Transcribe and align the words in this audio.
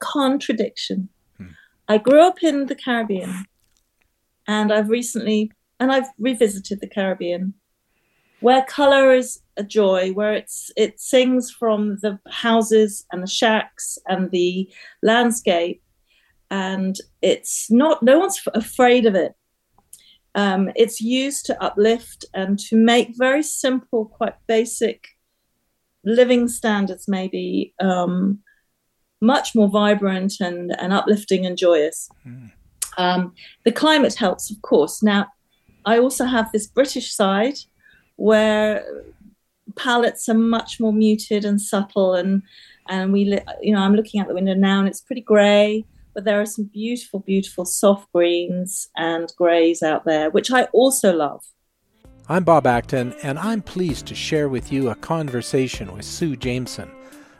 contradiction. 0.00 1.08
Hmm. 1.36 1.46
I 1.88 1.98
grew 1.98 2.20
up 2.20 2.42
in 2.42 2.66
the 2.66 2.74
Caribbean 2.74 3.46
and 4.46 4.72
I've 4.72 4.88
recently 4.88 5.52
and 5.78 5.90
I've 5.90 6.08
revisited 6.18 6.80
the 6.80 6.88
Caribbean 6.88 7.54
where 8.40 8.64
color 8.64 9.12
is 9.14 9.40
a 9.56 9.62
joy, 9.62 10.12
where 10.12 10.32
it's 10.32 10.70
it 10.76 10.98
sings 10.98 11.50
from 11.50 11.98
the 12.02 12.18
houses 12.30 13.06
and 13.12 13.22
the 13.22 13.26
shacks 13.26 13.98
and 14.08 14.30
the 14.30 14.68
landscape, 15.02 15.82
and 16.50 16.96
it's 17.22 17.70
not 17.70 18.02
no 18.02 18.18
one's 18.18 18.40
afraid 18.54 19.06
of 19.06 19.14
it. 19.14 19.34
Um, 20.34 20.70
it's 20.74 21.00
used 21.00 21.44
to 21.46 21.62
uplift 21.62 22.24
and 22.34 22.58
to 22.60 22.76
make 22.76 23.10
very 23.18 23.42
simple, 23.42 24.06
quite 24.06 24.34
basic 24.46 25.08
living 26.04 26.48
standards, 26.48 27.06
maybe 27.08 27.74
um, 27.80 28.38
much 29.20 29.54
more 29.54 29.68
vibrant 29.68 30.34
and, 30.40 30.74
and 30.80 30.92
uplifting 30.92 31.46
and 31.46 31.56
joyous. 31.56 32.08
Mm. 32.26 32.50
Um, 32.96 33.34
the 33.64 33.72
climate 33.72 34.14
helps, 34.14 34.50
of 34.50 34.60
course. 34.62 35.02
Now, 35.02 35.26
I 35.84 35.98
also 35.98 36.24
have 36.24 36.50
this 36.52 36.66
British 36.66 37.12
side 37.12 37.58
where 38.16 38.84
palettes 39.76 40.28
are 40.28 40.34
much 40.34 40.80
more 40.80 40.92
muted 40.92 41.44
and 41.44 41.60
subtle 41.60 42.14
and 42.14 42.42
and 42.88 43.12
we 43.12 43.38
you 43.62 43.72
know 43.72 43.80
i'm 43.80 43.94
looking 43.94 44.20
out 44.20 44.28
the 44.28 44.34
window 44.34 44.54
now 44.54 44.78
and 44.78 44.88
it's 44.88 45.00
pretty 45.00 45.20
gray 45.20 45.84
but 46.12 46.24
there 46.24 46.40
are 46.40 46.46
some 46.46 46.64
beautiful 46.64 47.20
beautiful 47.20 47.64
soft 47.64 48.10
greens 48.12 48.88
and 48.96 49.32
grays 49.36 49.82
out 49.82 50.04
there 50.04 50.30
which 50.30 50.50
i 50.50 50.64
also 50.72 51.14
love 51.14 51.42
i'm 52.28 52.44
bob 52.44 52.66
acton 52.66 53.14
and 53.22 53.38
i'm 53.38 53.62
pleased 53.62 54.06
to 54.06 54.14
share 54.14 54.48
with 54.48 54.72
you 54.72 54.90
a 54.90 54.94
conversation 54.96 55.92
with 55.94 56.04
Su 56.04 56.36
Jameson 56.36 56.90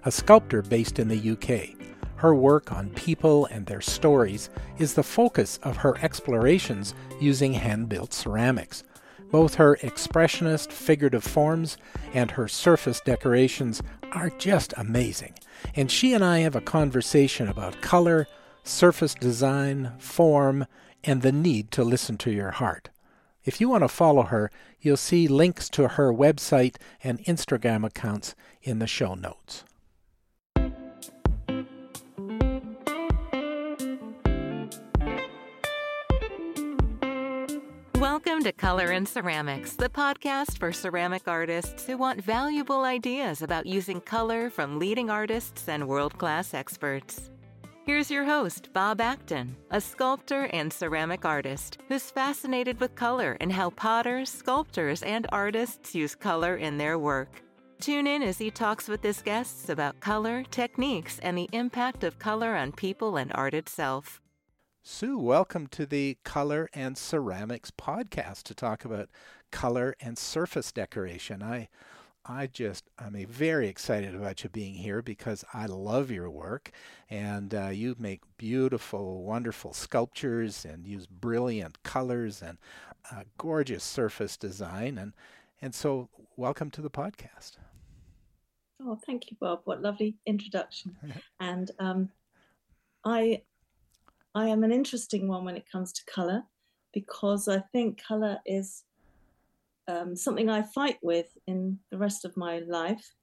a 0.05 0.11
sculptor 0.11 0.63
based 0.63 0.99
in 0.99 1.09
the 1.09 1.31
uk 1.31 1.81
her 2.21 2.35
work 2.35 2.71
on 2.71 2.91
people 2.91 3.47
and 3.47 3.65
their 3.65 3.81
stories 3.81 4.51
is 4.79 4.93
the 4.93 5.03
focus 5.03 5.59
of 5.63 5.79
her 5.79 5.97
explorations 6.03 6.95
using 7.19 7.55
hand 7.55 7.89
built 7.89 8.12
ceramics. 8.12 8.84
Both 9.31 9.55
her 9.55 9.77
expressionist 9.77 10.70
figurative 10.70 11.25
forms 11.25 11.79
and 12.12 12.33
her 12.33 12.47
surface 12.47 13.01
decorations 13.01 13.83
are 14.12 14.29
just 14.29 14.75
amazing. 14.77 15.33
And 15.75 15.91
she 15.91 16.12
and 16.12 16.23
I 16.23 16.41
have 16.41 16.55
a 16.55 16.61
conversation 16.61 17.48
about 17.48 17.81
color, 17.81 18.27
surface 18.64 19.14
design, 19.14 19.92
form, 19.98 20.67
and 21.03 21.23
the 21.23 21.33
need 21.33 21.70
to 21.70 21.83
listen 21.83 22.19
to 22.19 22.31
your 22.31 22.51
heart. 22.51 22.91
If 23.47 23.62
you 23.62 23.70
want 23.70 23.83
to 23.85 23.89
follow 23.89 24.25
her, 24.25 24.51
you'll 24.79 24.98
see 24.98 25.27
links 25.27 25.70
to 25.70 25.89
her 25.89 26.12
website 26.12 26.77
and 27.03 27.25
Instagram 27.25 27.87
accounts 27.87 28.35
in 28.62 28.79
the 28.79 28.87
show 28.87 29.14
notes. 29.14 29.64
Welcome 38.31 38.45
to 38.45 38.53
Color 38.53 38.92
and 38.92 39.09
Ceramics, 39.09 39.75
the 39.75 39.89
podcast 39.89 40.56
for 40.56 40.70
ceramic 40.73 41.27
artists 41.27 41.84
who 41.84 41.98
want 41.98 42.23
valuable 42.23 42.84
ideas 42.84 43.42
about 43.42 43.67
using 43.67 44.00
color 44.00 44.50
from 44.50 44.78
leading 44.78 45.11
artists 45.11 45.69
and 45.69 45.89
world 45.89 46.17
class 46.17 46.55
experts. 46.55 47.28
Here's 47.86 48.08
your 48.08 48.25
host, 48.25 48.73
Bob 48.73 49.01
Acton, 49.01 49.56
a 49.73 49.81
sculptor 49.81 50.45
and 50.53 50.73
ceramic 50.73 51.25
artist 51.25 51.78
who's 51.89 52.12
fascinated 52.12 52.78
with 52.78 52.95
color 52.95 53.36
and 53.41 53.53
how 53.53 53.70
potters, 53.70 54.31
sculptors, 54.31 55.03
and 55.03 55.27
artists 55.33 55.92
use 55.97 56.14
color 56.14 56.56
in 56.56 56.78
their 56.78 57.01
work. 57.01 57.42
Tune 57.81 58.06
in 58.06 58.23
as 58.23 58.39
he 58.39 58.53
talks 58.53 58.86
with 58.86 59.03
his 59.03 59.23
guests 59.23 59.70
about 59.70 59.98
color, 59.98 60.45
techniques, 60.53 61.19
and 61.19 61.36
the 61.36 61.48
impact 61.53 62.05
of 62.05 62.20
color 62.20 62.55
on 62.55 62.70
people 62.70 63.17
and 63.17 63.33
art 63.34 63.55
itself. 63.55 64.20
Su, 64.83 65.19
welcome 65.19 65.67
to 65.67 65.84
the 65.84 66.17
Color 66.25 66.70
and 66.73 66.97
Ceramics 66.97 67.70
podcast 67.70 68.45
to 68.45 68.55
talk 68.55 68.83
about 68.83 69.11
color 69.50 69.95
and 70.00 70.17
surface 70.17 70.73
decoration. 70.73 71.42
I 71.42 71.68
I 72.24 72.46
just 72.46 72.89
I'm 72.98 73.14
very 73.27 73.68
excited 73.68 74.14
about 74.14 74.42
you 74.42 74.48
being 74.48 74.73
here 74.73 75.02
because 75.02 75.45
I 75.52 75.67
love 75.67 76.11
your 76.11 76.30
work 76.30 76.70
and 77.11 77.55
uh, 77.55 77.68
you 77.68 77.95
make 77.98 78.23
beautiful, 78.39 79.23
wonderful 79.23 79.74
sculptures 79.74 80.64
and 80.64 80.86
use 80.86 81.07
brilliant 81.07 81.83
colors 81.83 82.41
and 82.41 82.57
uh, 83.12 83.24
gorgeous 83.36 83.85
surface 83.85 84.39
design 84.39 84.97
and 84.97 85.12
and 85.61 85.74
so 85.74 86.08
welcome 86.36 86.70
to 86.70 86.80
the 86.80 86.91
podcast. 86.91 87.58
Oh, 88.83 88.98
thank 89.05 89.30
you, 89.30 89.36
Bob. 89.39 89.61
What 89.64 89.83
lovely 89.83 90.17
introduction. 90.24 90.97
and 91.41 91.70
um, 91.79 92.08
I 93.05 93.42
I 94.35 94.46
am 94.46 94.63
an 94.63 94.73
interesting 94.73 95.27
one 95.27 95.45
when 95.45 95.57
it 95.57 95.70
comes 95.70 95.92
to 95.92 96.05
color 96.05 96.45
because 96.92 97.48
I 97.48 97.58
think 97.73 98.02
color 98.02 98.39
is 98.46 98.85
um, 99.89 100.14
something 100.14 100.48
I 100.48 100.63
fight 100.63 100.98
with 101.02 101.27
in 101.46 101.79
the 101.91 101.98
rest 101.98 102.24
of 102.24 102.36
my 102.36 102.61
life. 102.61 103.14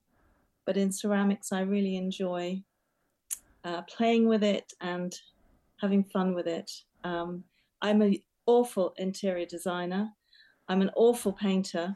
But 0.66 0.76
in 0.76 0.92
ceramics, 0.92 1.54
I 1.54 1.62
really 1.62 1.96
enjoy 1.96 2.62
uh, 3.64 3.84
playing 3.84 4.28
with 4.28 4.44
it 4.44 4.74
and 4.82 5.16
having 5.80 6.04
fun 6.04 6.34
with 6.34 6.48
it. 6.48 6.70
Um, 7.06 7.46
I'm 7.82 8.02
an 8.02 8.18
awful 8.46 8.94
interior 8.98 9.46
designer. 9.46 10.10
I'm 10.68 10.82
an 10.82 10.92
awful 10.96 11.32
painter. 11.32 11.96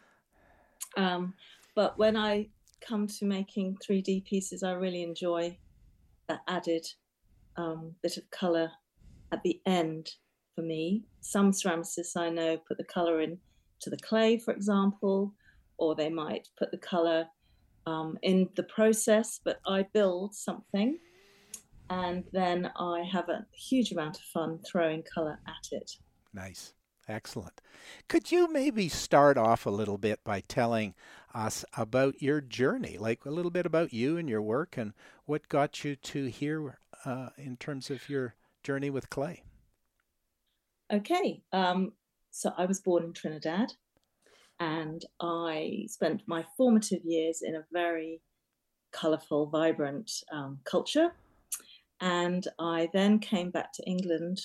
Um, 0.95 1.33
but 1.75 1.97
when 1.97 2.15
I 2.15 2.47
come 2.79 3.07
to 3.07 3.25
making 3.25 3.77
3D 3.85 4.23
pieces, 4.23 4.63
I 4.63 4.71
really 4.71 5.03
enjoy 5.03 5.57
that 6.29 6.41
added 6.47 6.87
um, 7.57 7.93
bit 8.01 8.15
of 8.15 8.29
color 8.31 8.71
at 9.31 9.43
the 9.43 9.59
end 9.65 10.11
for 10.55 10.61
me. 10.61 11.03
Some 11.21 11.51
ceramicists 11.51 12.17
I 12.17 12.29
know 12.29 12.57
put 12.67 12.77
the 12.77 12.83
color 12.83 13.21
in 13.21 13.37
to 13.81 13.89
the 13.89 13.97
clay, 13.97 14.37
for 14.37 14.53
example, 14.53 15.33
or 15.77 15.95
they 15.95 16.09
might 16.09 16.47
put 16.57 16.71
the 16.71 16.77
color 16.77 17.25
um, 17.85 18.17
in 18.21 18.49
the 18.55 18.63
process, 18.63 19.39
but 19.43 19.59
I 19.65 19.87
build 19.93 20.35
something 20.35 20.99
and 21.91 22.23
then 22.31 22.71
I 22.77 23.03
have 23.11 23.27
a 23.27 23.45
huge 23.53 23.91
amount 23.91 24.15
of 24.15 24.23
fun 24.23 24.59
throwing 24.65 25.03
color 25.03 25.39
at 25.45 25.67
it. 25.71 25.91
Nice. 26.33 26.73
Excellent. 27.09 27.59
Could 28.07 28.31
you 28.31 28.51
maybe 28.51 28.87
start 28.87 29.37
off 29.37 29.65
a 29.65 29.71
little 29.71 29.97
bit 29.97 30.23
by 30.23 30.39
telling 30.39 30.93
us 31.33 31.65
about 31.75 32.21
your 32.21 32.39
journey, 32.39 32.97
like 32.97 33.25
a 33.25 33.31
little 33.31 33.51
bit 33.51 33.65
about 33.65 33.91
you 33.91 34.17
and 34.17 34.29
your 34.29 34.41
work 34.41 34.77
and 34.77 34.93
what 35.25 35.49
got 35.49 35.83
you 35.83 35.97
to 35.97 36.27
here 36.27 36.77
uh, 37.03 37.29
in 37.37 37.57
terms 37.57 37.89
of 37.89 38.07
your 38.07 38.35
journey 38.63 38.89
with 38.89 39.09
clay? 39.09 39.43
Okay, 40.91 41.41
um, 41.53 41.93
so 42.31 42.51
I 42.57 42.65
was 42.65 42.81
born 42.81 43.03
in 43.03 43.13
Trinidad 43.13 43.73
and 44.59 45.03
I 45.19 45.85
spent 45.87 46.21
my 46.27 46.45
formative 46.57 47.01
years 47.03 47.41
in 47.41 47.55
a 47.55 47.65
very 47.71 48.21
colourful, 48.91 49.47
vibrant 49.47 50.11
um, 50.31 50.59
culture. 50.65 51.11
And 51.99 52.47
I 52.59 52.89
then 52.93 53.19
came 53.19 53.51
back 53.51 53.73
to 53.73 53.83
England 53.87 54.39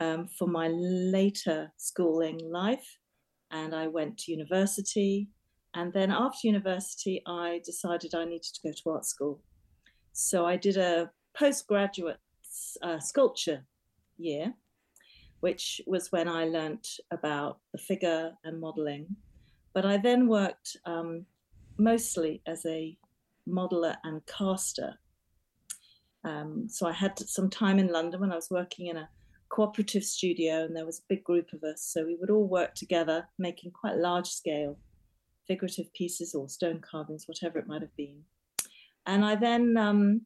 um, 0.00 0.26
for 0.26 0.46
my 0.46 0.68
later 0.68 1.72
schooling 1.76 2.38
life. 2.50 2.98
And 3.50 3.74
I 3.74 3.86
went 3.86 4.18
to 4.18 4.32
university. 4.32 5.28
And 5.74 5.92
then 5.92 6.10
after 6.10 6.48
university, 6.48 7.22
I 7.26 7.60
decided 7.64 8.14
I 8.14 8.24
needed 8.24 8.54
to 8.54 8.60
go 8.62 8.72
to 8.72 8.90
art 8.90 9.04
school. 9.04 9.42
So 10.12 10.46
I 10.46 10.56
did 10.56 10.76
a 10.76 11.10
postgraduate 11.36 12.18
uh, 12.82 12.98
sculpture 12.98 13.64
year, 14.18 14.54
which 15.40 15.80
was 15.86 16.12
when 16.12 16.28
I 16.28 16.46
learnt 16.46 16.88
about 17.10 17.58
the 17.72 17.78
figure 17.78 18.32
and 18.44 18.60
modeling. 18.60 19.06
But 19.74 19.84
I 19.84 19.98
then 19.98 20.28
worked 20.28 20.76
um, 20.84 21.26
mostly 21.78 22.42
as 22.46 22.64
a 22.66 22.96
modeler 23.48 23.96
and 24.04 24.22
caster. 24.26 24.94
Um, 26.24 26.66
so 26.68 26.88
I 26.88 26.92
had 26.92 27.18
some 27.18 27.50
time 27.50 27.78
in 27.78 27.92
London 27.92 28.20
when 28.20 28.32
I 28.32 28.36
was 28.36 28.50
working 28.50 28.86
in 28.86 28.96
a 28.96 29.08
cooperative 29.48 30.02
studio, 30.02 30.64
and 30.64 30.74
there 30.74 30.86
was 30.86 30.98
a 30.98 31.08
big 31.08 31.22
group 31.22 31.52
of 31.52 31.62
us. 31.62 31.82
So 31.82 32.04
we 32.04 32.16
would 32.18 32.30
all 32.30 32.48
work 32.48 32.74
together, 32.74 33.28
making 33.38 33.70
quite 33.70 33.96
large 33.96 34.28
scale 34.28 34.78
figurative 35.46 35.92
pieces 35.92 36.34
or 36.34 36.48
stone 36.48 36.80
carvings, 36.80 37.28
whatever 37.28 37.58
it 37.58 37.68
might 37.68 37.82
have 37.82 37.94
been. 37.96 38.22
And 39.06 39.24
I 39.24 39.36
then 39.36 39.76
um, 39.76 40.22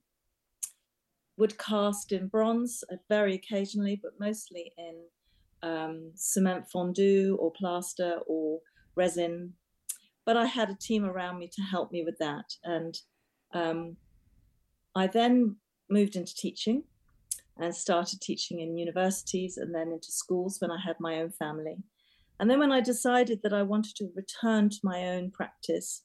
would 1.40 1.58
cast 1.58 2.12
in 2.12 2.28
bronze 2.28 2.84
uh, 2.92 2.96
very 3.08 3.34
occasionally, 3.34 3.98
but 4.00 4.12
mostly 4.20 4.72
in 4.78 4.94
um, 5.62 6.12
cement 6.14 6.66
fondu 6.72 7.36
or 7.38 7.50
plaster 7.52 8.18
or 8.26 8.60
resin. 8.94 9.54
But 10.26 10.36
I 10.36 10.46
had 10.46 10.70
a 10.70 10.76
team 10.76 11.04
around 11.04 11.38
me 11.38 11.48
to 11.54 11.62
help 11.62 11.90
me 11.90 12.04
with 12.04 12.18
that. 12.18 12.54
And 12.62 12.96
um, 13.52 13.96
I 14.94 15.06
then 15.06 15.56
moved 15.88 16.14
into 16.14 16.34
teaching 16.34 16.84
and 17.56 17.74
started 17.74 18.20
teaching 18.20 18.60
in 18.60 18.76
universities 18.76 19.56
and 19.56 19.74
then 19.74 19.92
into 19.92 20.12
schools 20.12 20.58
when 20.60 20.70
I 20.70 20.78
had 20.80 20.96
my 21.00 21.20
own 21.20 21.30
family. 21.30 21.78
And 22.38 22.50
then 22.50 22.58
when 22.58 22.72
I 22.72 22.80
decided 22.80 23.40
that 23.42 23.52
I 23.52 23.62
wanted 23.62 23.96
to 23.96 24.08
return 24.14 24.70
to 24.70 24.78
my 24.82 25.08
own 25.08 25.30
practice, 25.30 26.04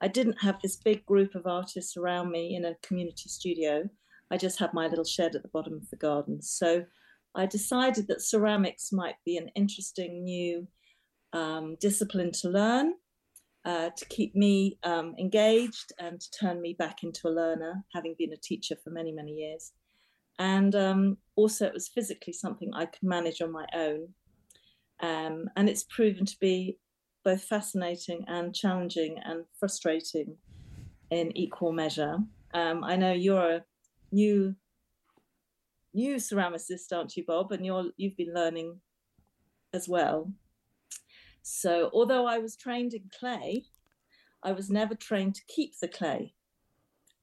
I 0.00 0.08
didn't 0.08 0.42
have 0.42 0.60
this 0.60 0.76
big 0.76 1.04
group 1.06 1.34
of 1.34 1.46
artists 1.46 1.96
around 1.96 2.30
me 2.30 2.54
in 2.56 2.64
a 2.64 2.76
community 2.82 3.28
studio. 3.28 3.88
I 4.32 4.38
just 4.38 4.58
had 4.58 4.72
my 4.72 4.86
little 4.86 5.04
shed 5.04 5.34
at 5.36 5.42
the 5.42 5.48
bottom 5.48 5.74
of 5.74 5.90
the 5.90 5.96
garden. 5.96 6.40
So 6.40 6.86
I 7.34 7.44
decided 7.44 8.08
that 8.08 8.22
ceramics 8.22 8.90
might 8.90 9.16
be 9.26 9.36
an 9.36 9.50
interesting 9.54 10.24
new 10.24 10.66
um, 11.34 11.76
discipline 11.80 12.32
to 12.40 12.48
learn, 12.48 12.94
uh, 13.66 13.90
to 13.94 14.04
keep 14.06 14.34
me 14.34 14.78
um, 14.84 15.14
engaged 15.18 15.92
and 15.98 16.18
to 16.18 16.30
turn 16.30 16.62
me 16.62 16.74
back 16.78 17.02
into 17.02 17.28
a 17.28 17.30
learner, 17.30 17.84
having 17.92 18.14
been 18.18 18.32
a 18.32 18.38
teacher 18.38 18.74
for 18.82 18.88
many, 18.88 19.12
many 19.12 19.32
years. 19.32 19.72
And 20.38 20.74
um, 20.74 21.18
also, 21.36 21.66
it 21.66 21.74
was 21.74 21.88
physically 21.88 22.32
something 22.32 22.70
I 22.72 22.86
could 22.86 23.02
manage 23.02 23.42
on 23.42 23.52
my 23.52 23.66
own. 23.74 24.08
Um, 25.00 25.50
and 25.56 25.68
it's 25.68 25.84
proven 25.84 26.24
to 26.24 26.36
be 26.40 26.78
both 27.22 27.44
fascinating 27.44 28.24
and 28.28 28.54
challenging 28.54 29.18
and 29.26 29.44
frustrating 29.60 30.38
in 31.10 31.36
equal 31.36 31.72
measure. 31.72 32.16
Um, 32.54 32.82
I 32.82 32.96
know 32.96 33.12
you're 33.12 33.56
a 33.56 33.64
new 34.12 34.54
new 35.94 36.16
ceramicist, 36.16 36.92
aren't 36.94 37.16
you, 37.16 37.24
Bob? 37.26 37.52
And 37.52 37.64
you're 37.66 37.90
you've 37.96 38.16
been 38.16 38.34
learning 38.34 38.80
as 39.72 39.88
well. 39.88 40.30
So 41.42 41.90
although 41.92 42.26
I 42.26 42.38
was 42.38 42.56
trained 42.56 42.94
in 42.94 43.10
clay, 43.18 43.64
I 44.42 44.52
was 44.52 44.70
never 44.70 44.94
trained 44.94 45.34
to 45.36 45.42
keep 45.48 45.72
the 45.80 45.88
clay. 45.88 46.34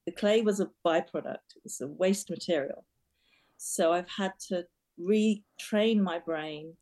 The 0.06 0.12
clay 0.12 0.42
was 0.42 0.60
a 0.60 0.70
byproduct, 0.86 1.56
it 1.56 1.64
was 1.64 1.80
a 1.82 1.88
waste 1.88 2.30
material. 2.30 2.86
So 3.58 3.92
I've 3.92 4.10
had 4.10 4.34
to 4.48 4.66
retrain 5.00 6.02
my 6.02 6.20
brain 6.20 6.76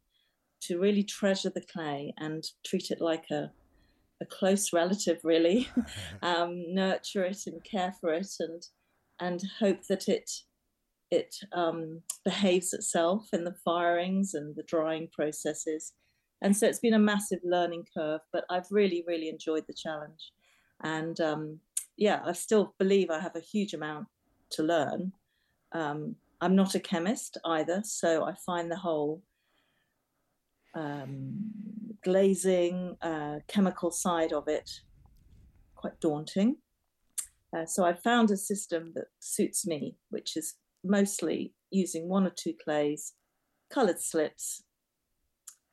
to 0.61 0.79
really 0.79 1.03
treasure 1.03 1.49
the 1.49 1.61
clay 1.61 2.13
and 2.17 2.43
treat 2.65 2.89
it 2.89 3.01
like 3.01 3.25
a, 3.31 3.51
a 4.21 4.25
close 4.25 4.73
relative, 4.73 5.19
really, 5.23 5.67
um, 6.21 6.73
nurture 6.73 7.23
it 7.23 7.41
and 7.45 7.63
care 7.63 7.93
for 7.99 8.13
it 8.13 8.31
and 8.39 8.63
and 9.19 9.41
hope 9.59 9.83
that 9.87 10.07
it 10.07 10.29
it 11.09 11.35
um, 11.53 12.01
behaves 12.25 12.73
itself 12.73 13.27
in 13.31 13.45
the 13.45 13.55
firings 13.63 14.33
and 14.33 14.55
the 14.55 14.63
drying 14.63 15.07
processes. 15.13 15.93
And 16.41 16.55
so 16.55 16.67
it's 16.67 16.79
been 16.79 16.93
a 16.95 16.99
massive 16.99 17.39
learning 17.45 17.85
curve, 17.95 18.19
but 18.33 18.43
I've 18.49 18.69
really, 18.71 19.05
really 19.07 19.29
enjoyed 19.29 19.63
the 19.67 19.73
challenge. 19.73 20.33
And 20.83 21.19
um, 21.21 21.59
yeah, 21.95 22.21
I 22.25 22.33
still 22.33 22.75
believe 22.77 23.09
I 23.09 23.19
have 23.19 23.37
a 23.37 23.39
huge 23.39 23.73
amount 23.73 24.07
to 24.51 24.63
learn. 24.63 25.13
Um, 25.71 26.15
I'm 26.41 26.55
not 26.55 26.75
a 26.75 26.79
chemist 26.79 27.37
either, 27.45 27.81
so 27.83 28.25
I 28.25 28.35
find 28.45 28.69
the 28.69 28.75
whole 28.75 29.23
um, 30.75 31.51
glazing, 32.03 32.97
uh, 33.01 33.39
chemical 33.47 33.91
side 33.91 34.33
of 34.33 34.47
it 34.47 34.69
quite 35.75 35.99
daunting. 35.99 36.57
Uh, 37.55 37.65
so 37.65 37.85
I 37.85 37.93
found 37.93 38.29
a 38.31 38.37
system 38.37 38.91
that 38.95 39.07
suits 39.19 39.65
me, 39.65 39.95
which 40.09 40.35
is 40.35 40.55
mostly 40.83 41.53
using 41.71 42.07
one 42.07 42.25
or 42.25 42.31
two 42.31 42.53
clays, 42.63 43.13
coloured 43.69 44.01
slips, 44.01 44.63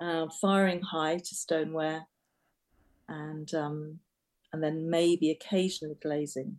uh, 0.01 0.27
firing 0.41 0.83
high 0.83 1.17
to 1.19 1.35
stoneware, 1.35 2.07
and 3.09 3.53
um, 3.55 4.01
and 4.53 4.63
then 4.63 4.89
maybe 4.89 5.31
occasionally 5.31 5.97
glazing. 6.01 6.59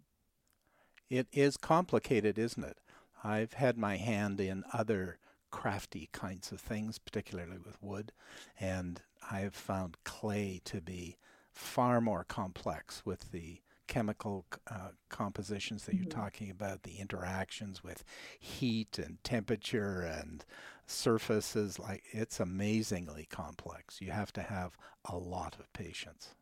It 1.10 1.28
is 1.32 1.56
complicated, 1.56 2.38
isn't 2.38 2.64
it? 2.64 2.78
I've 3.24 3.54
had 3.54 3.78
my 3.78 3.98
hand 3.98 4.40
in 4.40 4.64
other 4.74 5.20
crafty 5.52 6.10
kinds 6.12 6.52
of 6.52 6.60
things, 6.60 7.00
particularly 7.00 7.58
with 7.58 7.82
wood, 7.82 8.12
and 8.60 9.02
I've 9.32 9.56
found 9.56 9.98
clay 10.04 10.62
to 10.66 10.82
be 10.82 11.18
far 11.52 12.02
more 12.02 12.26
complex 12.26 13.06
with 13.06 13.32
the 13.32 13.62
chemical 13.88 14.46
uh, 14.70 14.90
compositions 15.10 15.86
that 15.86 15.96
mm-hmm. 15.96 16.04
you're 16.04 16.12
talking 16.12 16.50
about, 16.50 16.84
the 16.84 16.98
interactions 17.00 17.84
with 17.84 18.04
heat 18.40 18.98
and 18.98 19.24
temperature 19.24 20.02
and 20.02 20.46
surfaces. 20.88 21.80
Like 21.80 22.04
it's 22.12 22.40
amazingly 22.40 23.28
complex. 23.30 24.02
You 24.02 24.12
have 24.12 24.34
to 24.34 24.42
have 24.42 24.78
a 25.06 25.18
lot 25.18 25.58
of 25.60 25.72
patience. 25.74 26.36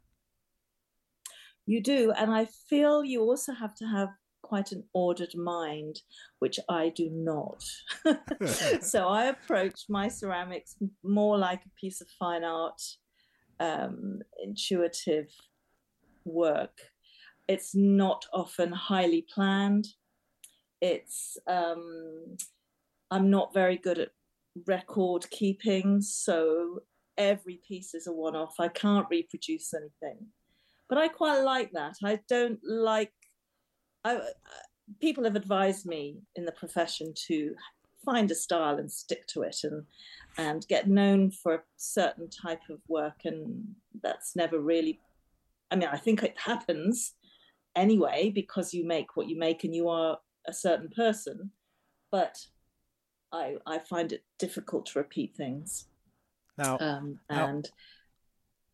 You 1.65 1.81
do, 1.81 2.11
and 2.11 2.31
I 2.31 2.47
feel 2.69 3.05
you 3.05 3.21
also 3.21 3.53
have 3.53 3.73
to 3.75 3.85
have 3.85 4.09
quite 4.41 4.73
an 4.73 4.83
ordered 4.93 5.33
mind, 5.35 6.01
which 6.39 6.59
I 6.69 6.89
do 6.89 7.09
not. 7.09 7.63
so 8.81 9.07
I 9.07 9.25
approach 9.25 9.85
my 9.87 10.09
ceramics 10.09 10.75
more 11.03 11.37
like 11.37 11.61
a 11.65 11.79
piece 11.79 12.01
of 12.01 12.07
fine 12.19 12.43
art, 12.43 12.81
um, 13.61 14.19
intuitive 14.43 15.27
work 16.25 16.77
it's 17.47 17.75
not 17.75 18.25
often 18.33 18.71
highly 18.71 19.25
planned. 19.33 19.87
It's 20.81 21.37
um, 21.47 22.37
I'm 23.11 23.29
not 23.29 23.53
very 23.53 23.77
good 23.77 23.99
at 23.99 24.09
record 24.67 25.29
keeping, 25.29 26.01
so 26.01 26.79
every 27.17 27.61
piece 27.67 27.93
is 27.93 28.07
a 28.07 28.13
one-off. 28.13 28.55
I 28.59 28.67
can't 28.67 29.07
reproduce 29.09 29.73
anything, 29.73 30.27
but 30.89 30.97
I 30.97 31.07
quite 31.07 31.41
like 31.41 31.71
that. 31.73 31.95
I 32.03 32.19
don't 32.27 32.59
like. 32.63 33.11
I, 34.03 34.19
people 34.99 35.23
have 35.23 35.35
advised 35.35 35.85
me 35.85 36.17
in 36.35 36.45
the 36.45 36.51
profession 36.51 37.13
to 37.27 37.55
find 38.03 38.29
a 38.31 38.35
style 38.35 38.77
and 38.77 38.91
stick 38.91 39.25
to 39.27 39.43
it 39.43 39.57
and 39.63 39.83
and 40.37 40.67
get 40.67 40.89
known 40.89 41.31
for 41.31 41.53
a 41.53 41.63
certain 41.77 42.29
type 42.29 42.61
of 42.69 42.79
work 42.87 43.21
and 43.23 43.63
that's 44.01 44.35
never 44.35 44.59
really 44.59 44.99
i 45.71 45.75
mean 45.75 45.87
i 45.91 45.97
think 45.97 46.21
it 46.21 46.35
happens 46.37 47.13
anyway 47.75 48.31
because 48.33 48.73
you 48.73 48.85
make 48.85 49.15
what 49.15 49.27
you 49.29 49.37
make 49.37 49.63
and 49.63 49.75
you 49.75 49.89
are 49.89 50.17
a 50.47 50.53
certain 50.53 50.89
person. 50.89 51.51
But 52.11 52.37
i 53.31 53.55
i 53.65 53.79
find 53.79 54.11
it 54.11 54.23
difficult 54.39 54.85
to 54.87 54.99
repeat 54.99 55.35
things. 55.35 55.87
Now 56.57 56.77
um, 56.79 57.19
and 57.29 57.69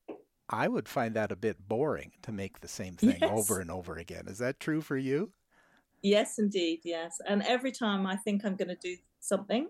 now, 0.07 0.15
i 0.49 0.67
would 0.67 0.87
find 0.87 1.15
that 1.15 1.31
a 1.31 1.35
bit 1.35 1.57
boring 1.67 2.11
to 2.23 2.31
make 2.31 2.59
the 2.59 2.67
same 2.67 2.95
thing 2.95 3.17
yes. 3.21 3.31
over 3.31 3.59
and 3.59 3.71
over 3.71 3.95
again. 3.95 4.27
Is 4.27 4.39
that 4.39 4.59
true 4.59 4.81
for 4.81 4.97
you? 4.97 5.31
Yes 6.01 6.39
indeed 6.39 6.81
yes. 6.83 7.19
And 7.27 7.43
every 7.43 7.71
time 7.71 8.05
i 8.05 8.15
think 8.17 8.45
i'm 8.45 8.55
going 8.55 8.69
to 8.69 8.75
do 8.75 8.97
something 9.19 9.69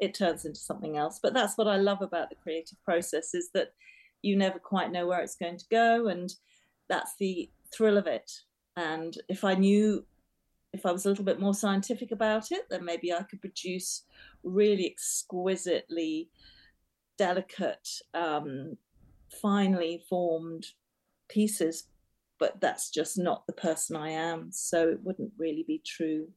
it 0.00 0.12
turns 0.12 0.44
into 0.44 0.58
something 0.58 0.96
else. 0.96 1.20
But 1.22 1.34
that's 1.34 1.56
what 1.56 1.68
i 1.68 1.76
love 1.76 2.02
about 2.02 2.30
the 2.30 2.36
creative 2.36 2.82
process 2.84 3.34
is 3.34 3.50
that 3.54 3.72
you 4.22 4.36
never 4.36 4.58
quite 4.58 4.90
know 4.90 5.06
where 5.06 5.20
it's 5.20 5.36
going 5.36 5.58
to 5.58 5.64
go 5.70 6.08
and 6.08 6.34
that's 6.88 7.14
the 7.18 7.50
thrill 7.72 7.98
of 7.98 8.06
it 8.06 8.30
and 8.76 9.16
if 9.28 9.44
I 9.44 9.54
knew, 9.54 10.04
if 10.72 10.84
I 10.84 10.92
was 10.92 11.06
a 11.06 11.08
little 11.08 11.24
bit 11.24 11.40
more 11.40 11.54
scientific 11.54 12.10
about 12.10 12.50
it, 12.50 12.62
then 12.70 12.84
maybe 12.84 13.12
I 13.12 13.22
could 13.22 13.40
produce 13.40 14.02
really 14.42 14.86
exquisitely 14.86 16.30
delicate, 17.16 17.88
um, 18.14 18.76
finely 19.40 20.02
formed 20.08 20.66
pieces. 21.28 21.84
But 22.40 22.60
that's 22.60 22.90
just 22.90 23.16
not 23.16 23.46
the 23.46 23.52
person 23.52 23.96
I 23.96 24.10
am. 24.10 24.50
So 24.50 24.88
it 24.88 25.00
wouldn't 25.02 25.32
really 25.38 25.64
be 25.66 25.80
true 25.86 26.28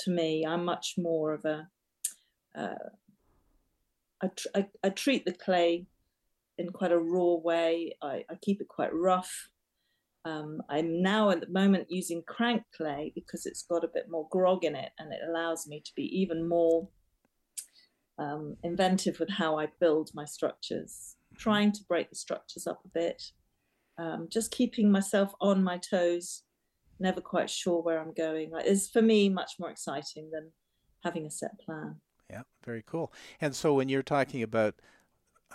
to 0.00 0.10
me. 0.10 0.44
I'm 0.46 0.64
much 0.64 0.94
more 0.96 1.34
of 1.34 1.44
a. 1.44 1.68
Uh, 2.56 2.88
I, 4.22 4.28
tr- 4.28 4.48
I, 4.54 4.66
I 4.82 4.88
treat 4.88 5.26
the 5.26 5.32
clay 5.32 5.86
in 6.56 6.70
quite 6.70 6.92
a 6.92 6.98
raw 6.98 7.34
way. 7.34 7.94
I, 8.02 8.24
I 8.28 8.34
keep 8.40 8.60
it 8.60 8.68
quite 8.68 8.92
rough. 8.92 9.50
Um, 10.28 10.60
I'm 10.68 11.00
now 11.02 11.30
at 11.30 11.40
the 11.40 11.48
moment 11.48 11.86
using 11.88 12.22
crank 12.26 12.62
clay 12.76 13.12
because 13.14 13.46
it's 13.46 13.62
got 13.62 13.84
a 13.84 13.90
bit 13.92 14.06
more 14.10 14.28
grog 14.30 14.64
in 14.64 14.74
it 14.74 14.90
and 14.98 15.12
it 15.12 15.20
allows 15.26 15.66
me 15.66 15.80
to 15.84 15.92
be 15.96 16.02
even 16.02 16.46
more 16.46 16.88
um, 18.18 18.56
inventive 18.62 19.18
with 19.20 19.30
how 19.30 19.58
I 19.58 19.68
build 19.80 20.10
my 20.12 20.26
structures, 20.26 21.16
trying 21.38 21.72
to 21.72 21.84
break 21.88 22.10
the 22.10 22.16
structures 22.16 22.66
up 22.66 22.80
a 22.84 22.88
bit, 22.88 23.22
um, 23.96 24.28
just 24.30 24.50
keeping 24.50 24.92
myself 24.92 25.32
on 25.40 25.64
my 25.64 25.78
toes, 25.78 26.42
never 27.00 27.22
quite 27.22 27.48
sure 27.48 27.82
where 27.82 27.98
I'm 27.98 28.12
going. 28.12 28.50
Is 28.66 28.90
for 28.90 29.02
me 29.02 29.30
much 29.30 29.52
more 29.58 29.70
exciting 29.70 30.30
than 30.30 30.52
having 31.04 31.26
a 31.26 31.30
set 31.30 31.58
plan. 31.64 31.96
Yeah, 32.28 32.42
very 32.66 32.84
cool. 32.86 33.12
And 33.40 33.56
so 33.56 33.72
when 33.72 33.88
you're 33.88 34.02
talking 34.02 34.42
about 34.42 34.74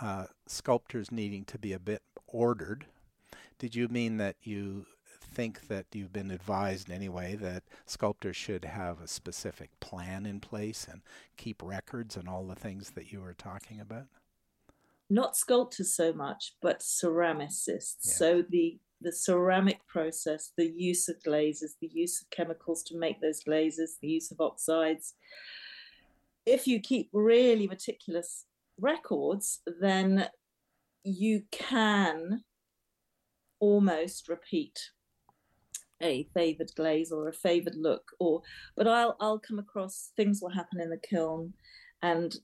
uh, 0.00 0.26
sculptors 0.48 1.12
needing 1.12 1.44
to 1.44 1.58
be 1.58 1.72
a 1.72 1.78
bit 1.78 2.02
ordered, 2.26 2.86
did 3.64 3.74
you 3.74 3.88
mean 3.88 4.18
that 4.18 4.36
you 4.42 4.84
think 5.32 5.68
that 5.68 5.86
you've 5.94 6.12
been 6.12 6.30
advised 6.30 6.90
anyway 6.90 7.34
that 7.34 7.62
sculptors 7.86 8.36
should 8.36 8.66
have 8.66 9.00
a 9.00 9.08
specific 9.08 9.70
plan 9.80 10.26
in 10.26 10.38
place 10.38 10.86
and 10.86 11.00
keep 11.38 11.62
records 11.62 12.14
and 12.14 12.28
all 12.28 12.44
the 12.44 12.54
things 12.54 12.90
that 12.90 13.10
you 13.10 13.22
were 13.22 13.32
talking 13.32 13.80
about? 13.80 14.04
Not 15.08 15.34
sculptors 15.34 15.96
so 15.96 16.12
much, 16.12 16.56
but 16.60 16.80
ceramicists. 16.80 18.04
Yeah. 18.04 18.12
So 18.12 18.44
the 18.46 18.78
the 19.00 19.12
ceramic 19.12 19.80
process, 19.86 20.52
the 20.58 20.70
use 20.76 21.08
of 21.08 21.22
glazes, 21.22 21.76
the 21.80 21.90
use 21.90 22.20
of 22.20 22.28
chemicals 22.28 22.82
to 22.82 22.98
make 22.98 23.22
those 23.22 23.40
glazes, 23.40 23.96
the 24.02 24.08
use 24.08 24.30
of 24.30 24.42
oxides. 24.42 25.14
If 26.44 26.66
you 26.66 26.80
keep 26.80 27.08
really 27.14 27.66
meticulous 27.66 28.44
records, 28.78 29.60
then 29.80 30.28
you 31.02 31.44
can 31.50 32.44
almost 33.64 34.28
repeat 34.28 34.78
a 36.02 36.28
favored 36.34 36.70
glaze 36.76 37.10
or 37.10 37.28
a 37.28 37.32
favored 37.32 37.76
look 37.76 38.10
or 38.18 38.42
but 38.76 38.86
i'll 38.86 39.16
i'll 39.20 39.38
come 39.38 39.58
across 39.58 40.10
things 40.16 40.40
will 40.42 40.50
happen 40.50 40.80
in 40.80 40.90
the 40.90 41.08
kiln 41.10 41.52
and 42.02 42.36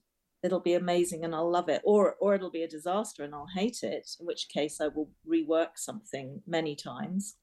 it'll 0.43 0.59
be 0.59 0.73
amazing 0.73 1.23
and 1.23 1.35
i'll 1.35 1.51
love 1.51 1.69
it 1.69 1.81
or 1.83 2.15
or 2.19 2.33
it'll 2.33 2.49
be 2.49 2.63
a 2.63 2.67
disaster 2.77 3.23
and 3.23 3.35
i'll 3.35 3.55
hate 3.55 3.79
it 3.83 4.09
in 4.19 4.25
which 4.25 4.47
case 4.49 4.81
i 4.81 4.87
will 4.87 5.09
rework 5.27 5.71
something 5.75 6.41
many 6.47 6.75
times. 6.75 7.35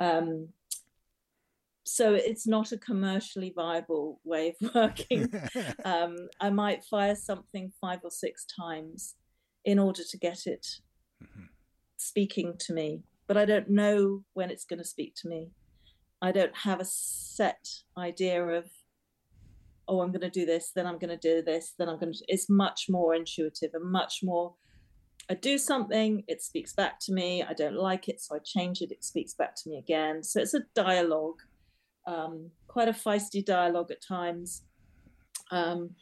Um, 0.00 0.48
so 1.84 2.14
it's 2.14 2.46
not 2.46 2.72
a 2.72 2.78
commercially 2.78 3.52
viable 3.54 4.20
way 4.24 4.54
of 4.60 4.74
working. 4.74 5.32
Um, 5.84 6.28
i 6.40 6.50
might 6.50 6.84
fire 6.84 7.14
something 7.14 7.72
five 7.80 8.00
or 8.02 8.10
six 8.10 8.44
times 8.44 9.14
in 9.64 9.78
order 9.78 10.02
to 10.10 10.18
get 10.18 10.46
it 10.46 10.66
mm-hmm. 11.22 11.46
speaking 11.96 12.54
to 12.60 12.72
me 12.72 13.02
but 13.32 13.40
I 13.40 13.46
don't 13.46 13.70
know 13.70 14.24
when 14.34 14.50
it's 14.50 14.66
going 14.66 14.78
to 14.78 14.84
speak 14.84 15.14
to 15.22 15.26
me. 15.26 15.52
I 16.20 16.32
don't 16.32 16.54
have 16.54 16.80
a 16.80 16.84
set 16.84 17.66
idea 17.96 18.44
of, 18.44 18.66
oh, 19.88 20.02
I'm 20.02 20.12
going 20.12 20.20
to 20.20 20.28
do 20.28 20.44
this, 20.44 20.70
then 20.76 20.86
I'm 20.86 20.98
going 20.98 21.08
to 21.08 21.16
do 21.16 21.40
this, 21.40 21.72
then 21.78 21.88
I'm 21.88 21.98
going 21.98 22.12
to. 22.12 22.18
It's 22.28 22.50
much 22.50 22.88
more 22.90 23.14
intuitive 23.14 23.70
and 23.72 23.90
much 23.90 24.20
more. 24.22 24.52
I 25.30 25.34
do 25.34 25.56
something, 25.56 26.24
it 26.28 26.42
speaks 26.42 26.74
back 26.74 26.98
to 27.06 27.12
me. 27.14 27.42
I 27.42 27.54
don't 27.54 27.76
like 27.76 28.06
it, 28.06 28.20
so 28.20 28.36
I 28.36 28.38
change 28.44 28.82
it. 28.82 28.92
It 28.92 29.02
speaks 29.02 29.32
back 29.32 29.54
to 29.62 29.70
me 29.70 29.78
again. 29.78 30.22
So 30.22 30.42
it's 30.42 30.52
a 30.52 30.64
dialogue, 30.74 31.40
um, 32.06 32.50
quite 32.68 32.88
a 32.88 32.92
feisty 32.92 33.42
dialogue 33.42 33.90
at 33.90 34.06
times. 34.06 34.62
Um, 35.50 35.92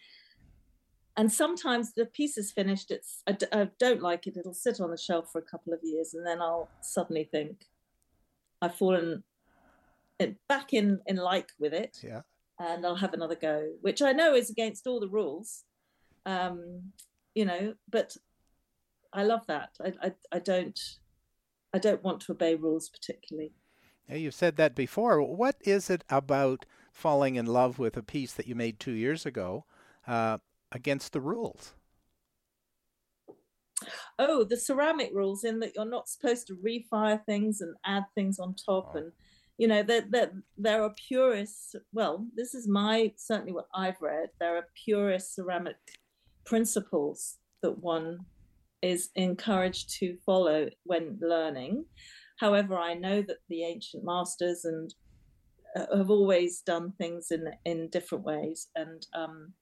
and 1.21 1.31
sometimes 1.31 1.93
the 1.93 2.07
piece 2.07 2.39
is 2.39 2.51
finished 2.51 2.91
it's 2.91 3.23
I 3.27 3.33
d- 3.33 3.53
I 3.53 3.69
don't 3.79 4.01
like 4.01 4.27
it 4.27 4.39
it'll 4.39 4.55
sit 4.55 4.81
on 4.81 4.91
the 4.91 4.97
shelf 4.97 5.31
for 5.31 5.39
a 5.39 5.51
couple 5.53 5.75
of 5.75 5.81
years 5.83 6.15
and 6.15 6.27
then 6.27 6.41
i'll 6.41 6.69
suddenly 6.81 7.25
think 7.25 7.67
i've 8.63 8.75
fallen 8.75 9.23
back 10.49 10.73
in 10.73 11.01
in 11.07 11.17
like 11.17 11.51
with 11.59 11.75
it 11.75 11.99
yeah. 12.03 12.23
and 12.59 12.87
i'll 12.87 12.97
have 13.05 13.13
another 13.13 13.35
go 13.35 13.69
which 13.83 14.01
i 14.01 14.13
know 14.13 14.35
is 14.35 14.49
against 14.49 14.87
all 14.87 14.99
the 14.99 15.09
rules 15.09 15.65
um 16.25 16.91
you 17.35 17.45
know 17.45 17.75
but 17.91 18.17
i 19.13 19.23
love 19.23 19.47
that. 19.47 19.71
I 19.85 19.93
i, 20.03 20.13
I 20.33 20.39
don't 20.39 20.81
i 21.75 21.79
don't 21.79 22.03
want 22.03 22.21
to 22.23 22.33
obey 22.33 22.55
rules 22.55 22.89
particularly. 22.89 23.53
Yeah, 24.09 24.17
you've 24.17 24.35
said 24.35 24.57
that 24.57 24.75
before. 24.75 25.23
What 25.23 25.57
is 25.61 25.89
it 25.89 26.03
about 26.09 26.67
falling 26.91 27.37
in 27.37 27.47
love 27.47 27.79
with 27.79 27.97
a 27.97 28.03
piece 28.03 28.33
that 28.33 28.49
you 28.49 28.57
made 28.57 28.81
two 28.81 28.93
years 28.93 29.25
ago 29.25 29.67
uh, 30.07 30.39
against 30.73 31.13
the 31.13 31.21
rules? 31.21 31.75
Oh, 34.19 34.45
the 34.45 34.57
ceramic 34.57 35.11
rules 35.15 35.45
in 35.45 35.61
that 35.61 35.73
you're 35.75 35.85
not 35.85 36.09
supposed 36.09 36.47
to 36.49 36.57
refire 36.57 37.25
things 37.25 37.61
and 37.61 37.75
add 37.87 38.05
things 38.15 38.39
on 38.39 38.55
top, 38.55 38.93
oh. 38.95 38.99
and 38.99 39.13
you 39.57 39.67
know 39.67 39.83
that 39.83 40.11
that 40.11 40.33
there 40.59 40.83
are 40.83 40.95
purists. 41.09 41.75
Well, 41.93 42.27
this 42.35 42.55
is 42.55 42.69
my 42.69 43.13
certainly 43.17 43.53
what 43.53 43.69
I've 43.75 44.01
read. 44.01 44.29
There 44.39 44.57
are 44.57 44.67
purist 44.85 45.35
ceramic 45.35 45.77
principles 46.45 47.39
that 47.63 47.79
one 47.79 48.19
is 48.83 49.11
encouraged 49.15 49.91
to 50.01 50.17
follow 50.25 50.69
when 50.85 51.19
learning. 51.21 51.85
However, 52.39 52.79
I 52.79 52.95
know 52.95 53.23
that 53.23 53.39
the 53.49 53.65
ancient 53.65 54.05
masters 54.05 54.65
and 54.65 54.95
uh, 55.77 55.97
have 55.97 56.11
always 56.11 56.61
done 56.61 56.93
things 56.99 57.31
in 57.31 57.49
in 57.65 57.89
different 57.89 58.25
ways, 58.25 58.69
and 58.77 59.07
um, 59.15 59.55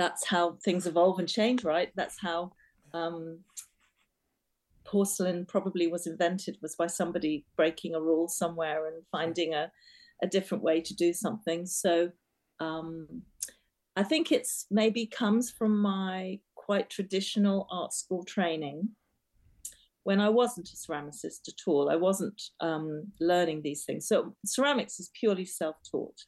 that's 0.00 0.26
how 0.26 0.56
things 0.64 0.86
evolve 0.86 1.18
and 1.18 1.28
change, 1.28 1.62
right? 1.62 1.90
That's 1.94 2.18
how 2.18 2.52
um, 2.94 3.40
porcelain 4.86 5.44
probably 5.44 5.88
was 5.88 6.06
invented 6.06 6.56
was 6.62 6.74
by 6.74 6.86
somebody 6.86 7.44
breaking 7.54 7.94
a 7.94 8.00
rule 8.00 8.26
somewhere 8.26 8.86
and 8.86 9.02
finding 9.12 9.52
a, 9.52 9.70
a 10.22 10.26
different 10.26 10.64
way 10.64 10.80
to 10.80 10.94
do 10.94 11.12
something. 11.12 11.66
So 11.66 12.10
um, 12.60 13.22
I 13.94 14.02
think 14.02 14.32
it's 14.32 14.66
maybe 14.70 15.04
comes 15.04 15.50
from 15.50 15.78
my 15.82 16.40
quite 16.54 16.88
traditional 16.88 17.66
art 17.70 17.92
school 17.92 18.24
training. 18.24 18.88
When 20.04 20.18
I 20.18 20.30
wasn't 20.30 20.70
a 20.70 20.76
ceramicist 20.76 21.46
at 21.46 21.66
all, 21.66 21.90
I 21.90 21.96
wasn't 21.96 22.40
um, 22.60 23.12
learning 23.20 23.60
these 23.60 23.84
things. 23.84 24.08
So 24.08 24.34
ceramics 24.46 24.98
is 24.98 25.10
purely 25.20 25.44
self-taught 25.44 26.24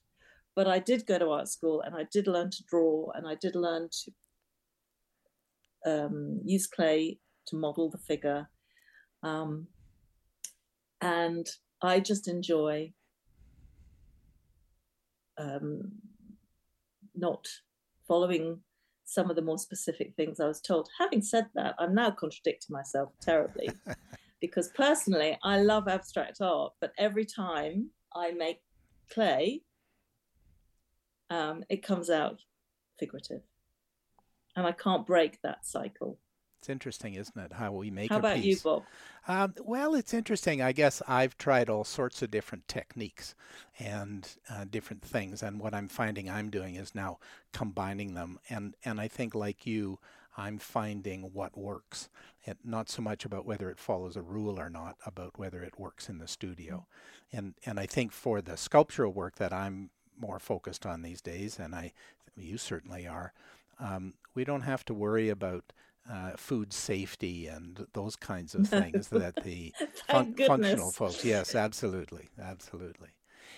but 0.54 0.66
I 0.66 0.78
did 0.78 1.06
go 1.06 1.18
to 1.18 1.30
art 1.30 1.49
school 1.49 1.82
and 1.82 1.94
I 1.94 2.06
did 2.12 2.26
learn 2.26 2.50
to 2.50 2.64
draw 2.68 3.11
and 3.14 3.26
I 3.26 3.35
did 3.35 3.54
learn 3.56 3.88
to 4.04 4.12
um, 5.85 6.40
use 6.44 6.66
clay 6.66 7.18
to 7.47 7.56
model 7.56 7.90
the 7.90 7.99
figure. 7.99 8.49
Um, 9.23 9.68
and 11.00 11.47
I 11.82 12.00
just 12.00 12.28
enjoy 12.28 12.92
um, 15.38 15.92
not 17.14 17.47
following 18.06 18.61
some 19.04 19.28
of 19.30 19.37
the 19.37 19.42
more 19.42 19.59
specific 19.59 20.14
things 20.16 20.40
I 20.40 20.47
was 20.47 20.61
told. 20.61 20.88
Having 20.99 21.23
said 21.23 21.47
that, 21.54 21.75
I'm 21.78 21.94
now 21.94 22.11
contradicting 22.11 22.73
myself 22.73 23.11
terribly 23.21 23.71
because 24.40 24.71
personally, 24.75 25.38
I 25.42 25.61
love 25.61 25.88
abstract 25.88 26.40
art, 26.40 26.73
but 26.80 26.92
every 26.99 27.25
time 27.25 27.90
I 28.14 28.32
make 28.32 28.61
clay, 29.11 29.62
um, 31.32 31.64
it 31.68 31.82
comes 31.82 32.10
out 32.10 32.40
figurative. 32.98 33.42
And 34.54 34.66
I 34.66 34.72
can't 34.72 35.06
break 35.06 35.40
that 35.42 35.64
cycle. 35.64 36.18
It's 36.58 36.68
interesting, 36.68 37.14
isn't 37.14 37.36
it? 37.36 37.54
How 37.54 37.72
we 37.72 37.90
make 37.90 38.10
How 38.10 38.18
about 38.18 38.36
piece. 38.36 38.44
you, 38.44 38.56
Bob? 38.62 38.82
Um, 39.26 39.54
well, 39.64 39.94
it's 39.94 40.14
interesting. 40.14 40.62
I 40.62 40.70
guess 40.70 41.02
I've 41.08 41.36
tried 41.36 41.68
all 41.68 41.82
sorts 41.82 42.22
of 42.22 42.30
different 42.30 42.68
techniques 42.68 43.34
and 43.80 44.28
uh, 44.48 44.66
different 44.70 45.02
things, 45.02 45.42
and 45.42 45.58
what 45.58 45.74
I'm 45.74 45.88
finding 45.88 46.30
I'm 46.30 46.50
doing 46.50 46.76
is 46.76 46.94
now 46.94 47.18
combining 47.52 48.14
them. 48.14 48.38
And 48.48 48.76
and 48.84 49.00
I 49.00 49.08
think, 49.08 49.34
like 49.34 49.66
you, 49.66 49.98
I'm 50.36 50.58
finding 50.58 51.32
what 51.32 51.58
works. 51.58 52.08
It, 52.44 52.58
not 52.62 52.88
so 52.88 53.02
much 53.02 53.24
about 53.24 53.44
whether 53.44 53.68
it 53.68 53.80
follows 53.80 54.16
a 54.16 54.22
rule 54.22 54.60
or 54.60 54.70
not, 54.70 54.96
about 55.04 55.38
whether 55.40 55.64
it 55.64 55.80
works 55.80 56.08
in 56.08 56.18
the 56.18 56.28
studio. 56.28 56.86
And 57.32 57.54
and 57.66 57.80
I 57.80 57.86
think 57.86 58.12
for 58.12 58.40
the 58.40 58.56
sculptural 58.56 59.12
work 59.12 59.34
that 59.36 59.52
I'm 59.52 59.90
more 60.19 60.38
focused 60.38 60.87
on 60.87 61.02
these 61.02 61.21
days, 61.21 61.59
and 61.59 61.75
I, 61.75 61.92
you 62.37 62.59
certainly 62.59 63.07
are. 63.07 63.33
Um, 63.78 64.14
we 64.35 64.45
don't 64.45 64.62
have 64.62 64.85
to 64.87 64.95
worry 64.95 65.28
about 65.28 65.73
uh, 66.11 66.33
food 66.37 66.73
safety 66.73 67.47
and 67.47 67.87
those 67.92 68.16
kinds 68.16 68.54
of 68.54 68.66
things 68.69 69.09
that 69.09 69.37
the 69.37 69.73
fun- 70.09 70.35
functional 70.35 70.90
folks. 70.90 71.25
Yes, 71.25 71.54
absolutely, 71.54 72.28
absolutely. 72.40 73.11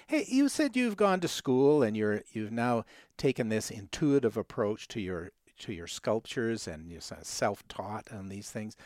Hey, 0.07 0.27
you 0.29 0.49
said 0.49 0.77
you've 0.77 0.97
gone 0.97 1.21
to 1.21 1.29
school 1.29 1.83
and 1.83 1.97
you're 1.97 2.23
you've 2.33 2.53
now 2.53 2.85
taken 3.17 3.49
this 3.49 3.71
intuitive 3.71 4.37
approach 4.37 4.89
to 4.89 5.01
your 5.01 5.31
to 5.61 5.73
your 5.73 5.87
sculptures 5.87 6.67
and 6.67 6.91
you're 6.91 7.01
self-taught 7.01 8.09
on 8.13 8.29
these 8.29 8.51
things. 8.51 8.77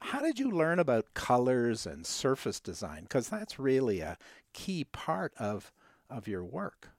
How 0.00 0.20
did 0.20 0.40
you 0.40 0.50
learn 0.50 0.80
about 0.80 1.14
colors 1.14 1.86
and 1.86 2.04
surface 2.04 2.58
design? 2.58 3.02
Because 3.02 3.28
that's 3.28 3.58
really 3.58 4.00
a 4.00 4.18
key 4.52 4.84
part 4.84 5.32
of 5.38 5.72
of 6.10 6.26
your 6.26 6.44
work 6.44 6.90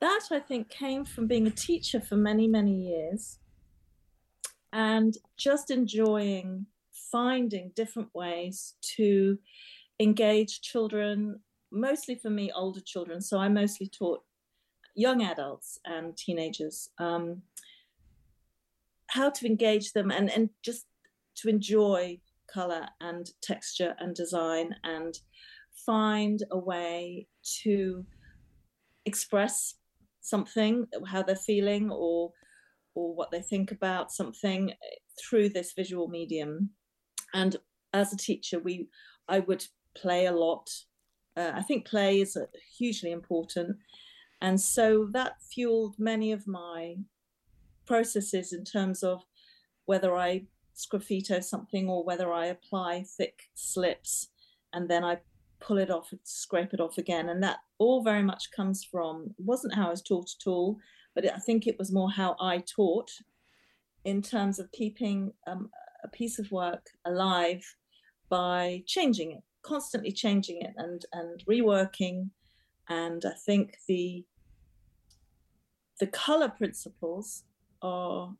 that 0.00 0.20
I 0.30 0.38
think 0.38 0.68
came 0.68 1.04
from 1.04 1.26
being 1.26 1.46
a 1.46 1.50
teacher 1.50 2.00
for 2.00 2.16
many, 2.16 2.46
many 2.46 2.72
years 2.72 3.38
and 4.72 5.16
just 5.36 5.70
enjoying 5.70 6.66
finding 7.10 7.72
different 7.74 8.08
ways 8.14 8.74
to 8.96 9.38
engage 9.98 10.60
children, 10.60 11.40
mostly 11.72 12.14
for 12.14 12.30
me, 12.30 12.52
older 12.54 12.80
children. 12.80 13.20
So 13.20 13.38
I 13.38 13.48
mostly 13.48 13.88
taught 13.88 14.22
young 14.94 15.22
adults 15.22 15.78
and 15.84 16.16
teenagers 16.16 16.90
um, 16.98 17.42
how 19.08 19.30
to 19.30 19.46
engage 19.46 19.92
them 19.92 20.10
and, 20.10 20.30
and 20.30 20.50
just 20.62 20.86
to 21.36 21.48
enjoy 21.48 22.20
color 22.52 22.88
and 23.00 23.30
texture 23.42 23.94
and 23.98 24.14
design 24.14 24.74
and 24.84 25.18
find 25.86 26.42
a 26.50 26.58
way 26.58 27.26
to 27.62 28.04
express 29.06 29.74
something, 30.28 30.86
how 31.06 31.22
they're 31.22 31.36
feeling 31.36 31.90
or 31.90 32.32
or 32.94 33.14
what 33.14 33.30
they 33.30 33.40
think 33.40 33.70
about 33.70 34.10
something 34.10 34.72
through 35.20 35.48
this 35.48 35.72
visual 35.72 36.08
medium. 36.08 36.70
And 37.32 37.56
as 37.92 38.12
a 38.12 38.16
teacher, 38.16 38.58
we 38.58 38.88
I 39.28 39.40
would 39.40 39.64
play 39.96 40.26
a 40.26 40.32
lot. 40.32 40.68
Uh, 41.36 41.52
I 41.54 41.62
think 41.62 41.86
play 41.86 42.20
is 42.20 42.36
hugely 42.76 43.12
important, 43.12 43.76
and 44.40 44.60
so 44.60 45.08
that 45.12 45.42
fueled 45.52 45.96
many 45.98 46.32
of 46.32 46.46
my 46.46 46.96
processes 47.86 48.52
in 48.52 48.64
terms 48.64 49.02
of 49.02 49.22
whether 49.86 50.14
I 50.14 50.46
sgraffito 50.76 51.42
something 51.42 51.88
or 51.88 52.04
whether 52.04 52.32
I 52.32 52.46
apply 52.46 53.04
thick 53.16 53.44
slips 53.54 54.28
and 54.72 54.88
then 54.88 55.04
I 55.04 55.18
pull 55.60 55.78
it 55.78 55.90
off 55.90 56.12
and 56.12 56.20
scrape 56.24 56.72
it 56.72 56.80
off 56.80 56.98
again. 56.98 57.28
And 57.28 57.42
that 57.42 57.58
all 57.78 58.02
very 58.02 58.22
much 58.22 58.50
comes 58.50 58.84
from, 58.84 59.34
wasn't 59.38 59.74
how 59.74 59.88
I 59.88 59.90
was 59.90 60.02
taught 60.02 60.30
at 60.40 60.48
all, 60.48 60.78
but 61.14 61.24
I 61.32 61.38
think 61.38 61.66
it 61.66 61.78
was 61.78 61.92
more 61.92 62.10
how 62.10 62.36
I 62.40 62.58
taught 62.58 63.10
in 64.04 64.22
terms 64.22 64.58
of 64.58 64.70
keeping 64.72 65.32
um, 65.46 65.70
a 66.04 66.08
piece 66.08 66.38
of 66.38 66.50
work 66.52 66.86
alive 67.04 67.62
by 68.28 68.82
changing 68.86 69.32
it, 69.32 69.42
constantly 69.62 70.12
changing 70.12 70.62
it 70.62 70.72
and 70.76 71.04
and 71.12 71.44
reworking 71.46 72.30
and 72.88 73.24
i 73.26 73.32
think 73.44 73.76
the 73.86 74.24
the 76.00 76.06
color 76.06 76.48
principles 76.48 77.44
are 77.82 78.34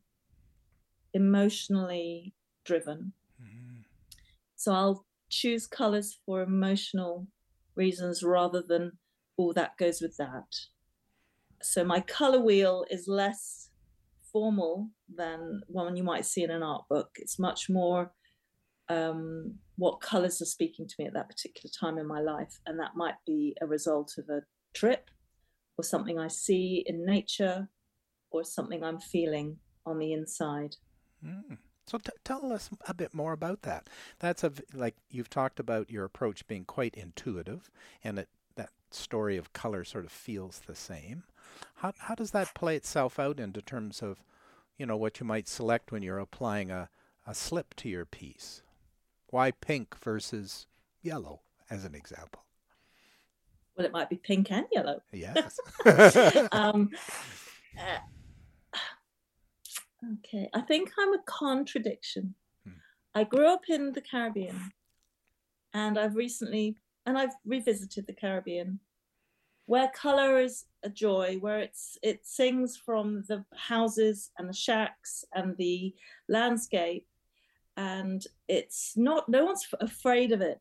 emotionally 1.13 2.33
driven 2.63 3.13
mm-hmm. 3.41 3.81
so 4.55 4.73
i'll 4.73 5.05
choose 5.29 5.67
colors 5.67 6.19
for 6.25 6.41
emotional 6.41 7.27
reasons 7.75 8.23
rather 8.23 8.61
than 8.61 8.91
oh 9.37 9.53
that 9.53 9.77
goes 9.77 10.01
with 10.01 10.17
that 10.17 10.55
so 11.61 11.83
my 11.83 11.99
color 11.99 12.39
wheel 12.39 12.85
is 12.89 13.07
less 13.07 13.69
formal 14.31 14.89
than 15.15 15.61
one 15.67 15.95
you 15.95 16.03
might 16.03 16.25
see 16.25 16.43
in 16.43 16.51
an 16.51 16.63
art 16.63 16.83
book 16.89 17.09
it's 17.15 17.39
much 17.39 17.69
more 17.69 18.11
um, 18.89 19.55
what 19.77 20.01
colors 20.01 20.41
are 20.41 20.45
speaking 20.45 20.87
to 20.87 20.95
me 20.99 21.05
at 21.05 21.13
that 21.13 21.29
particular 21.29 21.71
time 21.79 21.97
in 21.97 22.07
my 22.07 22.19
life. 22.19 22.59
And 22.65 22.79
that 22.79 22.95
might 22.95 23.15
be 23.25 23.55
a 23.61 23.67
result 23.67 24.15
of 24.17 24.27
a 24.29 24.41
trip 24.73 25.09
or 25.77 25.83
something 25.83 26.19
I 26.19 26.27
see 26.27 26.83
in 26.85 27.05
nature 27.05 27.69
or 28.31 28.43
something 28.43 28.83
I'm 28.83 28.99
feeling 28.99 29.57
on 29.85 29.99
the 29.99 30.11
inside. 30.11 30.75
Mm. 31.25 31.57
So 31.89 31.97
t- 31.97 32.11
tell 32.23 32.53
us 32.53 32.69
a 32.87 32.93
bit 32.93 33.15
more 33.15 33.33
about 33.33 33.63
that. 33.63 33.89
That's 34.19 34.43
a 34.43 34.51
like 34.73 34.95
you've 35.09 35.29
talked 35.29 35.59
about 35.59 35.89
your 35.89 36.05
approach 36.05 36.45
being 36.47 36.63
quite 36.63 36.93
intuitive, 36.93 37.71
and 38.03 38.19
it, 38.19 38.29
that 38.55 38.69
story 38.91 39.37
of 39.37 39.53
color 39.53 39.83
sort 39.83 40.05
of 40.05 40.11
feels 40.11 40.61
the 40.67 40.75
same. 40.75 41.23
How 41.75 41.93
how 41.97 42.13
does 42.13 42.29
that 42.31 42.53
play 42.53 42.75
itself 42.75 43.17
out 43.17 43.39
into 43.39 43.61
terms 43.61 44.03
of, 44.03 44.21
you 44.77 44.85
know, 44.85 44.97
what 44.97 45.19
you 45.19 45.25
might 45.25 45.47
select 45.47 45.91
when 45.91 46.03
you're 46.03 46.19
applying 46.19 46.69
a, 46.69 46.89
a 47.25 47.33
slip 47.33 47.73
to 47.77 47.89
your 47.89 48.05
piece? 48.05 48.61
Why 49.31 49.49
pink 49.49 49.95
versus 49.97 50.67
yellow, 51.01 51.41
as 51.71 51.85
an 51.85 51.95
example? 51.95 52.43
Well, 53.75 53.85
it 53.87 53.93
might 53.93 54.09
be 54.09 54.17
pink 54.17 54.51
and 54.51 54.65
yellow. 54.71 55.01
Yes. 55.11 55.59
um, 56.51 56.91
uh, 57.77 57.97
okay, 60.13 60.49
I 60.53 60.61
think 60.61 60.91
I'm 60.99 61.13
a 61.13 61.23
contradiction. 61.25 62.35
Hmm. 62.65 62.73
I 63.15 63.23
grew 63.23 63.47
up 63.47 63.69
in 63.69 63.93
the 63.93 64.01
Caribbean, 64.01 64.71
and 65.73 65.97
I've 65.97 66.15
recently 66.15 66.77
and 67.05 67.17
I've 67.17 67.35
revisited 67.45 68.05
the 68.05 68.13
Caribbean, 68.13 68.79
where 69.65 69.89
color 69.95 70.39
is 70.39 70.65
a 70.83 70.89
joy, 70.89 71.37
where 71.39 71.59
it's 71.59 71.97
it 72.01 72.25
sings 72.25 72.77
from 72.77 73.23
the 73.27 73.45
houses 73.55 74.31
and 74.37 74.49
the 74.49 74.53
shacks 74.53 75.25
and 75.33 75.55
the 75.57 75.93
landscape 76.27 77.07
and 77.79 78.27
it's 78.49 78.93
not 78.97 79.29
no 79.29 79.45
one's 79.45 79.65
afraid 79.79 80.33
of 80.33 80.41
it 80.41 80.59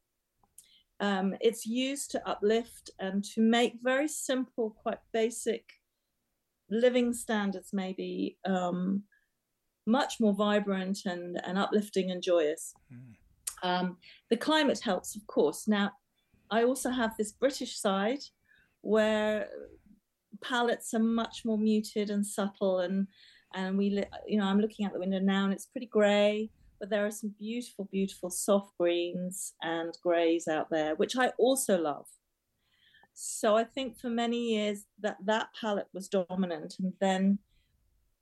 um, 1.00 1.34
it's 1.40 1.66
used 1.66 2.12
to 2.12 2.28
uplift 2.28 2.90
and 3.00 3.24
to 3.24 3.40
make 3.40 3.74
very 3.82 4.06
simple 4.06 4.76
quite 4.82 5.00
basic 5.12 5.64
living 6.70 7.12
standards 7.12 7.70
maybe 7.72 8.38
um, 8.44 9.02
much 9.88 10.20
more 10.20 10.34
vibrant 10.34 10.98
and, 11.06 11.40
and 11.44 11.58
uplifting 11.58 12.10
and 12.10 12.22
joyous 12.22 12.74
mm. 12.92 13.68
um, 13.68 13.96
the 14.30 14.36
climate 14.36 14.80
helps 14.80 15.16
of 15.16 15.26
course 15.26 15.66
now 15.66 15.90
i 16.50 16.62
also 16.62 16.90
have 16.90 17.16
this 17.16 17.32
british 17.32 17.78
side 17.78 18.20
where 18.82 19.48
palettes 20.42 20.94
are 20.94 21.00
much 21.00 21.42
more 21.44 21.58
muted 21.58 22.10
and 22.10 22.24
subtle 22.24 22.80
and 22.80 23.06
and 23.54 23.76
we 23.76 24.04
you 24.26 24.38
know 24.38 24.44
i'm 24.44 24.60
looking 24.60 24.84
out 24.84 24.92
the 24.92 25.00
window 25.00 25.18
now 25.18 25.44
and 25.44 25.52
it's 25.52 25.66
pretty 25.66 25.86
gray 25.86 26.50
but 26.78 26.90
there 26.90 27.04
are 27.04 27.10
some 27.10 27.34
beautiful, 27.38 27.88
beautiful 27.90 28.30
soft 28.30 28.76
greens 28.78 29.54
and 29.62 29.96
greys 30.02 30.48
out 30.48 30.70
there, 30.70 30.94
which 30.94 31.16
I 31.16 31.32
also 31.38 31.78
love. 31.78 32.06
So 33.14 33.56
I 33.56 33.64
think 33.64 33.98
for 33.98 34.10
many 34.10 34.54
years 34.54 34.84
that 35.00 35.16
that 35.24 35.48
palette 35.60 35.88
was 35.92 36.08
dominant, 36.08 36.76
and 36.78 36.92
then 37.00 37.38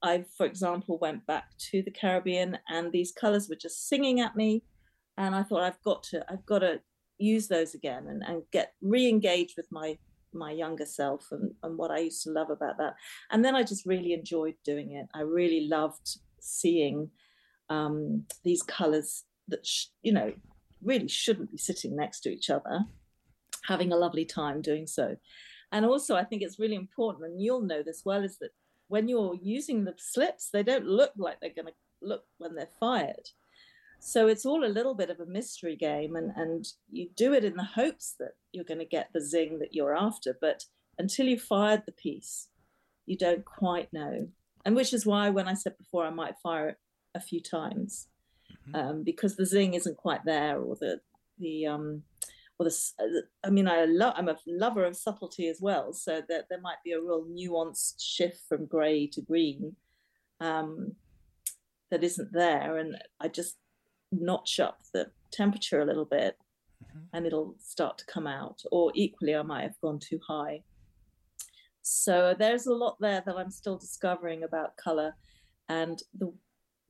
I, 0.02 0.24
for 0.36 0.46
example, 0.46 0.98
went 0.98 1.26
back 1.26 1.46
to 1.70 1.82
the 1.82 1.90
Caribbean, 1.90 2.58
and 2.68 2.92
these 2.92 3.12
colors 3.12 3.48
were 3.48 3.56
just 3.56 3.88
singing 3.88 4.20
at 4.20 4.36
me, 4.36 4.62
and 5.16 5.34
I 5.34 5.42
thought 5.42 5.62
I've 5.62 5.82
got 5.82 6.02
to, 6.04 6.24
I've 6.30 6.46
got 6.46 6.60
to 6.60 6.80
use 7.18 7.48
those 7.48 7.74
again 7.74 8.06
and, 8.08 8.22
and 8.22 8.42
get 8.52 8.74
re-engaged 8.82 9.54
with 9.56 9.66
my 9.70 9.98
my 10.32 10.50
younger 10.50 10.84
self 10.84 11.28
and, 11.30 11.50
and 11.62 11.78
what 11.78 11.90
I 11.90 11.98
used 11.98 12.22
to 12.24 12.30
love 12.30 12.50
about 12.50 12.76
that. 12.76 12.94
And 13.30 13.42
then 13.42 13.54
I 13.54 13.62
just 13.62 13.86
really 13.86 14.12
enjoyed 14.12 14.54
doing 14.66 14.92
it. 14.92 15.06
I 15.14 15.20
really 15.20 15.66
loved 15.66 16.18
seeing 16.40 17.10
um, 17.70 18.24
these 18.44 18.62
colors 18.62 19.24
that 19.48 19.66
sh- 19.66 19.86
you 20.02 20.12
know 20.12 20.32
really 20.82 21.08
shouldn't 21.08 21.50
be 21.50 21.58
sitting 21.58 21.96
next 21.96 22.20
to 22.20 22.30
each 22.30 22.50
other 22.50 22.84
having 23.64 23.92
a 23.92 23.96
lovely 23.96 24.24
time 24.24 24.60
doing 24.60 24.86
so 24.86 25.16
and 25.72 25.84
also 25.84 26.14
i 26.14 26.24
think 26.24 26.42
it's 26.42 26.58
really 26.58 26.74
important 26.74 27.24
and 27.24 27.40
you'll 27.40 27.62
know 27.62 27.82
this 27.82 28.02
well 28.04 28.22
is 28.22 28.38
that 28.38 28.50
when 28.88 29.08
you're 29.08 29.36
using 29.42 29.84
the 29.84 29.94
slips 29.96 30.50
they 30.50 30.62
don't 30.62 30.86
look 30.86 31.12
like 31.16 31.38
they're 31.40 31.50
going 31.50 31.66
to 31.66 31.72
look 32.02 32.24
when 32.38 32.54
they're 32.54 32.68
fired 32.78 33.30
so 33.98 34.28
it's 34.28 34.44
all 34.44 34.64
a 34.64 34.66
little 34.66 34.94
bit 34.94 35.10
of 35.10 35.20
a 35.20 35.26
mystery 35.26 35.76
game 35.76 36.16
and 36.16 36.30
and 36.36 36.66
you 36.90 37.08
do 37.16 37.32
it 37.32 37.44
in 37.44 37.56
the 37.56 37.64
hopes 37.64 38.14
that 38.18 38.32
you're 38.52 38.64
going 38.64 38.78
to 38.78 38.84
get 38.84 39.08
the 39.12 39.20
zing 39.20 39.58
that 39.58 39.74
you're 39.74 39.96
after 39.96 40.36
but 40.40 40.64
until 40.98 41.26
you 41.26 41.38
fired 41.38 41.82
the 41.86 41.92
piece 41.92 42.48
you 43.06 43.16
don't 43.16 43.44
quite 43.44 43.92
know 43.92 44.28
and 44.64 44.76
which 44.76 44.92
is 44.92 45.06
why 45.06 45.30
when 45.30 45.48
i 45.48 45.54
said 45.54 45.76
before 45.78 46.04
i 46.04 46.10
might 46.10 46.38
fire 46.42 46.68
it 46.68 46.78
a 47.14 47.20
few 47.20 47.40
times 47.40 48.08
mm-hmm. 48.68 48.76
um, 48.76 49.02
because 49.02 49.36
the 49.36 49.46
zing 49.46 49.74
isn't 49.74 49.96
quite 49.96 50.24
there 50.24 50.60
or 50.60 50.76
the 50.76 51.00
the 51.38 51.66
um 51.66 52.02
or 52.58 52.64
the 52.64 52.92
uh, 52.98 53.22
I 53.44 53.50
mean 53.50 53.68
I 53.68 53.84
love 53.84 54.14
I'm 54.16 54.28
a 54.28 54.38
lover 54.46 54.84
of 54.84 54.96
subtlety 54.96 55.48
as 55.48 55.60
well 55.60 55.92
so 55.92 56.22
that 56.28 56.46
there 56.48 56.60
might 56.60 56.82
be 56.84 56.92
a 56.92 57.00
real 57.00 57.24
nuanced 57.24 57.96
shift 57.98 58.40
from 58.48 58.66
grey 58.66 59.06
to 59.08 59.20
green 59.20 59.76
um, 60.40 60.92
that 61.90 62.04
isn't 62.04 62.32
there 62.32 62.78
and 62.78 62.96
I 63.20 63.28
just 63.28 63.56
notch 64.12 64.60
up 64.60 64.80
the 64.92 65.10
temperature 65.30 65.80
a 65.80 65.86
little 65.86 66.04
bit 66.04 66.36
mm-hmm. 66.84 67.04
and 67.12 67.26
it'll 67.26 67.56
start 67.58 67.98
to 67.98 68.06
come 68.06 68.26
out 68.26 68.62
or 68.72 68.92
equally 68.94 69.34
I 69.34 69.42
might 69.42 69.62
have 69.62 69.80
gone 69.80 69.98
too 69.98 70.20
high 70.26 70.62
so 71.82 72.34
there's 72.38 72.66
a 72.66 72.74
lot 72.74 72.96
there 73.00 73.22
that 73.24 73.36
I'm 73.36 73.50
still 73.50 73.76
discovering 73.76 74.42
about 74.42 74.76
color 74.76 75.14
and 75.68 76.02
the 76.18 76.32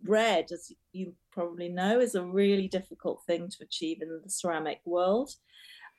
red, 0.04 0.46
as 0.52 0.72
you 0.92 1.14
probably 1.32 1.68
know, 1.68 2.00
is 2.00 2.14
a 2.14 2.24
really 2.24 2.68
difficult 2.68 3.22
thing 3.26 3.48
to 3.48 3.64
achieve 3.64 4.02
in 4.02 4.20
the 4.22 4.30
ceramic 4.30 4.80
world. 4.84 5.30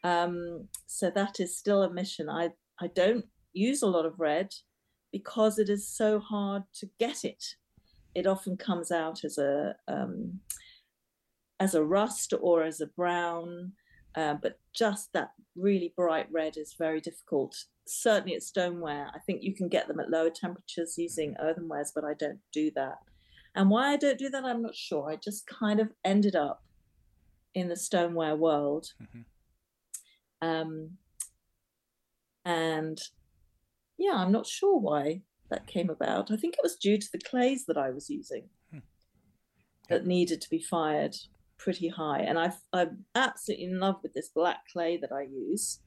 Um, 0.03 0.67
so 0.86 1.10
that 1.12 1.39
is 1.39 1.57
still 1.57 1.83
a 1.83 1.93
mission. 1.93 2.29
I, 2.29 2.49
I 2.79 2.88
don't 2.88 3.25
use 3.53 3.81
a 3.81 3.88
lot 3.88 4.05
of 4.05 4.19
red 4.19 4.53
because 5.12 5.57
it 5.60 5.69
is 5.69 5.88
so 5.88 6.19
hard 6.19 6.63
to 6.75 6.89
get 6.99 7.23
it. 7.23 7.43
It 8.15 8.27
often 8.27 8.57
comes 8.57 8.91
out 8.91 9.23
as 9.23 9.38
a 9.38 9.75
um, 9.88 10.39
as 11.60 11.75
a 11.75 11.83
rust 11.83 12.33
or 12.39 12.63
as 12.63 12.81
a 12.81 12.88
brown, 12.88 13.71
uh, 14.15 14.36
but 14.41 14.60
just 14.75 15.12
that 15.13 15.31
really 15.55 15.93
bright 15.95 16.27
red 16.31 16.57
is 16.57 16.75
very 16.77 17.01
difficult. 17.01 17.55
Certainly 17.88 18.36
at 18.36 18.43
stoneware, 18.43 19.10
I 19.13 19.19
think 19.19 19.41
you 19.41 19.55
can 19.55 19.67
get 19.67 19.88
them 19.88 19.99
at 19.99 20.10
lower 20.10 20.29
temperatures 20.29 20.95
using 20.97 21.36
earthenwares, 21.39 21.91
but 21.95 22.03
I 22.03 22.13
don't 22.13 22.39
do 22.53 22.69
that. 22.75 22.97
And 23.57 23.71
why 23.71 23.91
I 23.91 23.97
don't 23.97 24.19
do 24.19 24.29
that, 24.29 24.45
I'm 24.45 24.61
not 24.61 24.75
sure. 24.75 25.09
I 25.09 25.15
just 25.15 25.47
kind 25.47 25.79
of 25.79 25.89
ended 26.05 26.35
up 26.35 26.61
in 27.55 27.69
the 27.69 27.75
stoneware 27.75 28.35
world. 28.35 28.93
Mm-hmm. 29.01 30.47
Um, 30.47 30.91
and 32.45 33.01
yeah, 33.97 34.13
I'm 34.13 34.31
not 34.31 34.45
sure 34.45 34.79
why 34.79 35.23
that 35.49 35.65
came 35.65 35.89
about. 35.89 36.29
I 36.29 36.37
think 36.37 36.53
it 36.53 36.61
was 36.61 36.75
due 36.75 36.99
to 36.99 37.07
the 37.11 37.17
clays 37.17 37.65
that 37.65 37.77
I 37.77 37.89
was 37.89 38.11
using 38.11 38.43
hmm. 38.71 38.79
that 39.89 40.05
needed 40.05 40.39
to 40.41 40.49
be 40.51 40.61
fired 40.61 41.15
pretty 41.57 41.87
high. 41.87 42.19
And 42.19 42.37
i 42.37 42.53
am 42.73 43.05
absolutely 43.15 43.65
in 43.65 43.79
love 43.79 43.95
with 44.03 44.13
this 44.13 44.29
black 44.29 44.59
clay 44.71 44.97
that 44.97 45.11
I 45.11 45.23
use, 45.23 45.79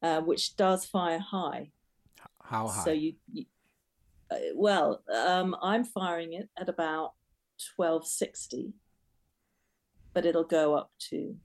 uh, 0.00 0.20
which 0.20 0.56
does 0.56 0.86
fire 0.86 1.18
high. 1.18 1.72
How 2.40 2.68
high? 2.68 2.84
So 2.84 2.92
you, 2.92 3.14
you 3.32 3.46
well, 4.54 5.02
um, 5.12 5.56
I'm 5.62 5.84
firing 5.84 6.32
it 6.34 6.48
at 6.58 6.68
about 6.68 7.12
1260, 7.76 8.72
but 10.12 10.26
it'll 10.26 10.44
go 10.44 10.74
up 10.74 10.90
to 11.10 11.36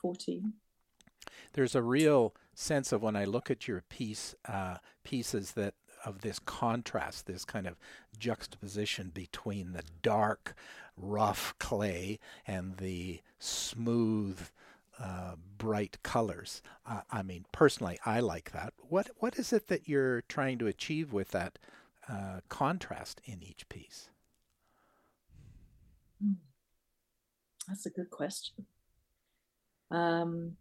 14. 0.00 0.52
There's 1.52 1.74
a 1.74 1.82
real 1.82 2.34
sense 2.54 2.92
of 2.92 3.02
when 3.02 3.16
I 3.16 3.24
look 3.24 3.50
at 3.50 3.68
your 3.68 3.82
piece 3.88 4.34
uh, 4.46 4.78
pieces 5.04 5.52
that 5.52 5.74
of 6.04 6.20
this 6.22 6.38
contrast, 6.38 7.26
this 7.26 7.44
kind 7.44 7.66
of 7.66 7.76
juxtaposition 8.18 9.10
between 9.14 9.72
the 9.72 9.84
dark, 10.02 10.54
rough 10.96 11.54
clay 11.58 12.18
and 12.46 12.76
the 12.78 13.20
smooth, 13.38 14.40
uh, 14.98 15.36
bright 15.58 16.02
colors. 16.02 16.62
Uh, 16.86 17.02
I 17.10 17.22
mean, 17.22 17.44
personally, 17.52 17.98
I 18.04 18.20
like 18.20 18.52
that. 18.52 18.72
What 18.78 19.10
what 19.18 19.38
is 19.38 19.52
it 19.52 19.68
that 19.68 19.88
you're 19.88 20.22
trying 20.22 20.58
to 20.58 20.66
achieve 20.66 21.12
with 21.12 21.30
that 21.30 21.58
uh, 22.08 22.40
contrast 22.48 23.20
in 23.24 23.42
each 23.42 23.68
piece? 23.68 24.10
Hmm. 26.22 26.32
That's 27.68 27.86
a 27.86 27.90
good 27.90 28.10
question. 28.10 28.66
Um, 29.90 30.56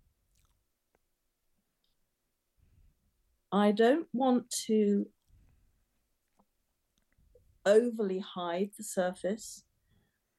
I 3.51 3.71
don't 3.71 4.07
want 4.13 4.49
to 4.67 5.07
overly 7.65 8.19
hide 8.19 8.71
the 8.77 8.83
surface. 8.83 9.63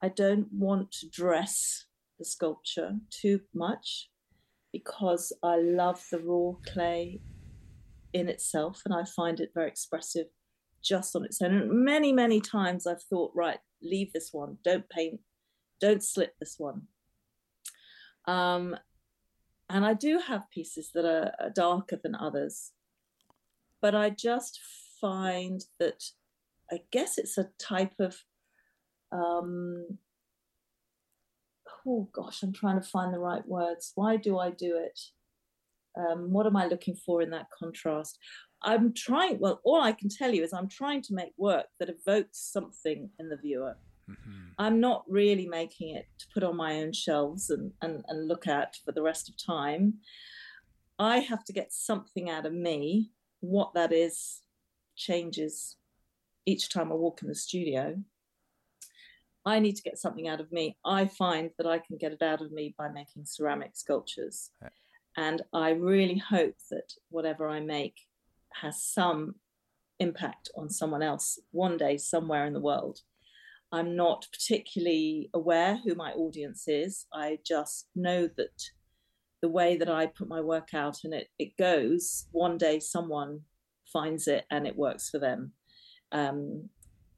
I 0.00 0.08
don't 0.08 0.48
want 0.52 0.92
to 0.92 1.08
dress 1.08 1.86
the 2.18 2.24
sculpture 2.24 2.96
too 3.10 3.40
much 3.54 4.10
because 4.72 5.32
I 5.42 5.56
love 5.56 6.02
the 6.10 6.20
raw 6.20 6.52
clay 6.72 7.20
in 8.12 8.28
itself 8.28 8.82
and 8.84 8.94
I 8.94 9.04
find 9.04 9.40
it 9.40 9.50
very 9.54 9.68
expressive 9.68 10.26
just 10.82 11.14
on 11.16 11.24
its 11.24 11.40
own. 11.40 11.54
And 11.54 11.84
many, 11.84 12.12
many 12.12 12.40
times 12.40 12.86
I've 12.86 13.02
thought, 13.02 13.32
right, 13.34 13.58
leave 13.82 14.12
this 14.12 14.30
one, 14.32 14.58
don't 14.64 14.88
paint, 14.88 15.20
don't 15.80 16.02
slip 16.02 16.34
this 16.38 16.56
one. 16.58 16.82
Um, 18.26 18.76
and 19.68 19.84
I 19.84 19.94
do 19.94 20.18
have 20.18 20.50
pieces 20.50 20.90
that 20.94 21.04
are, 21.04 21.32
are 21.40 21.50
darker 21.50 21.98
than 22.02 22.14
others, 22.14 22.72
but 23.80 23.94
I 23.94 24.10
just 24.10 24.60
find 25.00 25.64
that 25.78 26.04
I 26.70 26.80
guess 26.90 27.18
it's 27.18 27.38
a 27.38 27.48
type 27.58 27.94
of 27.98 28.16
um, 29.10 29.98
oh 31.86 32.08
gosh, 32.12 32.42
I'm 32.42 32.52
trying 32.52 32.80
to 32.80 32.86
find 32.86 33.12
the 33.12 33.18
right 33.18 33.46
words. 33.46 33.92
Why 33.94 34.16
do 34.16 34.38
I 34.38 34.50
do 34.50 34.78
it? 34.78 34.98
Um, 35.98 36.32
what 36.32 36.46
am 36.46 36.56
I 36.56 36.66
looking 36.66 36.96
for 36.96 37.20
in 37.20 37.30
that 37.30 37.48
contrast? 37.56 38.18
I'm 38.62 38.94
trying, 38.94 39.38
well, 39.38 39.60
all 39.64 39.80
I 39.80 39.92
can 39.92 40.08
tell 40.08 40.32
you 40.32 40.42
is 40.42 40.52
I'm 40.52 40.68
trying 40.68 41.02
to 41.02 41.14
make 41.14 41.32
work 41.36 41.66
that 41.78 41.88
evokes 41.88 42.38
something 42.38 43.10
in 43.18 43.28
the 43.28 43.36
viewer. 43.36 43.76
Mm-hmm. 44.08 44.40
I'm 44.58 44.80
not 44.80 45.04
really 45.08 45.46
making 45.46 45.94
it 45.94 46.06
to 46.18 46.26
put 46.34 46.42
on 46.42 46.56
my 46.56 46.80
own 46.80 46.92
shelves 46.92 47.50
and, 47.50 47.72
and, 47.82 48.04
and 48.08 48.28
look 48.28 48.46
at 48.46 48.76
for 48.84 48.92
the 48.92 49.02
rest 49.02 49.28
of 49.28 49.36
time. 49.36 49.94
I 50.98 51.18
have 51.18 51.44
to 51.44 51.52
get 51.52 51.72
something 51.72 52.30
out 52.30 52.46
of 52.46 52.52
me. 52.52 53.10
What 53.40 53.74
that 53.74 53.92
is 53.92 54.42
changes 54.96 55.76
each 56.46 56.68
time 56.68 56.92
I 56.92 56.94
walk 56.94 57.22
in 57.22 57.28
the 57.28 57.34
studio. 57.34 57.96
I 59.44 59.58
need 59.58 59.76
to 59.76 59.82
get 59.82 59.98
something 59.98 60.28
out 60.28 60.40
of 60.40 60.52
me. 60.52 60.76
I 60.84 61.06
find 61.06 61.50
that 61.58 61.66
I 61.66 61.78
can 61.78 61.96
get 61.96 62.12
it 62.12 62.22
out 62.22 62.40
of 62.40 62.52
me 62.52 62.74
by 62.78 62.88
making 62.88 63.24
ceramic 63.24 63.72
sculptures. 63.74 64.50
And 65.16 65.42
I 65.52 65.70
really 65.70 66.18
hope 66.18 66.54
that 66.70 66.92
whatever 67.10 67.48
I 67.48 67.60
make 67.60 67.96
has 68.60 68.82
some 68.82 69.36
impact 69.98 70.50
on 70.56 70.68
someone 70.68 71.02
else 71.02 71.38
one 71.50 71.76
day 71.76 71.96
somewhere 71.96 72.46
in 72.46 72.52
the 72.52 72.60
world. 72.60 73.00
I'm 73.70 73.96
not 73.96 74.26
particularly 74.32 75.30
aware 75.32 75.78
who 75.82 75.94
my 75.94 76.12
audience 76.12 76.64
is. 76.68 77.06
I 77.12 77.38
just 77.46 77.88
know 77.94 78.28
that 78.36 78.62
the 79.40 79.48
way 79.48 79.76
that 79.76 79.88
I 79.88 80.06
put 80.06 80.28
my 80.28 80.40
work 80.40 80.74
out 80.74 80.98
and 81.04 81.14
it, 81.14 81.28
it 81.38 81.56
goes, 81.56 82.26
one 82.32 82.58
day 82.58 82.78
someone 82.80 83.40
finds 83.92 84.28
it 84.28 84.44
and 84.50 84.66
it 84.66 84.76
works 84.76 85.08
for 85.08 85.18
them. 85.18 85.52
Um, 86.12 86.68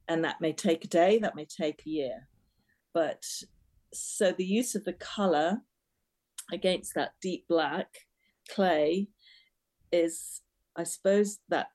and 0.09 0.25
that 0.25 0.41
may 0.41 0.53
take 0.53 0.85
a 0.85 0.89
day, 0.89 1.19
that 1.19 1.35
may 1.35 1.47
take 1.47 1.83
a 1.85 1.91
year. 1.91 2.29
But 2.93 3.25
so 3.93 4.33
the 4.33 4.45
use 4.45 4.75
of 4.75 4.85
the 4.85 4.93
color 4.93 5.59
against 6.53 6.95
that 6.95 7.13
deep 7.21 7.47
black 7.49 7.89
clay 8.51 9.09
is, 9.91 10.41
I 10.77 10.85
suppose, 10.85 11.39
that 11.49 11.69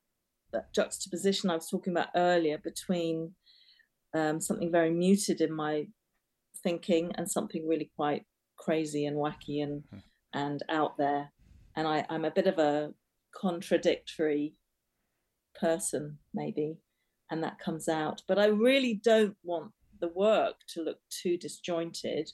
that 0.51 0.73
juxtaposition 0.73 1.49
I 1.49 1.55
was 1.55 1.69
talking 1.69 1.93
about 1.93 2.09
earlier 2.15 2.57
between 2.57 3.35
um, 4.15 4.41
something 4.41 4.71
very 4.71 4.89
muted 4.89 5.41
in 5.41 5.53
my 5.53 5.85
thinking 6.63 7.12
and 7.15 7.29
something 7.29 7.67
really 7.67 7.91
quite 7.95 8.25
crazy 8.57 9.05
and 9.05 9.15
wacky 9.15 9.62
and 9.63 9.83
hmm. 9.91 9.99
and 10.33 10.63
out 10.69 10.97
there. 10.97 11.31
And 11.75 11.88
I, 11.88 12.05
I'm 12.09 12.25
a 12.25 12.31
bit 12.31 12.47
of 12.47 12.57
a 12.57 12.93
contradictory 13.31 14.55
person, 15.55 16.17
maybe 16.33 16.79
and 17.29 17.43
that 17.43 17.59
comes 17.59 17.88
out. 17.88 18.21
But 18.27 18.39
I 18.39 18.45
really 18.45 18.99
don't 19.03 19.35
want 19.43 19.71
the 19.99 20.09
work 20.09 20.55
to 20.69 20.81
look 20.81 20.99
too 21.09 21.38
disjointed 21.38 22.31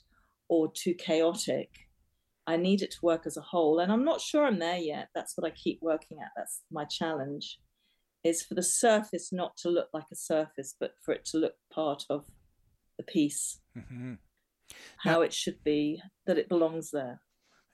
or 0.48 0.70
too 0.72 0.94
chaotic. 0.94 1.70
I 2.46 2.56
need 2.56 2.82
it 2.82 2.92
to 2.92 2.98
work 3.02 3.26
as 3.26 3.36
a 3.36 3.42
whole. 3.42 3.80
And 3.80 3.90
I'm 3.90 4.04
not 4.04 4.20
sure 4.20 4.44
I'm 4.44 4.58
there 4.58 4.78
yet. 4.78 5.08
That's 5.14 5.36
what 5.36 5.46
I 5.46 5.54
keep 5.54 5.80
working 5.82 6.18
at. 6.20 6.30
That's 6.36 6.62
my 6.70 6.84
challenge 6.84 7.58
is 8.24 8.42
for 8.42 8.54
the 8.54 8.62
surface 8.62 9.32
not 9.32 9.56
to 9.58 9.68
look 9.68 9.88
like 9.92 10.06
a 10.12 10.16
surface, 10.16 10.74
but 10.78 10.94
for 11.04 11.12
it 11.12 11.24
to 11.26 11.38
look 11.38 11.54
part 11.72 12.04
of 12.10 12.26
the 12.98 13.04
piece. 13.04 13.60
Mm-hmm. 13.76 14.14
How 14.98 15.12
now, 15.12 15.20
it 15.22 15.32
should 15.32 15.62
be, 15.62 16.00
that 16.26 16.38
it 16.38 16.48
belongs 16.48 16.90
there. 16.90 17.20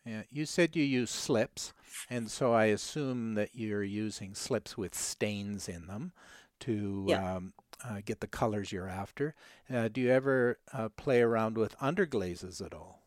Yeah, 0.04 0.22
you 0.30 0.46
said 0.46 0.76
you 0.76 0.82
use 0.82 1.10
slips, 1.10 1.72
and 2.10 2.30
so 2.30 2.52
I 2.52 2.66
assume 2.66 3.34
that 3.34 3.50
you're 3.54 3.84
using 3.84 4.34
slips 4.34 4.76
with 4.76 4.94
stains 4.94 5.68
in 5.68 5.86
them 5.86 6.12
to 6.60 7.06
yeah. 7.08 7.36
um, 7.36 7.54
uh, 7.84 8.00
get 8.04 8.20
the 8.20 8.26
colors 8.26 8.72
you're 8.72 8.88
after. 8.88 9.34
Uh, 9.72 9.88
do 9.88 10.00
you 10.00 10.10
ever 10.10 10.58
uh, 10.72 10.88
play 10.90 11.22
around 11.22 11.56
with 11.56 11.78
underglazes 11.78 12.64
at 12.64 12.74
all? 12.74 13.01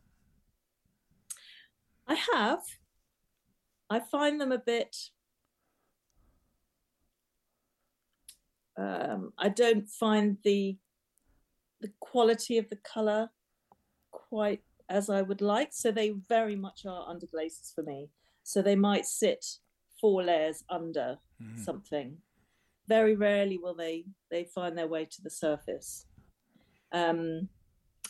I 2.07 2.15
have. 2.33 2.59
I 3.89 3.99
find 3.99 4.39
them 4.39 4.51
a 4.51 4.59
bit. 4.59 4.95
Um, 8.77 9.33
I 9.37 9.49
don't 9.49 9.87
find 9.87 10.37
the 10.43 10.77
the 11.81 11.91
quality 11.99 12.57
of 12.57 12.69
the 12.69 12.77
color 12.77 13.29
quite 14.11 14.61
as 14.89 15.09
I 15.09 15.21
would 15.21 15.41
like. 15.41 15.69
So 15.71 15.91
they 15.91 16.11
very 16.29 16.55
much 16.55 16.85
are 16.85 17.07
underglazes 17.07 17.73
for 17.73 17.83
me. 17.83 18.09
So 18.43 18.61
they 18.61 18.75
might 18.75 19.05
sit 19.05 19.45
four 19.99 20.23
layers 20.23 20.63
under 20.69 21.19
mm-hmm. 21.41 21.61
something 21.61 22.17
very 22.87 23.15
rarely 23.15 23.57
will 23.57 23.73
they 23.73 24.05
they 24.29 24.43
find 24.43 24.77
their 24.77 24.87
way 24.87 25.05
to 25.05 25.21
the 25.21 25.29
surface. 25.29 26.05
Um, 26.91 27.49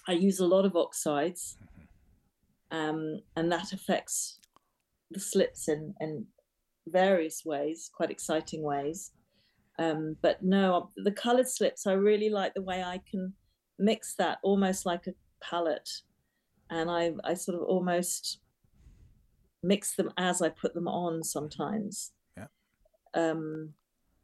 I 0.07 0.13
use 0.13 0.39
a 0.39 0.45
lot 0.45 0.65
of 0.65 0.75
oxides, 0.75 1.57
um, 2.71 3.21
and 3.35 3.51
that 3.51 3.73
affects 3.73 4.39
the 5.11 5.19
slips 5.19 5.67
in, 5.67 5.93
in 6.01 6.25
various 6.87 7.43
ways, 7.45 7.89
quite 7.95 8.11
exciting 8.11 8.63
ways. 8.63 9.11
Um, 9.77 10.15
but 10.21 10.41
no, 10.41 10.89
the 10.97 11.11
colored 11.11 11.47
slips, 11.47 11.85
I 11.85 11.93
really 11.93 12.29
like 12.29 12.53
the 12.53 12.61
way 12.61 12.83
I 12.83 13.01
can 13.09 13.33
mix 13.77 14.15
that 14.15 14.39
almost 14.43 14.85
like 14.85 15.07
a 15.07 15.13
palette. 15.43 15.89
And 16.69 16.89
I, 16.89 17.13
I 17.23 17.33
sort 17.33 17.61
of 17.61 17.67
almost 17.67 18.39
mix 19.61 19.95
them 19.95 20.11
as 20.17 20.41
I 20.41 20.49
put 20.49 20.73
them 20.73 20.87
on 20.87 21.23
sometimes. 21.23 22.11
Yeah. 22.37 22.47
Um, 23.13 23.73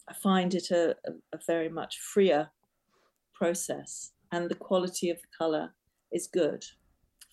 I 0.10 0.14
find 0.14 0.54
it 0.54 0.72
a, 0.72 0.96
a, 1.06 1.12
a 1.34 1.40
very 1.46 1.70
much 1.70 2.00
freer 2.00 2.50
process, 3.34 4.12
and 4.32 4.50
the 4.50 4.56
quality 4.56 5.10
of 5.10 5.18
the 5.18 5.28
color 5.38 5.74
is 6.12 6.28
good 6.28 6.64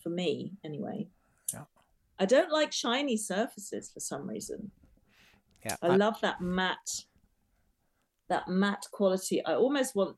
for 0.02 0.10
me 0.10 0.52
anyway. 0.64 1.08
Yeah. 1.52 1.64
I 2.18 2.26
don't 2.26 2.52
like 2.52 2.72
shiny 2.72 3.16
surfaces 3.16 3.90
for 3.92 4.00
some 4.00 4.28
reason. 4.28 4.70
Yeah, 5.64 5.76
I, 5.82 5.88
I 5.88 5.96
love 5.96 6.20
that 6.22 6.40
matte, 6.40 7.04
that 8.28 8.48
matte 8.48 8.86
quality. 8.92 9.44
I 9.44 9.54
almost 9.54 9.94
want 9.94 10.16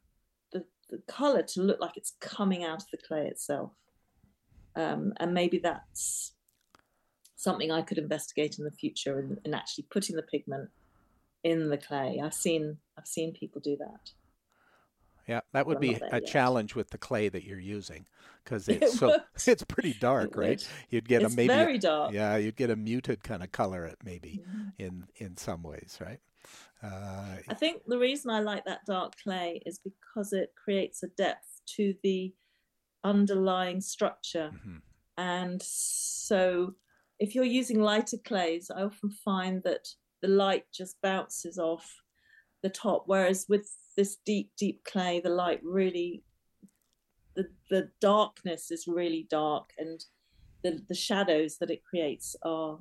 the, 0.52 0.64
the 0.90 0.98
color 1.08 1.42
to 1.42 1.62
look 1.62 1.80
like 1.80 1.96
it's 1.96 2.16
coming 2.20 2.64
out 2.64 2.82
of 2.82 2.90
the 2.90 2.98
clay 2.98 3.26
itself. 3.26 3.72
Um, 4.76 5.12
and 5.18 5.34
maybe 5.34 5.58
that's 5.58 6.34
something 7.36 7.70
I 7.70 7.82
could 7.82 7.98
investigate 7.98 8.58
in 8.58 8.64
the 8.64 8.70
future 8.70 9.18
and, 9.18 9.38
in 9.44 9.54
actually 9.54 9.86
putting 9.90 10.16
the 10.16 10.22
pigment 10.22 10.68
in 11.42 11.70
the 11.70 11.78
clay. 11.78 12.20
I've 12.22 12.34
seen 12.34 12.76
I've 12.98 13.06
seen 13.06 13.32
people 13.32 13.60
do 13.60 13.76
that. 13.78 14.10
Yeah, 15.26 15.40
that 15.52 15.66
would 15.66 15.80
be 15.80 15.94
a 15.94 16.20
yet. 16.20 16.26
challenge 16.26 16.74
with 16.74 16.90
the 16.90 16.98
clay 16.98 17.28
that 17.28 17.44
you're 17.44 17.60
using 17.60 18.06
because 18.44 18.68
it's 18.68 18.94
it 18.94 18.98
so 18.98 19.16
it's 19.46 19.64
pretty 19.64 19.94
dark, 19.94 20.30
it 20.32 20.36
right? 20.36 20.68
You'd 20.90 21.08
get 21.08 21.22
it's 21.22 21.34
a 21.34 21.36
maybe 21.36 21.48
very 21.48 21.78
dark. 21.78 22.12
Yeah, 22.12 22.36
you'd 22.36 22.56
get 22.56 22.70
a 22.70 22.76
muted 22.76 23.22
kind 23.22 23.42
of 23.42 23.52
color 23.52 23.84
it 23.84 23.98
maybe 24.04 24.42
mm-hmm. 24.42 24.68
in 24.78 25.04
in 25.16 25.36
some 25.36 25.62
ways, 25.62 25.98
right? 26.00 26.20
Uh, 26.82 27.36
I 27.48 27.54
think 27.54 27.82
the 27.86 27.98
reason 27.98 28.30
I 28.30 28.40
like 28.40 28.64
that 28.64 28.80
dark 28.86 29.12
clay 29.22 29.60
is 29.66 29.78
because 29.78 30.32
it 30.32 30.54
creates 30.62 31.02
a 31.02 31.08
depth 31.08 31.60
to 31.76 31.94
the 32.02 32.32
underlying 33.04 33.80
structure, 33.80 34.50
mm-hmm. 34.54 34.78
and 35.18 35.62
so 35.62 36.74
if 37.18 37.34
you're 37.34 37.44
using 37.44 37.80
lighter 37.80 38.16
clays, 38.24 38.70
I 38.74 38.82
often 38.82 39.10
find 39.10 39.62
that 39.64 39.86
the 40.22 40.28
light 40.28 40.64
just 40.72 41.00
bounces 41.02 41.58
off 41.58 42.00
the 42.62 42.70
top. 42.70 43.04
Whereas 43.06 43.46
with 43.48 43.70
this 43.96 44.16
deep, 44.24 44.50
deep 44.56 44.84
clay, 44.84 45.20
the 45.20 45.30
light 45.30 45.60
really, 45.62 46.22
the 47.34 47.48
the 47.70 47.90
darkness 48.00 48.70
is 48.70 48.86
really 48.86 49.26
dark, 49.30 49.70
and 49.78 50.04
the 50.62 50.82
the 50.88 50.94
shadows 50.94 51.58
that 51.58 51.70
it 51.70 51.84
creates 51.84 52.36
are 52.42 52.78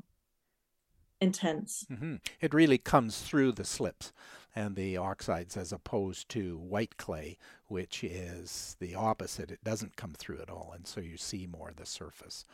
intense. 1.21 1.85
Mm-hmm. 1.91 2.15
It 2.41 2.53
really 2.53 2.77
comes 2.77 3.21
through 3.21 3.53
the 3.53 3.65
slips 3.65 4.13
and 4.55 4.75
the 4.75 4.97
oxides 4.97 5.55
as 5.57 5.71
opposed 5.71 6.29
to 6.29 6.57
white 6.57 6.97
clay, 6.97 7.37
which 7.67 8.03
is 8.03 8.75
the 8.79 8.95
opposite. 8.95 9.51
It 9.51 9.63
doesn't 9.63 9.95
come 9.95 10.13
through 10.17 10.41
at 10.41 10.49
all, 10.49 10.71
and 10.75 10.87
so 10.87 11.01
you 11.01 11.17
see 11.17 11.47
more 11.47 11.69
of 11.69 11.75
the 11.75 11.85
surface. 11.85 12.45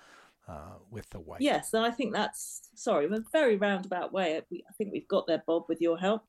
uh, 0.47 0.75
with 0.91 1.09
the 1.09 1.19
white. 1.19 1.41
Yes, 1.41 1.73
and 1.73 1.85
I 1.85 1.91
think 1.91 2.13
that's 2.13 2.69
sorry, 2.75 3.05
a 3.05 3.19
very 3.31 3.55
roundabout 3.55 4.13
way. 4.13 4.41
We, 4.49 4.63
I 4.69 4.73
think 4.73 4.91
we've 4.91 5.07
got 5.07 5.27
there, 5.27 5.43
Bob, 5.45 5.65
with 5.67 5.81
your 5.81 5.97
help. 5.97 6.23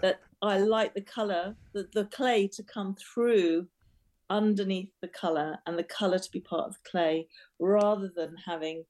That 0.00 0.20
I 0.40 0.58
like 0.58 0.94
the 0.94 1.02
color, 1.02 1.56
the, 1.72 1.88
the 1.92 2.06
clay 2.06 2.48
to 2.48 2.62
come 2.62 2.96
through 2.96 3.68
underneath 4.30 4.90
the 5.00 5.08
color 5.08 5.58
and 5.66 5.78
the 5.78 5.84
color 5.84 6.18
to 6.18 6.30
be 6.30 6.40
part 6.40 6.68
of 6.68 6.72
the 6.72 6.90
clay 6.90 7.28
rather 7.60 8.10
than 8.14 8.34
having 8.46 8.84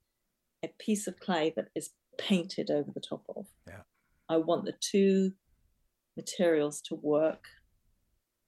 a 0.64 0.68
piece 0.78 1.06
of 1.06 1.18
clay 1.18 1.52
that 1.56 1.68
is 1.74 1.90
painted 2.18 2.70
over 2.70 2.90
the 2.94 3.00
top 3.00 3.24
of. 3.36 3.46
Yeah. 3.66 3.82
I 4.28 4.36
want 4.36 4.64
the 4.64 4.74
two 4.80 5.32
materials 6.16 6.80
to 6.82 6.94
work 6.94 7.44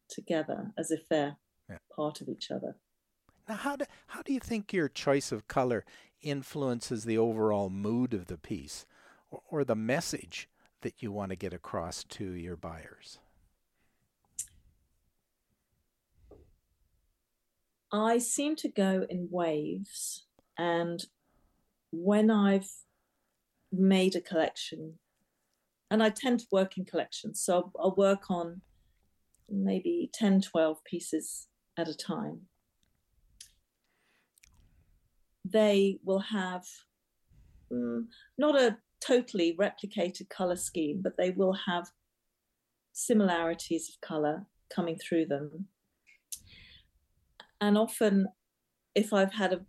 together 0.09 0.73
as 0.79 0.90
if 0.90 1.01
they're 1.09 1.37
yeah. 1.69 1.79
part 1.95 2.21
of 2.21 2.29
each 2.29 2.51
other. 2.51 2.77
Now, 3.49 3.57
how 3.57 3.77
do, 3.77 3.85
how 4.07 4.23
do 4.23 4.33
you 4.33 4.40
think 4.40 4.73
your 4.73 4.88
choice 4.88 5.33
of 5.33 5.49
color 5.49 5.85
influences 6.23 7.05
the 7.05 7.19
overall 7.19 7.69
mood 7.69 8.14
of 8.14 8.27
the 8.27 8.38
piece 8.38 8.87
or, 9.31 9.43
or 9.51 9.64
the 9.64 9.75
message 9.75 10.49
that 10.85 11.03
you 11.03 11.11
want 11.11 11.31
to 11.31 11.37
get 11.37 11.53
across 11.53 12.05
to 12.05 12.33
your 12.35 12.57
buyers? 12.57 13.18
I 17.90 18.18
seem 18.18 18.55
to 18.57 18.68
go 18.68 19.07
in 19.09 19.29
waves, 19.31 20.27
and 20.59 21.05
when 21.90 22.31
I've 22.31 22.68
made 23.73 24.14
a 24.14 24.20
collection, 24.20 24.99
and 25.90 26.03
I 26.03 26.11
tend 26.11 26.40
to 26.40 26.47
work 26.53 26.77
in 26.77 26.85
collections, 26.85 27.40
so 27.40 27.73
I'll 27.79 27.94
work 27.94 28.31
on 28.31 28.61
maybe 29.49 30.11
10, 30.12 30.42
12 30.42 30.85
pieces 30.85 31.49
at 31.79 31.88
a 31.88 31.97
time. 31.97 32.42
They 35.44 35.99
will 36.05 36.20
have 36.20 36.64
mm, 37.73 38.05
not 38.37 38.61
a 38.61 38.79
totally 39.07 39.57
replicated 39.59 40.29
color 40.31 40.57
scheme, 40.57 41.01
but 41.03 41.17
they 41.17 41.31
will 41.31 41.57
have 41.67 41.90
similarities 42.93 43.88
of 43.88 44.01
color 44.07 44.47
coming 44.75 44.97
through 44.97 45.27
them. 45.27 45.67
And 47.61 47.77
often, 47.77 48.29
if 48.95 49.12
I've 49.12 49.35
had 49.35 49.53
a, 49.53 49.61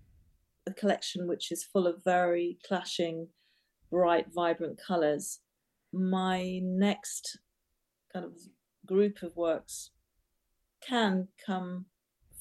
a 0.67 0.74
collection 0.74 1.28
which 1.28 1.52
is 1.52 1.63
full 1.63 1.88
of 1.88 2.04
very 2.04 2.58
clashing, 2.67 3.30
bright, 3.89 4.28
vibrant 4.34 4.80
colors, 4.86 5.39
my 5.93 6.60
next 6.62 7.39
kind 8.12 8.26
of 8.26 8.34
group 8.86 9.24
of 9.24 9.36
works 9.36 9.91
can 10.88 11.28
come 11.43 11.86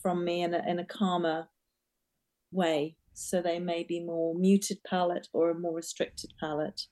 from 0.02 0.24
me 0.24 0.42
in 0.42 0.54
a, 0.54 0.62
in 0.68 0.78
a 0.78 0.84
calmer 0.84 1.48
way 2.52 2.96
so 3.14 3.40
they 3.40 3.58
may 3.58 3.84
be 3.84 4.00
more 4.00 4.34
muted 4.34 4.78
palette 4.84 5.28
or 5.32 5.50
a 5.50 5.58
more 5.58 5.74
restricted 5.74 6.32
palette. 6.38 6.82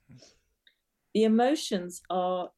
The 1.15 1.25
emotions 1.25 2.01
are 2.09 2.51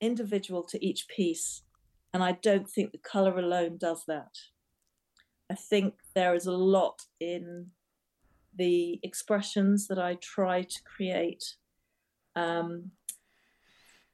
individual 0.00 0.62
to 0.64 0.84
each 0.84 1.06
piece, 1.08 1.62
and 2.12 2.22
I 2.22 2.32
don't 2.32 2.68
think 2.68 2.92
the 2.92 2.98
color 2.98 3.38
alone 3.38 3.76
does 3.78 4.04
that. 4.08 4.34
I 5.50 5.54
think 5.54 5.94
there 6.14 6.34
is 6.34 6.46
a 6.46 6.52
lot 6.52 7.02
in 7.20 7.70
the 8.56 8.98
expressions 9.02 9.88
that 9.88 9.98
I 9.98 10.16
try 10.20 10.62
to 10.62 10.82
create. 10.84 11.44
Um, 12.34 12.92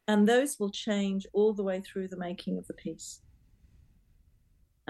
and 0.08 0.28
those 0.28 0.58
will 0.58 0.70
change 0.70 1.26
all 1.32 1.54
the 1.54 1.62
way 1.62 1.80
through 1.80 2.08
the 2.08 2.16
making 2.16 2.58
of 2.58 2.66
the 2.66 2.74
piece. 2.74 3.22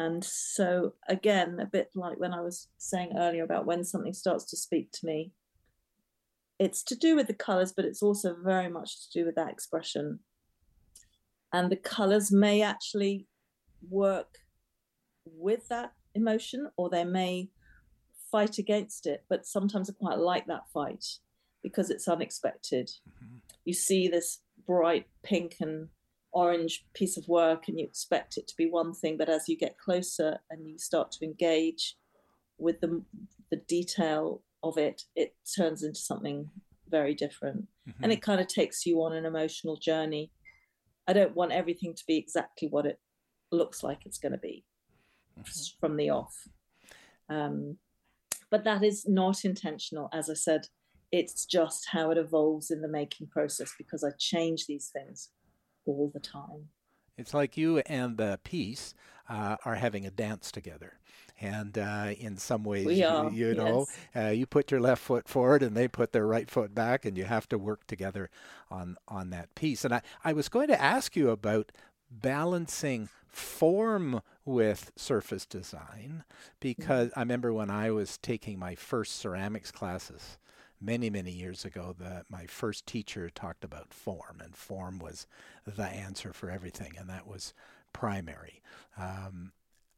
And 0.01 0.25
so, 0.25 0.95
again, 1.11 1.61
a 1.61 1.67
bit 1.67 1.91
like 1.95 2.19
when 2.19 2.33
I 2.33 2.41
was 2.41 2.69
saying 2.79 3.19
earlier 3.19 3.45
about 3.45 3.67
when 3.67 3.85
something 3.85 4.15
starts 4.15 4.47
to 4.47 4.57
speak 4.57 4.93
to 4.93 5.05
me, 5.07 5.33
it's 6.59 6.83
to 6.85 6.97
do 6.97 7.15
with 7.15 7.27
the 7.27 7.35
colors, 7.35 7.71
but 7.71 7.85
it's 7.85 8.03
also 8.03 8.35
very 8.43 8.71
much 8.71 9.03
to 9.03 9.19
do 9.19 9.27
with 9.27 9.35
that 9.35 9.51
expression. 9.51 10.21
And 11.53 11.71
the 11.71 11.77
colors 11.77 12.33
may 12.33 12.63
actually 12.63 13.27
work 13.91 14.39
with 15.27 15.69
that 15.69 15.93
emotion, 16.15 16.71
or 16.79 16.89
they 16.89 17.05
may 17.05 17.51
fight 18.33 18.57
against 18.57 19.05
it. 19.05 19.25
But 19.29 19.45
sometimes 19.45 19.91
I 19.91 19.93
quite 19.93 20.19
like 20.19 20.47
that 20.47 20.71
fight 20.73 21.05
because 21.63 21.91
it's 21.91 22.09
unexpected. 22.09 22.91
Mm-hmm. 23.07 23.37
You 23.67 23.75
see 23.75 24.09
this 24.09 24.39
bright 24.67 25.09
pink 25.23 25.57
and 25.61 25.89
orange 26.33 26.85
piece 26.95 27.17
of 27.17 27.27
work 27.29 27.69
and 27.69 27.79
you 27.79 27.85
expect 27.85 28.37
it 28.37 28.47
to 28.49 28.57
be 28.57 28.67
one 28.67 28.93
thing, 28.93 29.17
but 29.17 29.29
as 29.29 29.49
you 29.49 29.57
get 29.57 29.79
closer 29.79 30.39
and 30.51 30.67
you 30.67 30.79
start 30.79 31.11
to 31.13 31.25
engage 31.25 31.97
with 32.59 32.81
the, 32.81 33.03
the 33.51 33.57
detail 33.69 34.43
of 34.63 34.79
it, 34.79 35.03
it 35.17 35.35
turns 35.57 35.83
into 35.83 36.01
something 36.01 36.49
very 36.89 37.15
different. 37.15 37.67
Mm-hmm. 37.89 38.05
And 38.05 38.13
it 38.13 38.23
kind 38.23 38.41
of 38.41 38.47
takes 38.47 38.87
you 38.87 39.03
on 39.03 39.13
an 39.13 39.25
emotional 39.25 39.77
journey. 39.77 40.31
I 41.09 41.13
don't 41.13 41.35
want 41.35 41.53
everything 41.53 41.95
to 41.95 42.05
be 42.07 42.17
exactly 42.17 42.69
what 42.69 42.87
it 42.87 42.99
looks 43.51 43.83
like 43.83 44.07
it's 44.07 44.19
going 44.19 44.33
to 44.33 44.39
be 44.39 44.65
mm-hmm. 45.39 45.81
from 45.81 45.97
the 45.97 46.11
off. 46.11 46.37
Um, 47.29 47.77
but 48.51 48.65
that 48.65 48.83
is 48.83 49.09
not 49.09 49.45
intentional. 49.45 50.09
As 50.13 50.29
I 50.29 50.35
said, 50.35 50.67
it's 51.13 51.45
just 51.45 51.89
how 51.91 52.11
it 52.11 52.19
evolves 52.19 52.71
in 52.71 52.83
the 52.83 52.89
making 52.89 53.29
process 53.29 53.73
because 53.77 54.05
I 54.05 54.11
change 54.19 54.67
these 54.67 54.91
things 54.93 55.31
all 55.91 56.11
the 56.13 56.21
time. 56.21 56.69
It's 57.17 57.35
like 57.35 57.57
you 57.57 57.79
and 57.81 58.17
the 58.17 58.39
piece 58.45 58.95
uh, 59.29 59.57
are 59.65 59.75
having 59.75 60.07
a 60.07 60.11
dance 60.11 60.51
together. 60.51 60.95
And 61.41 61.79
uh, 61.79 62.13
in 62.19 62.37
some 62.37 62.65
ways, 62.65 62.87
you, 63.33 63.49
you 63.49 63.55
know, 63.55 63.87
yes. 64.15 64.25
uh, 64.25 64.29
you 64.31 64.47
put 64.47 64.71
your 64.71 64.81
left 64.81 65.03
foot 65.03 65.27
forward 65.27 65.63
and 65.63 65.75
they 65.75 65.89
put 65.89 66.13
their 66.13 66.27
right 66.27 66.51
foot 66.51 66.75
back, 66.75 67.07
and 67.07 67.17
you 67.17 67.25
have 67.25 67.49
to 67.49 67.59
work 67.59 67.87
together 67.87 68.29
on, 68.71 68.97
on 69.09 69.31
that 69.31 69.55
piece. 69.55 69.85
And 69.85 69.95
I, 69.95 70.03
I 70.23 70.35
was 70.35 70.51
going 70.51 70.69
to 70.69 70.81
ask 70.81 71.17
you 71.17 71.31
about 71.31 71.73
balancing 72.11 73.09
form 73.27 74.21
with 74.45 74.93
surface 74.97 75.47
design 75.47 76.25
because. 76.59 77.11
I 77.17 77.21
remember 77.21 77.53
when 77.53 77.71
I 77.71 77.91
was 77.91 78.19
taking 78.19 78.59
my 78.59 78.75
first 78.75 79.17
ceramics 79.17 79.71
classes 79.71 80.37
many, 80.81 81.11
many 81.11 81.31
years 81.31 81.65
ago, 81.65 81.95
the, 81.99 82.25
my 82.29 82.47
first 82.47 82.87
teacher 82.87 83.31
talked 83.31 83.65
about 83.65 83.93
form, 83.93 84.41
and 84.43 84.57
form 84.57 84.99
was 84.99 85.27
the 85.67 85.85
answer 85.85 86.33
for 86.33 86.51
everything, 86.51 86.95
and 86.99 87.09
that 87.09 87.27
was 87.27 87.55
primary. 87.93 88.63
Um, 88.97 89.53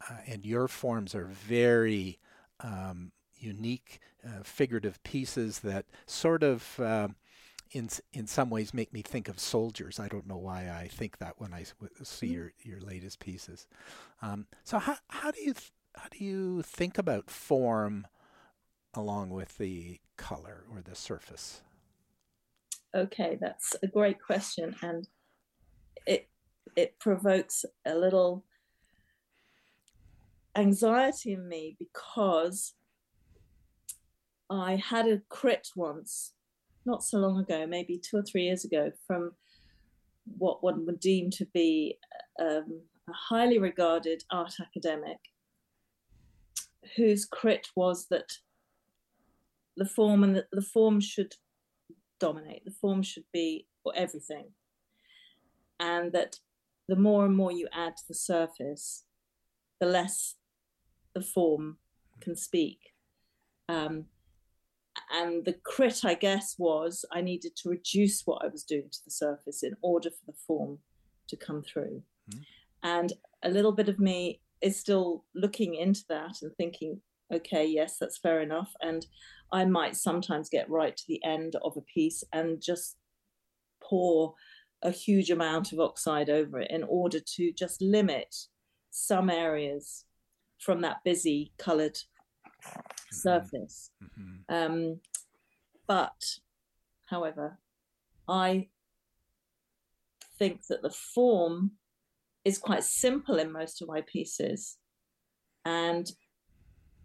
uh, 0.08 0.16
and 0.26 0.44
your 0.44 0.68
forms 0.68 1.14
are 1.14 1.26
very 1.26 2.18
um, 2.60 3.12
unique, 3.38 4.00
uh, 4.26 4.42
figurative 4.42 5.02
pieces 5.02 5.60
that 5.60 5.86
sort 6.06 6.42
of. 6.42 6.78
Uh, 6.80 7.08
in 7.74 7.88
in 8.12 8.26
some 8.26 8.50
ways, 8.50 8.74
make 8.74 8.92
me 8.92 9.00
think 9.00 9.28
of 9.28 9.40
soldiers. 9.40 9.98
I 9.98 10.06
don't 10.06 10.26
know 10.26 10.36
why 10.36 10.68
I 10.68 10.88
think 10.88 11.16
that 11.18 11.40
when 11.40 11.54
I 11.54 11.64
see 12.02 12.26
mm. 12.26 12.32
your 12.32 12.52
your 12.62 12.80
latest 12.80 13.18
pieces. 13.18 13.66
Um, 14.20 14.46
so 14.62 14.78
how 14.78 14.96
how 15.08 15.30
do 15.30 15.40
you 15.40 15.54
th- 15.54 15.72
how 15.94 16.08
do 16.10 16.22
you 16.22 16.60
think 16.60 16.98
about 16.98 17.30
form 17.30 18.06
along 18.94 19.30
with 19.30 19.58
the 19.58 19.98
color 20.16 20.64
or 20.72 20.80
the 20.80 20.94
surface? 20.94 21.62
Okay, 22.94 23.38
that's 23.40 23.74
a 23.82 23.86
great 23.86 24.22
question, 24.22 24.76
and 24.82 25.08
it 26.06 26.28
it 26.76 26.98
provokes 26.98 27.64
a 27.86 27.94
little 27.94 28.44
anxiety 30.56 31.32
in 31.32 31.48
me 31.48 31.76
because 31.78 32.74
I 34.50 34.76
had 34.76 35.08
a 35.08 35.22
crit 35.30 35.68
once, 35.74 36.34
not 36.84 37.02
so 37.02 37.18
long 37.18 37.38
ago, 37.38 37.66
maybe 37.66 37.98
two 37.98 38.18
or 38.18 38.22
three 38.22 38.44
years 38.44 38.64
ago, 38.64 38.92
from 39.06 39.32
what 40.36 40.62
one 40.62 40.84
would 40.86 41.00
deem 41.00 41.30
to 41.30 41.46
be 41.46 41.98
um, 42.38 42.82
a 43.08 43.12
highly 43.12 43.58
regarded 43.58 44.22
art 44.30 44.54
academic 44.60 45.18
whose 46.96 47.24
crit 47.24 47.68
was 47.74 48.06
that 48.10 48.30
the 49.76 49.86
form 49.86 50.24
and 50.24 50.36
the, 50.36 50.46
the 50.52 50.62
form 50.62 51.00
should 51.00 51.34
dominate. 52.20 52.64
The 52.64 52.70
form 52.80 53.02
should 53.02 53.24
be 53.32 53.66
for 53.82 53.92
everything. 53.96 54.46
And 55.80 56.12
that 56.12 56.36
the 56.88 56.96
more 56.96 57.24
and 57.24 57.36
more 57.36 57.52
you 57.52 57.68
add 57.72 57.96
to 57.96 58.02
the 58.08 58.14
surface, 58.14 59.04
the 59.80 59.86
less 59.86 60.36
the 61.14 61.22
form 61.22 61.78
can 62.20 62.36
speak. 62.36 62.78
Um, 63.68 64.06
and 65.12 65.44
the 65.44 65.54
crit, 65.64 66.04
I 66.04 66.14
guess, 66.14 66.56
was 66.58 67.04
I 67.12 67.20
needed 67.20 67.56
to 67.56 67.70
reduce 67.70 68.22
what 68.26 68.44
I 68.44 68.48
was 68.48 68.64
doing 68.64 68.88
to 68.90 69.04
the 69.04 69.10
surface 69.10 69.62
in 69.62 69.74
order 69.82 70.10
for 70.10 70.26
the 70.26 70.38
form 70.46 70.78
to 71.28 71.36
come 71.36 71.62
through. 71.62 72.02
Mm. 72.30 72.40
And 72.82 73.12
a 73.42 73.50
little 73.50 73.72
bit 73.72 73.88
of 73.88 73.98
me 73.98 74.40
is 74.60 74.78
still 74.78 75.24
looking 75.34 75.74
into 75.74 76.04
that 76.08 76.42
and 76.42 76.52
thinking, 76.56 77.00
okay, 77.32 77.66
yes, 77.66 77.96
that's 77.98 78.18
fair 78.18 78.40
enough. 78.40 78.72
And 78.80 79.06
I 79.52 79.64
might 79.64 79.96
sometimes 79.96 80.48
get 80.48 80.70
right 80.70 80.96
to 80.96 81.04
the 81.08 81.22
end 81.24 81.56
of 81.62 81.76
a 81.76 81.82
piece 81.82 82.24
and 82.32 82.62
just 82.62 82.96
pour 83.82 84.34
a 84.82 84.90
huge 84.90 85.30
amount 85.30 85.72
of 85.72 85.80
oxide 85.80 86.30
over 86.30 86.60
it 86.60 86.70
in 86.70 86.82
order 86.84 87.20
to 87.34 87.52
just 87.52 87.80
limit 87.80 88.34
some 88.90 89.30
areas 89.30 90.04
from 90.58 90.80
that 90.80 90.98
busy 91.04 91.52
colored 91.58 91.94
mm-hmm. 91.94 92.80
surface. 93.10 93.90
Mm-hmm. 94.02 94.54
Um, 94.54 95.00
but, 95.86 96.22
however, 97.06 97.58
I 98.28 98.68
think 100.38 100.66
that 100.68 100.82
the 100.82 100.90
form 100.90 101.72
is 102.44 102.58
quite 102.58 102.84
simple 102.84 103.38
in 103.38 103.52
most 103.52 103.82
of 103.82 103.88
my 103.88 104.02
pieces. 104.02 104.78
And 105.64 106.10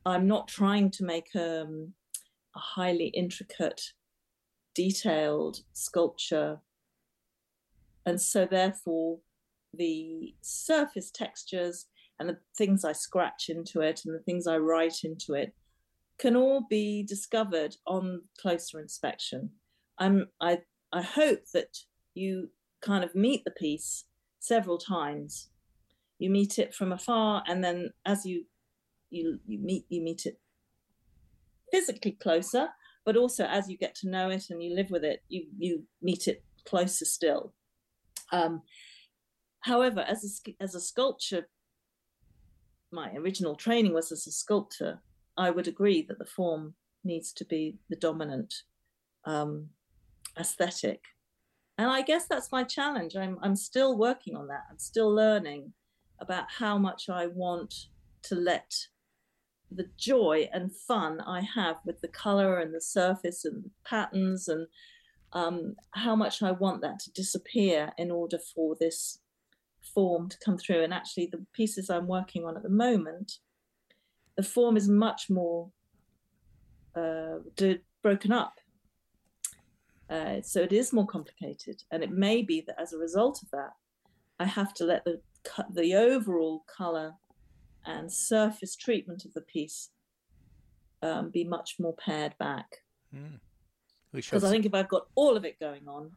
I'm 0.07 0.25
not 0.25 0.47
trying 0.47 0.89
to 0.91 1.03
make 1.03 1.27
um, 1.35 1.91
a 2.55 2.59
highly 2.59 3.07
intricate, 3.07 3.81
detailed 4.73 5.59
sculpture. 5.73 6.59
And 8.05 8.19
so, 8.19 8.47
therefore, 8.49 9.19
the 9.73 10.33
surface 10.41 11.11
textures 11.11 11.87
and 12.19 12.29
the 12.29 12.37
things 12.57 12.85
I 12.85 12.93
scratch 12.93 13.49
into 13.49 13.81
it 13.81 14.03
and 14.05 14.15
the 14.15 14.23
things 14.23 14.47
I 14.47 14.57
write 14.57 15.03
into 15.03 15.33
it 15.33 15.53
can 16.17 16.37
all 16.37 16.65
be 16.69 17.03
discovered 17.03 17.75
on 17.85 18.21
closer 18.39 18.79
inspection. 18.79 19.49
I'm, 19.99 20.27
I, 20.39 20.59
I 20.93 21.01
hope 21.01 21.41
that 21.53 21.77
you 22.15 22.49
kind 22.81 23.03
of 23.03 23.13
meet 23.13 23.43
the 23.43 23.51
piece 23.51 24.05
several 24.39 24.77
times. 24.77 25.49
You 26.17 26.29
meet 26.29 26.59
it 26.59 26.73
from 26.73 26.93
afar, 26.93 27.43
and 27.45 27.61
then 27.61 27.91
as 28.05 28.25
you 28.25 28.45
you 29.09 29.39
you 29.45 29.59
meet 29.59 29.85
you 29.89 30.01
meet 30.01 30.25
it 30.25 30.39
physically 31.71 32.11
closer, 32.11 32.69
but 33.05 33.17
also 33.17 33.45
as 33.45 33.69
you 33.69 33.77
get 33.77 33.95
to 33.95 34.09
know 34.09 34.29
it 34.29 34.49
and 34.49 34.63
you 34.63 34.75
live 34.75 34.89
with 34.89 35.03
it, 35.03 35.23
you 35.29 35.45
you 35.57 35.83
meet 36.01 36.27
it 36.27 36.43
closer 36.65 37.05
still. 37.05 37.53
Um, 38.31 38.61
however, 39.61 40.01
as 40.01 40.41
a 40.47 40.63
as 40.63 40.75
a 40.75 40.81
sculpture, 40.81 41.47
my 42.91 43.11
original 43.13 43.55
training 43.55 43.93
was 43.93 44.11
as 44.11 44.27
a 44.27 44.31
sculptor. 44.31 45.01
I 45.37 45.51
would 45.51 45.67
agree 45.67 46.01
that 46.03 46.17
the 46.17 46.25
form 46.25 46.73
needs 47.03 47.31
to 47.31 47.45
be 47.45 47.77
the 47.89 47.95
dominant 47.95 48.53
um, 49.25 49.69
aesthetic 50.39 51.01
and 51.77 51.89
I 51.89 52.01
guess 52.01 52.25
that's 52.25 52.51
my 52.51 52.63
challenge. 52.63 53.15
I'm 53.15 53.37
I'm 53.41 53.55
still 53.55 53.97
working 53.97 54.35
on 54.35 54.47
that. 54.47 54.63
I'm 54.69 54.79
still 54.79 55.13
learning 55.13 55.73
about 56.19 56.45
how 56.49 56.77
much 56.77 57.09
I 57.09 57.27
want 57.27 57.73
to 58.23 58.35
let 58.35 58.73
the 59.71 59.89
joy 59.97 60.49
and 60.53 60.75
fun 60.75 61.21
I 61.21 61.41
have 61.41 61.77
with 61.85 62.01
the 62.01 62.07
color 62.07 62.59
and 62.59 62.73
the 62.73 62.81
surface 62.81 63.45
and 63.45 63.63
the 63.63 63.71
patterns 63.85 64.47
and 64.47 64.67
um, 65.33 65.75
how 65.91 66.15
much 66.15 66.41
I 66.41 66.51
want 66.51 66.81
that 66.81 66.99
to 66.99 67.11
disappear 67.11 67.91
in 67.97 68.11
order 68.11 68.39
for 68.39 68.75
this 68.79 69.19
form 69.93 70.29
to 70.29 70.37
come 70.43 70.57
through. 70.57 70.83
And 70.83 70.93
actually, 70.93 71.27
the 71.27 71.45
pieces 71.53 71.89
I'm 71.89 72.07
working 72.07 72.45
on 72.45 72.55
at 72.55 72.63
the 72.63 72.69
moment, 72.69 73.33
the 74.37 74.43
form 74.43 74.77
is 74.77 74.87
much 74.87 75.29
more 75.29 75.69
uh, 76.95 77.39
broken 78.01 78.31
up 78.31 78.59
uh, 80.09 80.41
so 80.41 80.61
it 80.61 80.71
is 80.71 80.93
more 80.93 81.05
complicated, 81.05 81.83
and 81.91 82.03
it 82.03 82.11
may 82.11 82.41
be 82.41 82.61
that 82.61 82.79
as 82.79 82.93
a 82.93 82.97
result 82.97 83.41
of 83.43 83.51
that, 83.51 83.71
I 84.39 84.45
have 84.45 84.73
to 84.75 84.85
let 84.85 85.03
the 85.03 85.21
the 85.73 85.95
overall 85.95 86.65
color 86.67 87.13
and 87.87 88.11
surface 88.11 88.75
treatment 88.75 89.25
of 89.25 89.33
the 89.33 89.41
piece 89.41 89.89
um, 91.01 91.29
be 91.29 91.43
much 91.43 91.75
more 91.79 91.95
pared 91.95 92.37
back. 92.37 92.83
Mm. 93.15 93.39
Because 94.13 94.43
I 94.43 94.49
think 94.49 94.65
if 94.65 94.73
I've 94.73 94.89
got 94.89 95.07
all 95.15 95.37
of 95.37 95.45
it 95.45 95.59
going 95.59 95.87
on, 95.87 96.11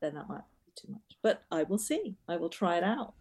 then 0.00 0.14
that 0.14 0.28
might 0.28 0.42
be 0.66 0.72
too 0.76 0.92
much. 0.92 1.18
But 1.22 1.42
I 1.50 1.62
will 1.62 1.78
see. 1.78 2.16
I 2.28 2.36
will 2.36 2.48
try 2.48 2.76
it 2.76 2.84
out. 2.84 3.14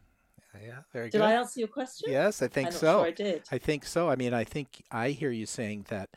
Yeah, 0.62 0.80
very 0.92 1.08
did 1.08 1.14
good. 1.14 1.26
Did 1.26 1.26
I 1.26 1.34
answer 1.34 1.60
your 1.60 1.70
question? 1.70 2.12
Yes, 2.12 2.42
I 2.42 2.48
think 2.48 2.72
so. 2.72 3.00
Sure 3.00 3.06
I 3.08 3.12
did. 3.12 3.44
I 3.52 3.58
think 3.58 3.86
so. 3.86 4.10
I 4.10 4.16
mean, 4.16 4.34
I 4.34 4.44
think 4.44 4.84
I 4.92 5.10
hear 5.10 5.32
you 5.32 5.46
saying 5.46 5.86
that 5.90 6.10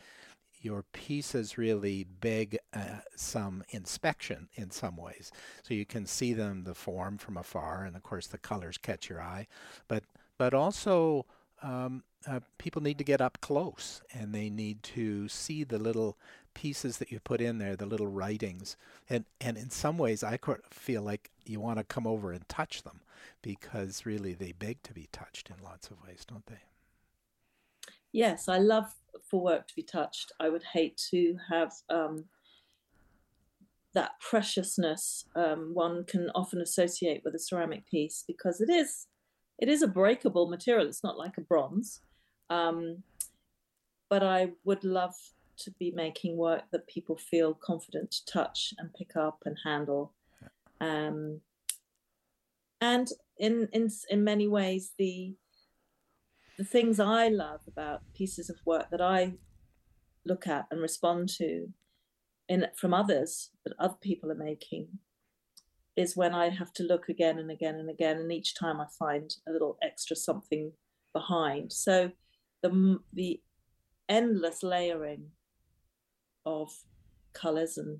your 0.60 0.84
pieces 0.92 1.56
really 1.56 2.04
beg 2.04 2.58
uh, 2.74 3.00
some 3.14 3.62
inspection 3.70 4.48
in 4.54 4.70
some 4.70 4.96
ways. 4.96 5.30
So 5.62 5.74
you 5.74 5.86
can 5.86 6.06
see 6.06 6.32
them, 6.32 6.64
the 6.64 6.74
form 6.74 7.18
from 7.18 7.36
afar, 7.36 7.84
and 7.84 7.96
of 7.96 8.02
course 8.02 8.26
the 8.26 8.38
colors 8.38 8.78
catch 8.78 9.08
your 9.08 9.22
eye. 9.22 9.46
But 9.88 10.04
but 10.38 10.52
also 10.52 11.24
um, 11.62 12.02
uh, 12.28 12.40
people 12.58 12.82
need 12.82 12.98
to 12.98 13.04
get 13.04 13.20
up 13.20 13.38
close 13.40 14.02
and 14.12 14.34
they 14.34 14.50
need 14.50 14.82
to 14.82 15.28
see 15.28 15.64
the 15.64 15.78
little 15.78 16.16
pieces 16.54 16.98
that 16.98 17.12
you 17.12 17.20
put 17.20 17.40
in 17.40 17.58
there, 17.58 17.76
the 17.76 17.86
little 17.86 18.06
writings. 18.06 18.76
And 19.08 19.24
and 19.40 19.56
in 19.56 19.70
some 19.70 19.98
ways, 19.98 20.24
I 20.24 20.38
feel 20.70 21.02
like 21.02 21.30
you 21.44 21.60
want 21.60 21.78
to 21.78 21.84
come 21.84 22.06
over 22.06 22.32
and 22.32 22.48
touch 22.48 22.82
them 22.82 23.00
because 23.42 24.06
really 24.06 24.32
they 24.32 24.52
beg 24.52 24.82
to 24.82 24.92
be 24.92 25.08
touched 25.12 25.50
in 25.50 25.62
lots 25.62 25.88
of 25.90 26.02
ways, 26.04 26.24
don't 26.26 26.46
they? 26.46 26.62
Yes, 28.12 28.48
I 28.48 28.58
love 28.58 28.94
for 29.22 29.40
work 29.40 29.68
to 29.68 29.74
be 29.74 29.82
touched. 29.82 30.32
I 30.40 30.48
would 30.48 30.62
hate 30.62 30.96
to 31.10 31.36
have 31.50 31.72
um, 31.90 32.24
that 33.94 34.12
preciousness 34.20 35.24
um, 35.34 35.72
one 35.74 36.04
can 36.04 36.30
often 36.34 36.60
associate 36.60 37.22
with 37.24 37.34
a 37.34 37.38
ceramic 37.38 37.86
piece 37.86 38.24
because 38.26 38.60
it 38.60 38.70
is 38.70 39.06
it 39.58 39.68
is 39.68 39.82
a 39.82 39.88
breakable 39.88 40.48
material. 40.48 40.86
It's 40.86 41.04
not 41.04 41.18
like 41.18 41.38
a 41.38 41.42
bronze, 41.42 42.00
um, 42.50 43.02
but 44.08 44.22
I 44.22 44.52
would 44.64 44.84
love 44.84 45.14
to 45.58 45.70
be 45.78 45.90
making 45.90 46.36
work 46.36 46.64
that 46.70 46.86
people 46.86 47.16
feel 47.16 47.54
confident 47.54 48.10
to 48.12 48.26
touch 48.26 48.74
and 48.78 48.92
pick 48.92 49.16
up 49.16 49.42
and 49.46 49.56
handle. 49.64 50.12
Um, 50.80 51.40
and 52.80 53.08
in 53.38 53.68
in 53.72 53.90
in 54.10 54.24
many 54.24 54.46
ways, 54.46 54.92
the 54.98 55.34
the 56.58 56.64
things 56.64 57.00
I 57.00 57.28
love 57.28 57.60
about 57.66 58.02
pieces 58.14 58.50
of 58.50 58.56
work 58.64 58.90
that 58.90 59.00
I 59.00 59.34
look 60.24 60.46
at 60.46 60.66
and 60.70 60.80
respond 60.80 61.28
to 61.38 61.68
in 62.48 62.66
from 62.76 62.94
others 62.94 63.50
that 63.64 63.74
other 63.78 63.96
people 64.00 64.30
are 64.30 64.36
making 64.36 64.88
is 65.96 66.16
when 66.16 66.34
I 66.34 66.50
have 66.50 66.72
to 66.74 66.82
look 66.82 67.08
again 67.08 67.38
and 67.38 67.50
again 67.50 67.76
and 67.76 67.88
again, 67.88 68.18
and 68.18 68.32
each 68.32 68.54
time 68.54 68.80
I 68.80 68.86
find 68.98 69.34
a 69.48 69.52
little 69.52 69.78
extra 69.82 70.16
something 70.16 70.72
behind. 71.12 71.72
So 71.72 72.12
the 72.62 72.98
the 73.12 73.40
endless 74.08 74.62
layering 74.62 75.30
of 76.44 76.70
colors 77.32 77.76
and 77.76 77.98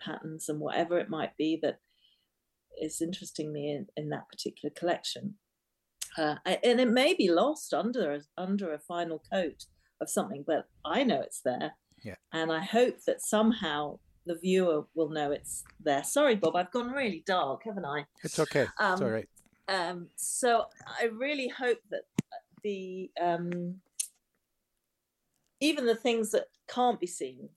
patterns 0.00 0.48
and 0.48 0.60
whatever 0.60 0.98
it 0.98 1.10
might 1.10 1.36
be 1.36 1.58
that 1.62 1.80
is 2.80 3.02
interesting 3.02 3.52
me 3.52 3.70
in, 3.70 3.86
in 3.96 4.08
that 4.08 4.28
particular 4.28 4.72
collection 4.74 5.34
uh, 6.18 6.36
and 6.46 6.80
it 6.80 6.88
may 6.88 7.14
be 7.14 7.30
lost 7.30 7.72
under 7.72 8.20
under 8.36 8.72
a 8.72 8.78
final 8.78 9.22
coat 9.30 9.66
of 10.00 10.10
something, 10.10 10.44
but 10.46 10.68
I 10.84 11.04
know 11.04 11.20
it's 11.20 11.42
there. 11.44 11.72
Yeah. 12.02 12.14
And 12.32 12.52
I 12.52 12.60
hope 12.60 12.96
that 13.06 13.22
somehow 13.22 13.98
the 14.28 14.36
viewer 14.36 14.84
will 14.94 15.08
know 15.08 15.32
it's 15.32 15.64
there. 15.82 16.04
Sorry, 16.04 16.36
Bob, 16.36 16.56
I've 16.56 16.70
gone 16.70 16.90
really 16.90 17.22
dark, 17.26 17.62
haven't 17.64 17.84
I? 17.84 18.06
It's 18.22 18.38
okay. 18.38 18.66
Um, 18.78 18.92
it's 18.92 19.02
all 19.02 19.10
right. 19.10 19.28
Um, 19.68 20.08
so 20.16 20.64
I 21.00 21.06
really 21.06 21.48
hope 21.48 21.78
that 21.90 22.02
the 22.62 23.10
um, 23.20 23.76
even 25.60 25.86
the 25.86 25.94
things 25.94 26.30
that 26.30 26.46
can't 26.68 27.00
be 27.00 27.06
seen 27.06 27.48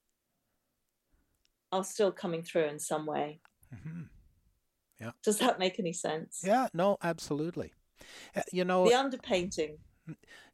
are 1.72 1.84
still 1.84 2.12
coming 2.12 2.44
through 2.44 2.66
in 2.66 2.80
some 2.80 3.06
way. 3.06 3.40
Mm-hmm. 3.74 4.02
Yeah. 5.00 5.12
Does 5.24 5.40
that 5.40 5.60
make 5.60 5.80
any 5.80 5.94
sense? 5.94 6.42
Yeah. 6.46 6.68
No. 6.74 6.98
Absolutely. 7.02 7.74
Uh, 8.36 8.42
you 8.52 8.66
know, 8.66 8.86
the 8.86 8.96
underpainting. 8.96 9.78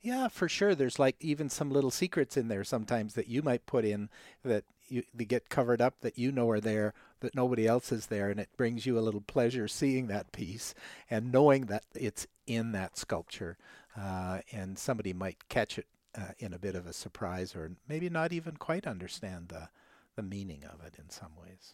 Yeah, 0.02 0.28
for 0.28 0.48
sure. 0.48 0.76
There's 0.76 1.00
like 1.00 1.16
even 1.20 1.50
some 1.50 1.72
little 1.72 1.92
secrets 1.92 2.38
in 2.38 2.48
there 2.48 2.64
sometimes 2.64 3.16
that 3.16 3.28
you 3.28 3.42
might 3.42 3.66
put 3.66 3.84
in 3.84 4.10
that 4.44 4.64
you 4.90 5.04
they 5.14 5.26
get 5.26 5.50
covered 5.50 5.82
up 5.82 6.02
that 6.02 6.18
you 6.18 6.32
know 6.32 6.50
are 6.50 6.60
there 6.60 6.94
that 7.20 7.36
nobody 7.36 7.68
else 7.68 7.92
is 7.92 8.08
there, 8.08 8.30
and 8.30 8.40
it 8.40 8.50
brings 8.58 8.86
you 8.86 8.98
a 8.98 9.02
little 9.02 9.22
pleasure 9.22 9.68
seeing 9.68 10.08
that 10.08 10.32
piece 10.32 10.76
and 11.10 11.32
knowing 11.32 11.66
that 11.66 11.84
it's 11.96 12.28
in 12.46 12.72
that 12.74 12.98
sculpture, 12.98 13.58
uh, 13.98 14.40
and 14.52 14.78
somebody 14.78 15.14
might 15.14 15.50
catch 15.50 15.78
it 15.78 15.88
uh, 16.18 16.32
in 16.40 16.54
a 16.54 16.60
bit 16.60 16.76
of 16.76 16.88
a 16.88 16.94
surprise 16.94 17.56
or 17.56 17.72
maybe 17.88 18.10
not 18.10 18.32
even 18.32 18.56
quite 18.58 18.88
understand 18.88 19.50
the 19.50 19.70
the 20.16 20.24
meaning 20.24 20.64
of 20.66 20.86
it 20.86 20.96
in 20.98 21.10
some 21.10 21.32
ways. 21.40 21.74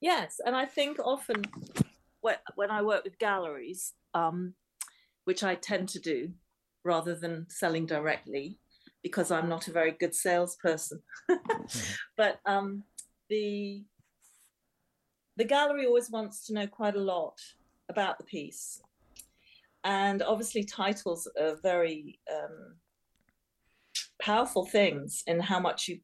Yes, 0.00 0.40
and 0.44 0.54
I 0.54 0.66
think 0.66 0.98
often 0.98 1.42
when 2.20 2.70
I 2.70 2.82
work 2.82 3.04
with 3.04 3.18
galleries, 3.18 3.94
um, 4.14 4.54
which 5.24 5.42
I 5.42 5.54
tend 5.54 5.88
to 5.90 6.00
do 6.00 6.32
rather 6.84 7.14
than 7.14 7.46
selling 7.48 7.86
directly 7.86 8.58
because 9.02 9.30
I'm 9.30 9.48
not 9.48 9.68
a 9.68 9.72
very 9.72 9.92
good 9.92 10.14
salesperson. 10.14 11.02
mm-hmm. 11.30 11.92
But 12.16 12.40
um, 12.46 12.84
the 13.28 13.84
the 15.36 15.44
gallery 15.44 15.86
always 15.86 16.10
wants 16.10 16.46
to 16.46 16.54
know 16.54 16.66
quite 16.66 16.96
a 16.96 17.00
lot 17.00 17.38
about 17.88 18.18
the 18.18 18.24
piece, 18.24 18.82
and 19.84 20.22
obviously 20.22 20.64
titles 20.64 21.28
are 21.40 21.56
very 21.62 22.18
um, 22.32 22.76
powerful 24.20 24.66
things 24.66 25.22
in 25.26 25.40
how 25.40 25.60
much 25.60 25.88
you 25.88 26.00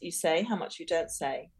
you 0.00 0.10
say, 0.10 0.42
how 0.42 0.56
much 0.56 0.78
you 0.78 0.86
don't 0.86 1.10
say. 1.10 1.50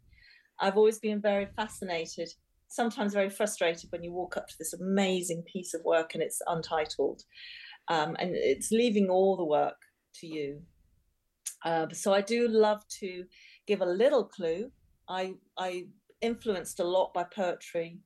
I've 0.59 0.77
always 0.77 0.99
been 0.99 1.21
very 1.21 1.47
fascinated 1.55 2.29
sometimes 2.73 3.13
very 3.13 3.29
frustrated 3.29 3.91
when 3.91 4.03
you 4.03 4.11
walk 4.11 4.35
up 4.35 4.47
to 4.47 4.55
this 4.57 4.73
amazing 4.73 5.43
piece 5.43 5.75
of 5.75 5.83
work 5.83 6.15
and 6.15 6.23
it's 6.23 6.41
untitled 6.47 7.21
um, 7.87 8.15
and 8.19 8.31
it's 8.33 8.71
leaving 8.71 9.09
all 9.09 9.37
the 9.37 9.45
work 9.45 9.77
to 10.15 10.27
you. 10.27 10.59
Uh, 11.63 11.87
so 11.91 12.13
I 12.13 12.21
do 12.21 12.47
love 12.47 12.85
to 12.99 13.25
give 13.67 13.81
a 13.81 13.85
little 13.85 14.25
clue. 14.25 14.71
I 15.07 15.35
I 15.57 15.87
influenced 16.21 16.79
a 16.79 16.83
lot 16.83 17.13
by 17.13 17.23
poetry, 17.23 17.99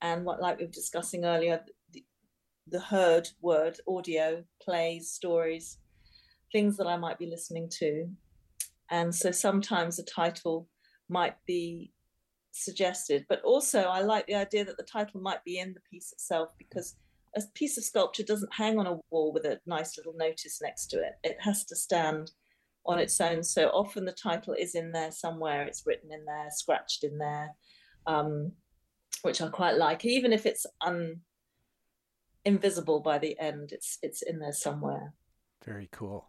and 0.00 0.24
what 0.24 0.40
like 0.40 0.58
we 0.58 0.64
were 0.64 0.70
discussing 0.70 1.24
earlier, 1.24 1.60
the, 1.92 2.04
the 2.68 2.80
heard 2.80 3.28
word, 3.40 3.78
audio, 3.88 4.44
plays, 4.62 5.10
stories, 5.10 5.78
things 6.52 6.76
that 6.76 6.86
I 6.86 6.96
might 6.96 7.18
be 7.18 7.26
listening 7.26 7.68
to, 7.78 8.08
and 8.90 9.14
so 9.14 9.30
sometimes 9.30 9.98
a 9.98 10.04
title 10.04 10.68
might 11.08 11.36
be 11.46 11.92
suggested, 12.52 13.24
but 13.28 13.42
also 13.42 13.82
I 13.84 14.00
like 14.02 14.26
the 14.26 14.34
idea 14.34 14.64
that 14.64 14.76
the 14.76 14.84
title 14.84 15.20
might 15.20 15.44
be 15.44 15.58
in 15.58 15.74
the 15.74 15.80
piece 15.90 16.12
itself 16.12 16.50
because 16.58 16.96
a 17.34 17.42
piece 17.54 17.78
of 17.78 17.84
sculpture 17.84 18.22
doesn't 18.22 18.52
hang 18.52 18.78
on 18.78 18.86
a 18.86 18.98
wall 19.10 19.32
with 19.32 19.46
a 19.46 19.58
nice 19.66 19.96
little 19.96 20.14
notice 20.16 20.60
next 20.60 20.86
to 20.88 20.98
it. 20.98 21.14
It 21.24 21.38
has 21.40 21.64
to 21.64 21.76
stand 21.76 22.30
on 22.84 22.98
its 22.98 23.20
own. 23.20 23.42
So 23.42 23.68
often 23.68 24.04
the 24.04 24.12
title 24.12 24.54
is 24.54 24.74
in 24.74 24.92
there 24.92 25.12
somewhere. 25.12 25.62
It's 25.62 25.86
written 25.86 26.12
in 26.12 26.24
there, 26.24 26.48
scratched 26.50 27.04
in 27.04 27.18
there, 27.18 27.50
um, 28.06 28.52
which 29.22 29.40
I 29.40 29.48
quite 29.48 29.76
like. 29.76 30.04
Even 30.04 30.32
if 30.32 30.46
it's 30.46 30.66
un 30.80 31.20
invisible 32.44 33.00
by 33.00 33.18
the 33.18 33.38
end, 33.38 33.72
it's 33.72 33.98
it's 34.02 34.22
in 34.22 34.38
there 34.38 34.52
somewhere. 34.52 35.14
Very 35.64 35.88
cool. 35.92 36.28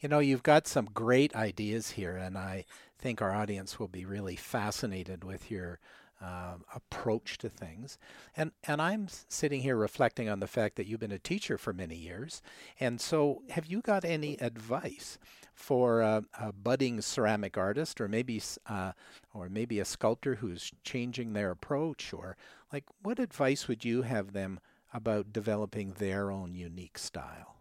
You 0.00 0.08
know, 0.08 0.20
you've 0.20 0.42
got 0.42 0.66
some 0.66 0.88
great 0.94 1.34
ideas 1.34 1.90
here, 1.90 2.16
and 2.16 2.38
I 2.38 2.64
think 2.98 3.20
our 3.20 3.34
audience 3.34 3.78
will 3.78 3.88
be 3.88 4.04
really 4.04 4.36
fascinated 4.36 5.24
with 5.24 5.50
your 5.50 5.80
um, 6.20 6.64
approach 6.74 7.38
to 7.38 7.48
things. 7.48 7.98
And 8.36 8.52
and 8.64 8.80
I'm 8.80 9.08
sitting 9.28 9.60
here 9.60 9.76
reflecting 9.76 10.28
on 10.28 10.40
the 10.40 10.46
fact 10.46 10.76
that 10.76 10.86
you've 10.86 11.00
been 11.00 11.12
a 11.12 11.18
teacher 11.18 11.58
for 11.58 11.72
many 11.72 11.96
years. 11.96 12.42
And 12.80 13.00
so, 13.00 13.42
have 13.50 13.66
you 13.66 13.82
got 13.82 14.04
any 14.04 14.36
advice 14.40 15.18
for 15.56 16.02
a, 16.02 16.22
a 16.38 16.52
budding 16.52 17.00
ceramic 17.00 17.56
artist, 17.56 18.00
or 18.00 18.08
maybe 18.08 18.40
uh, 18.66 18.92
or 19.32 19.48
maybe 19.48 19.80
a 19.80 19.84
sculptor 19.84 20.36
who's 20.36 20.70
changing 20.84 21.32
their 21.32 21.50
approach, 21.50 22.12
or 22.12 22.36
like 22.72 22.84
what 23.02 23.18
advice 23.18 23.66
would 23.66 23.84
you 23.84 24.02
have 24.02 24.32
them 24.32 24.60
about 24.92 25.32
developing 25.32 25.92
their 25.92 26.30
own 26.30 26.54
unique 26.54 26.98
style? 26.98 27.56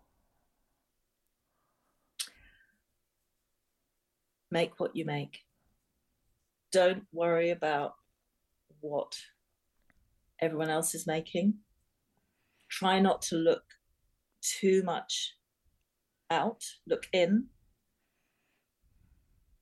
Make 4.52 4.80
what 4.80 4.96
you 4.96 5.06
make. 5.06 5.40
Don't 6.72 7.06
worry 7.14 7.50
about 7.50 7.96
what 8.82 9.18
everyone 10.40 10.70
else 10.70 10.94
is 10.94 11.08
making. 11.08 11.56
Try 12.68 13.00
not 13.00 13.22
to 13.24 13.36
look 13.36 13.64
too 14.42 14.84
much 14.84 15.36
out, 16.30 16.64
look 16.86 17.08
in, 17.14 17.46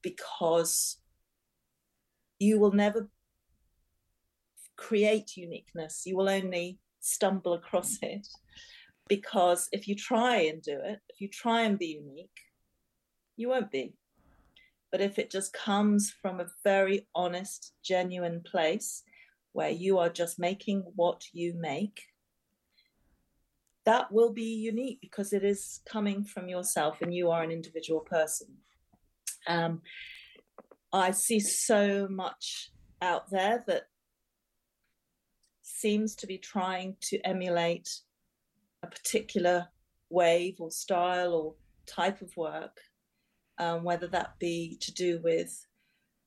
because 0.03 0.97
you 2.37 2.59
will 2.59 2.73
never 2.73 3.09
create 4.75 5.37
uniqueness. 5.37 6.03
You 6.05 6.17
will 6.17 6.29
only 6.29 6.77
stumble 6.99 7.53
across 7.53 7.97
mm. 7.97 8.17
it. 8.17 8.27
Because 9.07 9.67
if 9.71 9.87
you 9.87 9.95
try 9.95 10.37
and 10.37 10.61
do 10.61 10.79
it, 10.83 10.99
if 11.09 11.19
you 11.19 11.27
try 11.27 11.61
and 11.61 11.77
be 11.77 11.99
unique, 12.03 12.39
you 13.35 13.49
won't 13.49 13.71
be. 13.71 13.95
But 14.91 15.01
if 15.01 15.17
it 15.17 15.31
just 15.31 15.53
comes 15.53 16.11
from 16.11 16.39
a 16.39 16.47
very 16.63 17.07
honest, 17.15 17.73
genuine 17.83 18.41
place 18.45 19.03
where 19.51 19.69
you 19.69 19.97
are 19.97 20.09
just 20.09 20.39
making 20.39 20.83
what 20.95 21.23
you 21.33 21.53
make, 21.55 22.03
that 23.85 24.11
will 24.11 24.31
be 24.31 24.53
unique 24.55 24.99
because 25.01 25.33
it 25.33 25.43
is 25.43 25.81
coming 25.85 26.23
from 26.23 26.47
yourself 26.47 27.01
and 27.01 27.13
you 27.13 27.31
are 27.31 27.43
an 27.43 27.51
individual 27.51 28.01
person. 28.01 28.47
Um, 29.47 29.81
I 30.91 31.11
see 31.11 31.39
so 31.39 32.07
much 32.09 32.71
out 33.01 33.29
there 33.31 33.63
that 33.67 33.83
seems 35.63 36.15
to 36.15 36.27
be 36.27 36.37
trying 36.37 36.95
to 37.01 37.19
emulate 37.21 37.89
a 38.83 38.87
particular 38.87 39.67
wave 40.09 40.57
or 40.59 40.69
style 40.69 41.33
or 41.33 41.55
type 41.87 42.21
of 42.21 42.35
work, 42.37 42.79
um, 43.57 43.83
whether 43.83 44.07
that 44.07 44.37
be 44.39 44.77
to 44.81 44.93
do 44.93 45.19
with 45.23 45.65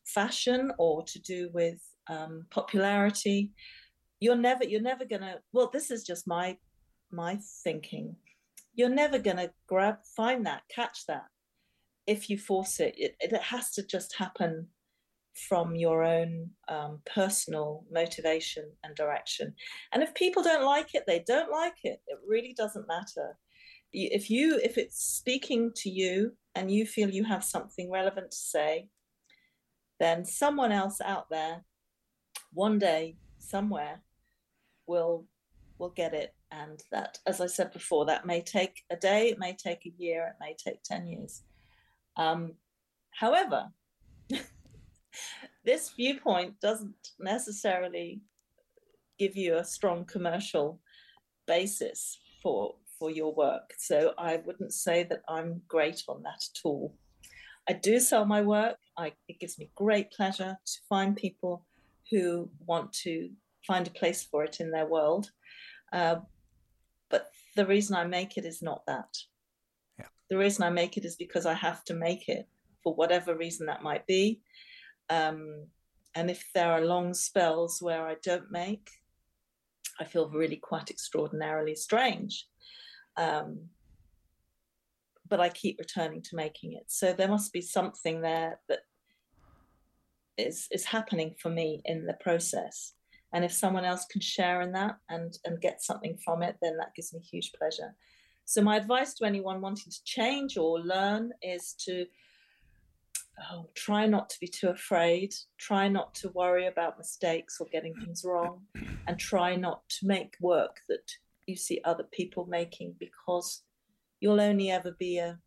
fashion 0.04 0.72
or 0.78 1.02
to 1.04 1.20
do 1.20 1.48
with 1.52 1.80
um, 2.08 2.46
popularity. 2.50 3.52
You're 4.20 4.36
never 4.36 4.64
you're 4.64 4.80
never 4.80 5.04
gonna 5.04 5.36
well 5.52 5.70
this 5.72 5.90
is 5.90 6.02
just 6.04 6.26
my 6.26 6.56
my 7.12 7.38
thinking. 7.62 8.16
You're 8.74 8.88
never 8.88 9.18
gonna 9.18 9.50
grab 9.66 9.98
find 10.16 10.46
that 10.46 10.62
catch 10.68 11.06
that 11.06 11.26
if 12.06 12.30
you 12.30 12.38
force 12.38 12.80
it 12.80 12.94
it, 12.96 13.16
it 13.20 13.34
has 13.42 13.70
to 13.70 13.86
just 13.86 14.16
happen 14.16 14.68
from 15.36 15.76
your 15.76 16.02
own 16.02 16.50
um, 16.68 17.00
personal 17.04 17.84
motivation 17.92 18.64
and 18.82 18.94
direction. 18.96 19.54
And 19.92 20.02
if 20.02 20.14
people 20.14 20.42
don't 20.42 20.64
like 20.64 20.94
it 20.94 21.04
they 21.06 21.22
don't 21.26 21.50
like 21.50 21.84
it. 21.84 22.00
It 22.06 22.18
really 22.26 22.54
doesn't 22.56 22.88
matter. 22.88 23.36
If 23.92 24.30
you 24.30 24.58
if 24.62 24.78
it's 24.78 24.98
speaking 24.98 25.72
to 25.76 25.90
you 25.90 26.32
and 26.54 26.70
you 26.70 26.86
feel 26.86 27.10
you 27.10 27.24
have 27.24 27.44
something 27.44 27.90
relevant 27.90 28.30
to 28.30 28.36
say 28.36 28.88
then 30.00 30.24
someone 30.24 30.72
else 30.72 31.00
out 31.00 31.30
there 31.30 31.64
one 32.52 32.78
day 32.78 33.16
somewhere 33.38 34.00
will 34.86 35.26
will 35.78 35.90
get 35.90 36.14
it. 36.14 36.34
And 36.50 36.82
that 36.92 37.18
as 37.26 37.40
i 37.40 37.46
said 37.46 37.72
before 37.72 38.06
that 38.06 38.24
may 38.24 38.40
take 38.40 38.82
a 38.90 38.96
day 38.96 39.28
it 39.30 39.38
may 39.38 39.54
take 39.54 39.84
a 39.84 39.92
year 39.98 40.28
it 40.28 40.36
may 40.40 40.54
take 40.56 40.82
10 40.84 41.06
years 41.06 41.42
um, 42.16 42.52
however 43.10 43.68
this 45.64 45.90
viewpoint 45.90 46.58
doesn't 46.60 47.10
necessarily 47.18 48.20
give 49.18 49.36
you 49.36 49.56
a 49.56 49.64
strong 49.64 50.04
commercial 50.04 50.80
basis 51.46 52.18
for 52.42 52.74
for 52.98 53.10
your 53.10 53.34
work 53.34 53.72
so 53.78 54.12
i 54.18 54.36
wouldn't 54.44 54.72
say 54.72 55.04
that 55.04 55.22
i'm 55.28 55.60
great 55.68 56.02
on 56.08 56.22
that 56.22 56.42
at 56.50 56.60
all 56.64 56.94
i 57.68 57.72
do 57.72 58.00
sell 58.00 58.24
my 58.24 58.40
work 58.40 58.76
I, 58.96 59.12
it 59.28 59.38
gives 59.38 59.58
me 59.58 59.70
great 59.74 60.10
pleasure 60.10 60.56
to 60.64 60.78
find 60.88 61.16
people 61.16 61.64
who 62.10 62.50
want 62.64 62.92
to 62.92 63.30
find 63.66 63.86
a 63.86 63.90
place 63.90 64.22
for 64.22 64.44
it 64.44 64.60
in 64.60 64.70
their 64.70 64.86
world. 64.86 65.30
Uh, 65.92 66.16
but 67.10 67.30
the 67.56 67.66
reason 67.66 67.96
I 67.96 68.04
make 68.04 68.36
it 68.36 68.44
is 68.44 68.62
not 68.62 68.86
that. 68.86 69.16
The 70.30 70.38
reason 70.38 70.64
I 70.64 70.70
make 70.70 70.96
it 70.96 71.04
is 71.04 71.16
because 71.16 71.46
I 71.46 71.54
have 71.54 71.84
to 71.84 71.94
make 71.94 72.28
it 72.28 72.48
for 72.82 72.94
whatever 72.94 73.36
reason 73.36 73.66
that 73.66 73.82
might 73.82 74.06
be. 74.06 74.40
Um, 75.08 75.66
and 76.14 76.30
if 76.30 76.44
there 76.54 76.72
are 76.72 76.84
long 76.84 77.14
spells 77.14 77.80
where 77.80 78.06
I 78.06 78.16
don't 78.22 78.50
make, 78.50 78.90
I 80.00 80.04
feel 80.04 80.28
really 80.28 80.56
quite 80.56 80.90
extraordinarily 80.90 81.74
strange. 81.74 82.46
Um, 83.16 83.68
but 85.28 85.40
I 85.40 85.48
keep 85.48 85.78
returning 85.78 86.22
to 86.22 86.36
making 86.36 86.74
it. 86.74 86.84
So 86.88 87.12
there 87.12 87.28
must 87.28 87.52
be 87.52 87.60
something 87.60 88.20
there 88.20 88.60
that 88.68 88.80
is 90.36 90.68
is 90.70 90.84
happening 90.84 91.34
for 91.40 91.50
me 91.50 91.80
in 91.84 92.06
the 92.06 92.14
process 92.14 92.92
and 93.32 93.44
if 93.44 93.52
someone 93.52 93.84
else 93.84 94.04
can 94.06 94.20
share 94.20 94.60
in 94.60 94.72
that 94.72 94.96
and 95.08 95.38
and 95.44 95.60
get 95.60 95.82
something 95.82 96.16
from 96.24 96.42
it 96.42 96.56
then 96.60 96.76
that 96.76 96.94
gives 96.94 97.12
me 97.12 97.20
huge 97.20 97.52
pleasure 97.58 97.94
so 98.46 98.62
my 98.62 98.76
advice 98.76 99.12
to 99.14 99.26
anyone 99.26 99.60
wanting 99.60 99.90
to 99.90 100.04
change 100.04 100.56
or 100.56 100.78
learn 100.78 101.32
is 101.42 101.74
to 101.80 102.06
oh, 103.50 103.68
try 103.74 104.06
not 104.06 104.30
to 104.30 104.40
be 104.40 104.46
too 104.46 104.68
afraid. 104.68 105.34
Try 105.58 105.88
not 105.88 106.14
to 106.16 106.28
worry 106.28 106.68
about 106.68 106.96
mistakes 106.96 107.60
or 107.60 107.66
getting 107.72 107.92
things 107.96 108.24
wrong. 108.24 108.62
And 109.08 109.18
try 109.18 109.56
not 109.56 109.88
to 109.98 110.06
make 110.06 110.36
work 110.40 110.80
that 110.88 111.10
you 111.48 111.56
see 111.56 111.80
other 111.84 112.04
people 112.04 112.46
making 112.46 112.94
because 113.00 113.62
you'll 114.20 114.40
only 114.40 114.70
ever 114.70 114.92
be 114.92 115.18
a, 115.18 115.40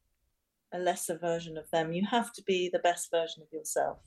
a 0.74 0.78
lesser 0.78 1.18
version 1.18 1.58
of 1.58 1.72
them. 1.72 1.94
You 1.94 2.06
have 2.06 2.34
to 2.34 2.44
be 2.44 2.70
the 2.72 2.80
best 2.80 3.10
version 3.12 3.42
of 3.42 3.52
yourself. 3.54 4.00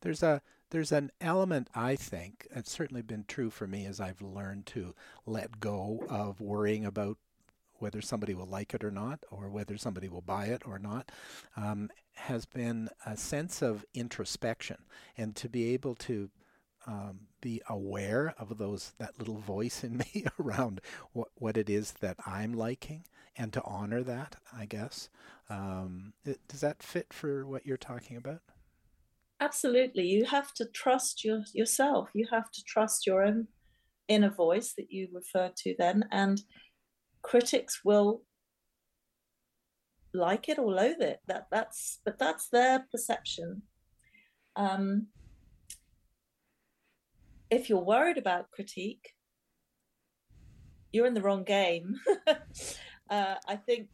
There's 0.00 0.22
a 0.22 0.42
there's 0.70 0.92
an 0.92 1.10
element 1.20 1.68
I 1.74 1.96
think 1.96 2.46
it's 2.54 2.72
certainly 2.72 3.02
been 3.02 3.24
true 3.26 3.50
for 3.50 3.66
me 3.66 3.86
as 3.86 4.00
I've 4.00 4.22
learned 4.22 4.66
to 4.66 4.94
let 5.24 5.60
go 5.60 6.04
of 6.08 6.40
worrying 6.40 6.84
about 6.84 7.18
whether 7.78 8.00
somebody 8.00 8.34
will 8.34 8.46
like 8.46 8.74
it 8.74 8.84
or 8.84 8.90
not, 8.90 9.20
or 9.30 9.48
whether 9.48 9.76
somebody 9.76 10.08
will 10.08 10.22
buy 10.22 10.46
it 10.46 10.62
or 10.66 10.78
not, 10.78 11.10
um, 11.56 11.90
has 12.14 12.46
been 12.46 12.88
a 13.04 13.16
sense 13.16 13.62
of 13.62 13.84
introspection 13.94 14.78
and 15.16 15.36
to 15.36 15.48
be 15.48 15.72
able 15.74 15.94
to 15.94 16.30
um, 16.86 17.20
be 17.40 17.60
aware 17.68 18.34
of 18.38 18.58
those 18.58 18.92
that 18.98 19.18
little 19.18 19.38
voice 19.38 19.82
in 19.82 19.98
me 20.14 20.24
around 20.38 20.80
what 21.12 21.28
what 21.34 21.56
it 21.56 21.68
is 21.68 21.92
that 22.00 22.16
I'm 22.26 22.52
liking 22.52 23.04
and 23.36 23.52
to 23.52 23.62
honor 23.64 24.02
that. 24.04 24.36
I 24.56 24.66
guess 24.66 25.08
um, 25.50 26.12
it, 26.24 26.40
does 26.48 26.60
that 26.60 26.82
fit 26.82 27.12
for 27.12 27.46
what 27.46 27.66
you're 27.66 27.76
talking 27.76 28.16
about? 28.16 28.40
absolutely 29.40 30.04
you 30.04 30.24
have 30.24 30.52
to 30.54 30.64
trust 30.66 31.24
your, 31.24 31.42
yourself 31.52 32.08
you 32.14 32.26
have 32.30 32.50
to 32.50 32.62
trust 32.64 33.06
your 33.06 33.22
own 33.22 33.46
inner 34.08 34.30
voice 34.30 34.72
that 34.76 34.90
you 34.90 35.08
referred 35.12 35.54
to 35.56 35.74
then 35.78 36.04
and 36.10 36.42
critics 37.26 37.80
will 37.84 38.22
like 40.14 40.48
it 40.48 40.58
or 40.58 40.72
loathe 40.72 41.00
it. 41.00 41.20
That 41.26 41.48
that's 41.50 42.00
but 42.04 42.18
that's 42.18 42.48
their 42.48 42.86
perception. 42.90 43.62
Um, 44.54 45.08
if 47.50 47.68
you're 47.68 47.84
worried 47.84 48.16
about 48.16 48.50
critique, 48.52 49.14
you're 50.92 51.06
in 51.06 51.14
the 51.14 51.22
wrong 51.22 51.44
game. 51.44 51.96
uh, 53.10 53.34
I 53.46 53.56
think 53.56 53.88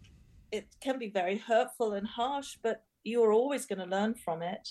it 0.52 0.66
can 0.80 0.98
be 0.98 1.08
very 1.08 1.38
hurtful 1.38 1.94
and 1.94 2.06
harsh, 2.06 2.58
but 2.62 2.84
you're 3.02 3.32
always 3.32 3.66
going 3.66 3.78
to 3.78 3.96
learn 3.96 4.14
from 4.14 4.42
it. 4.42 4.68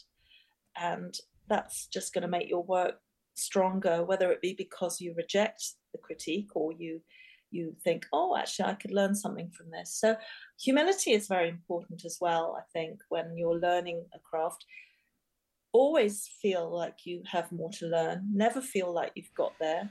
And 0.80 1.14
that's 1.49 1.88
just 1.88 2.14
going 2.14 2.22
to 2.22 2.28
make 2.28 2.49
your 2.49 2.64
work 2.64 2.99
stronger, 3.34 4.03
whether 4.05 4.32
it 4.32 4.41
be 4.41 4.53
because 4.53 5.01
you 5.01 5.14
reject 5.18 5.64
the 5.91 5.99
critique 5.99 6.55
or 6.55 6.72
you 6.72 7.01
you 7.52 7.76
think, 7.84 8.06
oh, 8.14 8.36
actually, 8.36 8.70
I 8.70 8.74
could 8.74 8.91
learn 8.91 9.16
something 9.16 9.49
from 9.49 9.70
this. 9.72 9.93
So, 9.93 10.16
humility 10.60 11.12
is 11.12 11.28
very 11.28 11.49
important 11.49 12.06
as 12.06 12.18
well, 12.22 12.58
I 12.58 12.64
think, 12.74 12.99
when 13.10 13.38
you're 13.38 13.60
learning 13.60 14.06
a 14.14 14.20
craft. 14.20 14.66
Always 15.74 16.30
feel 16.41 16.70
like 16.70 17.06
you 17.06 17.24
have 17.32 17.52
more 17.52 17.70
to 17.74 17.86
learn, 17.88 18.28
never 18.34 18.62
feel 18.62 18.91
like 18.91 19.14
you've 19.16 19.34
got 19.36 19.54
there. 19.60 19.89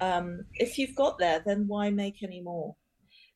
Um, 0.00 0.44
if 0.54 0.78
you've 0.78 0.94
got 0.94 1.18
there, 1.18 1.42
then 1.44 1.66
why 1.66 1.90
make 1.90 2.22
any 2.22 2.40
more? 2.40 2.74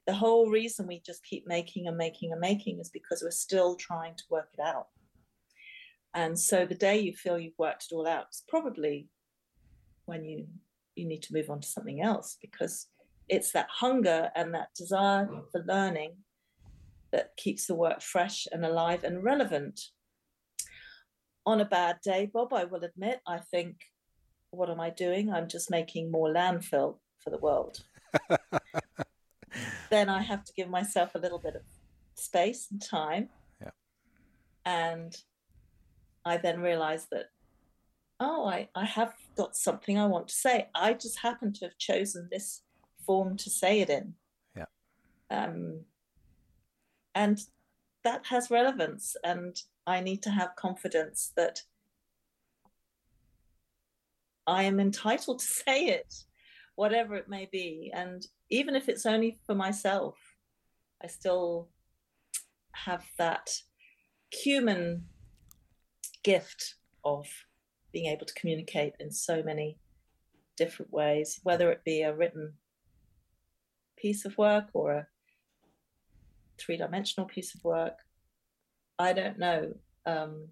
The 0.07 0.15
whole 0.15 0.51
reason 0.51 0.87
we 0.87 1.01
just 1.01 1.25
keep 1.25 1.47
making 1.47 1.87
and 1.87 1.97
making 1.97 2.33
and 2.33 2.41
making 2.41 2.81
is 2.81 2.91
because 2.91 3.23
we're 3.23 3.31
still 3.31 3.77
trying 3.77 4.15
to 4.17 4.25
work 4.31 4.49
it 4.57 4.61
out. 4.61 4.87
And 6.15 6.39
so 6.39 6.65
the 6.65 6.75
day 6.75 6.99
you 7.01 7.13
feel 7.13 7.39
you've 7.39 7.59
worked 7.59 7.87
it 7.91 7.95
all 7.95 8.07
out 8.07 8.27
is 8.31 8.45
probably 8.49 9.09
when 10.07 10.25
you 10.25 10.47
you 10.95 11.07
need 11.07 11.23
to 11.23 11.33
move 11.33 11.51
on 11.51 11.61
to 11.61 11.67
something 11.69 12.03
else 12.03 12.37
because 12.41 12.87
it's 13.29 13.53
that 13.53 13.69
hunger 13.71 14.31
and 14.35 14.55
that 14.55 14.69
desire 14.77 15.27
mm. 15.27 15.43
for 15.51 15.65
learning 15.67 16.13
that 17.13 17.37
keeps 17.37 17.67
the 17.67 17.75
work 17.75 18.03
fresh 18.03 18.47
and 18.51 18.65
alive 18.65 19.05
and 19.05 19.23
relevant. 19.23 19.81
On 21.47 21.61
a 21.61 21.65
bad 21.65 21.99
day, 22.03 22.31
Bob, 22.33 22.53
I 22.53 22.65
will 22.65 22.85
admit, 22.85 23.21
I 23.27 23.39
think, 23.39 23.77
what 24.51 24.71
am 24.71 24.81
I 24.81 24.91
doing? 24.91 25.33
I'm 25.33 25.49
just 25.49 25.71
making 25.71 26.11
more 26.11 26.29
landfill 26.29 26.99
for 27.19 27.31
the 27.31 27.39
world. 27.39 27.85
then 29.91 30.09
I 30.09 30.23
have 30.23 30.45
to 30.45 30.53
give 30.55 30.69
myself 30.69 31.15
a 31.15 31.19
little 31.19 31.39
bit 31.39 31.57
of 31.57 31.63
space 32.15 32.69
and 32.71 32.83
time. 32.83 33.29
Yeah. 33.61 33.71
And 34.65 35.17
I 36.25 36.37
then 36.39 36.61
realize 36.61 37.07
that, 37.13 37.27
oh, 38.19 38.47
I, 38.47 38.69
I 38.75 38.85
have 38.85 39.15
got 39.37 39.57
something 39.57 39.99
I 39.99 40.07
want 40.07 40.29
to 40.29 40.35
say. 40.35 40.69
I 40.75 40.95
just 40.95 41.21
happen 41.21 41.53
to 41.55 41.67
have 41.67 41.79
chosen 41.79 42.29
this 42.31 42.63
form 43.07 43.37
to 43.39 43.51
say 43.51 43.81
it 43.81 43.91
in. 43.91 44.15
Yeah. 44.57 44.67
Um, 45.31 45.81
and 47.15 47.41
that 48.03 48.27
has 48.27 48.51
relevance, 48.51 49.17
and 49.25 49.57
I 49.87 50.01
need 50.01 50.23
to 50.25 50.31
have 50.31 50.57
confidence 50.57 51.33
that 51.37 51.63
I 54.47 54.65
am 54.65 54.81
entitled 54.81 55.39
to 55.41 55.45
say 55.45 55.87
it, 55.87 56.15
whatever 56.77 57.15
it 57.17 57.29
may 57.29 57.49
be. 57.51 57.91
And 57.95 58.27
even 58.51 58.75
if 58.75 58.89
it's 58.89 59.07
only 59.07 59.39
for 59.47 59.55
myself, 59.55 60.17
I 61.03 61.07
still 61.07 61.69
have 62.73 63.05
that 63.19 63.51
human 64.31 65.07
gift 66.23 66.75
of 67.05 67.27
being 67.93 68.07
able 68.07 68.27
to 68.27 68.35
communicate 68.35 68.95
in 68.99 69.11
so 69.11 69.43
many 69.43 69.79
different 70.57 70.93
ways, 70.93 71.41
whether 71.43 71.71
it 71.71 71.85
be 71.85 72.03
a 72.03 72.15
written 72.15 72.55
piece 73.97 74.25
of 74.25 74.37
work 74.39 74.67
or 74.73 74.93
a 74.93 75.07
three 76.59 76.77
dimensional 76.77 77.27
piece 77.27 77.55
of 77.55 77.65
work. 77.65 77.99
I 78.99 79.13
don't 79.13 79.39
know. 79.39 79.75
Um, 80.07 80.49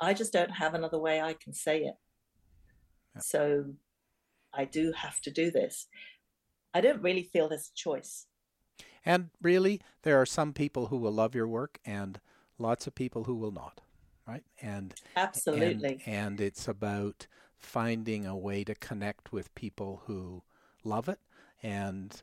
I 0.00 0.14
just 0.14 0.32
don't 0.32 0.50
have 0.50 0.74
another 0.74 0.98
way 0.98 1.20
I 1.20 1.34
can 1.34 1.52
say 1.52 1.78
it. 1.78 1.94
Yeah. 3.14 3.22
So 3.22 3.64
I 4.52 4.64
do 4.64 4.92
have 4.92 5.20
to 5.22 5.30
do 5.30 5.50
this. 5.50 5.86
I 6.74 6.80
don't 6.80 7.02
really 7.02 7.22
feel 7.22 7.48
there's 7.48 7.70
a 7.74 7.78
choice. 7.78 8.26
And 9.04 9.30
really, 9.40 9.80
there 10.02 10.20
are 10.20 10.26
some 10.26 10.52
people 10.52 10.86
who 10.86 10.98
will 10.98 11.12
love 11.12 11.34
your 11.34 11.48
work 11.48 11.78
and 11.84 12.20
lots 12.58 12.86
of 12.86 12.94
people 12.94 13.24
who 13.24 13.34
will 13.36 13.52
not, 13.52 13.80
right? 14.26 14.42
And 14.60 14.94
absolutely. 15.16 16.02
And, 16.04 16.14
and 16.14 16.40
it's 16.40 16.66
about 16.68 17.26
finding 17.56 18.26
a 18.26 18.36
way 18.36 18.64
to 18.64 18.74
connect 18.74 19.32
with 19.32 19.54
people 19.54 20.02
who 20.06 20.42
love 20.84 21.08
it 21.08 21.20
and 21.62 22.22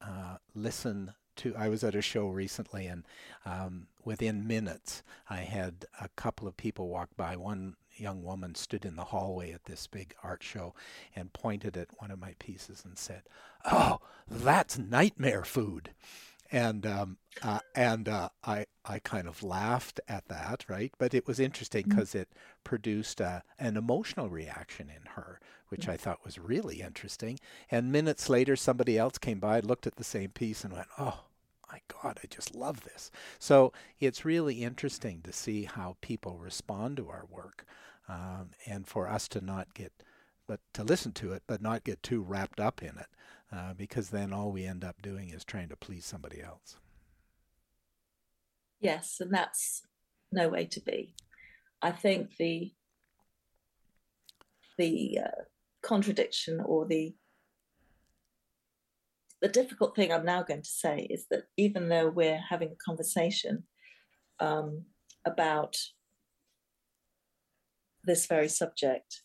uh, 0.00 0.36
listen 0.54 1.12
to. 1.36 1.54
I 1.56 1.68
was 1.68 1.84
at 1.84 1.94
a 1.94 2.02
show 2.02 2.28
recently, 2.28 2.86
and 2.86 3.04
um, 3.44 3.88
within 4.04 4.46
minutes, 4.46 5.02
I 5.28 5.38
had 5.38 5.86
a 6.00 6.08
couple 6.16 6.48
of 6.48 6.56
people 6.56 6.88
walk 6.88 7.10
by. 7.16 7.36
One 7.36 7.76
young 7.94 8.22
woman 8.22 8.54
stood 8.54 8.84
in 8.84 8.96
the 8.96 9.04
hallway 9.04 9.52
at 9.52 9.64
this 9.64 9.86
big 9.86 10.14
art 10.22 10.42
show 10.42 10.74
and 11.14 11.32
pointed 11.32 11.76
at 11.76 11.88
one 11.98 12.10
of 12.10 12.18
my 12.18 12.34
pieces 12.38 12.84
and 12.84 12.98
said, 12.98 13.22
"Oh, 13.70 13.98
that's 14.28 14.78
nightmare 14.78 15.44
food." 15.44 15.90
And 16.50 16.86
um, 16.86 17.18
uh, 17.42 17.60
and 17.74 18.08
uh, 18.08 18.28
I 18.44 18.66
I 18.84 18.98
kind 18.98 19.28
of 19.28 19.42
laughed 19.42 20.00
at 20.08 20.28
that, 20.28 20.64
right? 20.68 20.92
But 20.98 21.14
it 21.14 21.26
was 21.26 21.40
interesting 21.40 21.84
because 21.88 22.10
mm-hmm. 22.10 22.18
it 22.18 22.28
produced 22.64 23.20
uh, 23.20 23.40
an 23.58 23.76
emotional 23.76 24.28
reaction 24.28 24.88
in 24.88 25.06
her, 25.14 25.40
which 25.68 25.82
mm-hmm. 25.82 25.92
I 25.92 25.96
thought 25.96 26.24
was 26.24 26.38
really 26.38 26.80
interesting. 26.80 27.38
And 27.70 27.92
minutes 27.92 28.28
later, 28.28 28.56
somebody 28.56 28.98
else 28.98 29.18
came 29.18 29.38
by, 29.40 29.60
looked 29.60 29.86
at 29.86 29.96
the 29.96 30.04
same 30.04 30.30
piece, 30.30 30.64
and 30.64 30.72
went, 30.72 30.88
"Oh." 30.98 31.24
My 31.72 31.80
God, 32.00 32.20
I 32.22 32.28
just 32.28 32.54
love 32.54 32.84
this. 32.84 33.10
So 33.40 33.72
it's 33.98 34.24
really 34.24 34.62
interesting 34.62 35.20
to 35.22 35.32
see 35.32 35.64
how 35.64 35.96
people 36.00 36.38
respond 36.38 36.96
to 36.98 37.08
our 37.08 37.26
work, 37.28 37.66
um, 38.08 38.50
and 38.66 38.86
for 38.86 39.08
us 39.08 39.26
to 39.30 39.40
not 39.40 39.74
get, 39.74 39.92
but 40.46 40.60
to 40.74 40.84
listen 40.84 41.10
to 41.14 41.32
it, 41.32 41.42
but 41.48 41.60
not 41.60 41.82
get 41.82 42.04
too 42.04 42.22
wrapped 42.22 42.60
up 42.60 42.82
in 42.82 42.90
it. 42.98 43.08
Uh, 43.52 43.72
because 43.74 44.10
then 44.10 44.32
all 44.32 44.50
we 44.50 44.64
end 44.64 44.84
up 44.84 45.00
doing 45.02 45.30
is 45.30 45.44
trying 45.44 45.68
to 45.68 45.76
please 45.76 46.04
somebody 46.04 46.42
else. 46.42 46.78
Yes, 48.80 49.16
and 49.20 49.32
that's 49.32 49.82
no 50.32 50.48
way 50.48 50.66
to 50.66 50.80
be. 50.80 51.14
I 51.80 51.92
think 51.92 52.36
the 52.36 52.72
the 54.78 55.20
uh, 55.24 55.42
contradiction 55.82 56.60
or 56.60 56.86
the 56.86 57.14
the 59.40 59.48
difficult 59.48 59.94
thing 59.94 60.12
I'm 60.12 60.24
now 60.24 60.42
going 60.42 60.62
to 60.62 60.68
say 60.68 61.06
is 61.10 61.26
that 61.30 61.44
even 61.56 61.88
though 61.88 62.08
we're 62.08 62.40
having 62.48 62.70
a 62.72 62.84
conversation 62.84 63.64
um, 64.40 64.84
about 65.26 65.76
this 68.02 68.26
very 68.26 68.48
subject, 68.48 69.22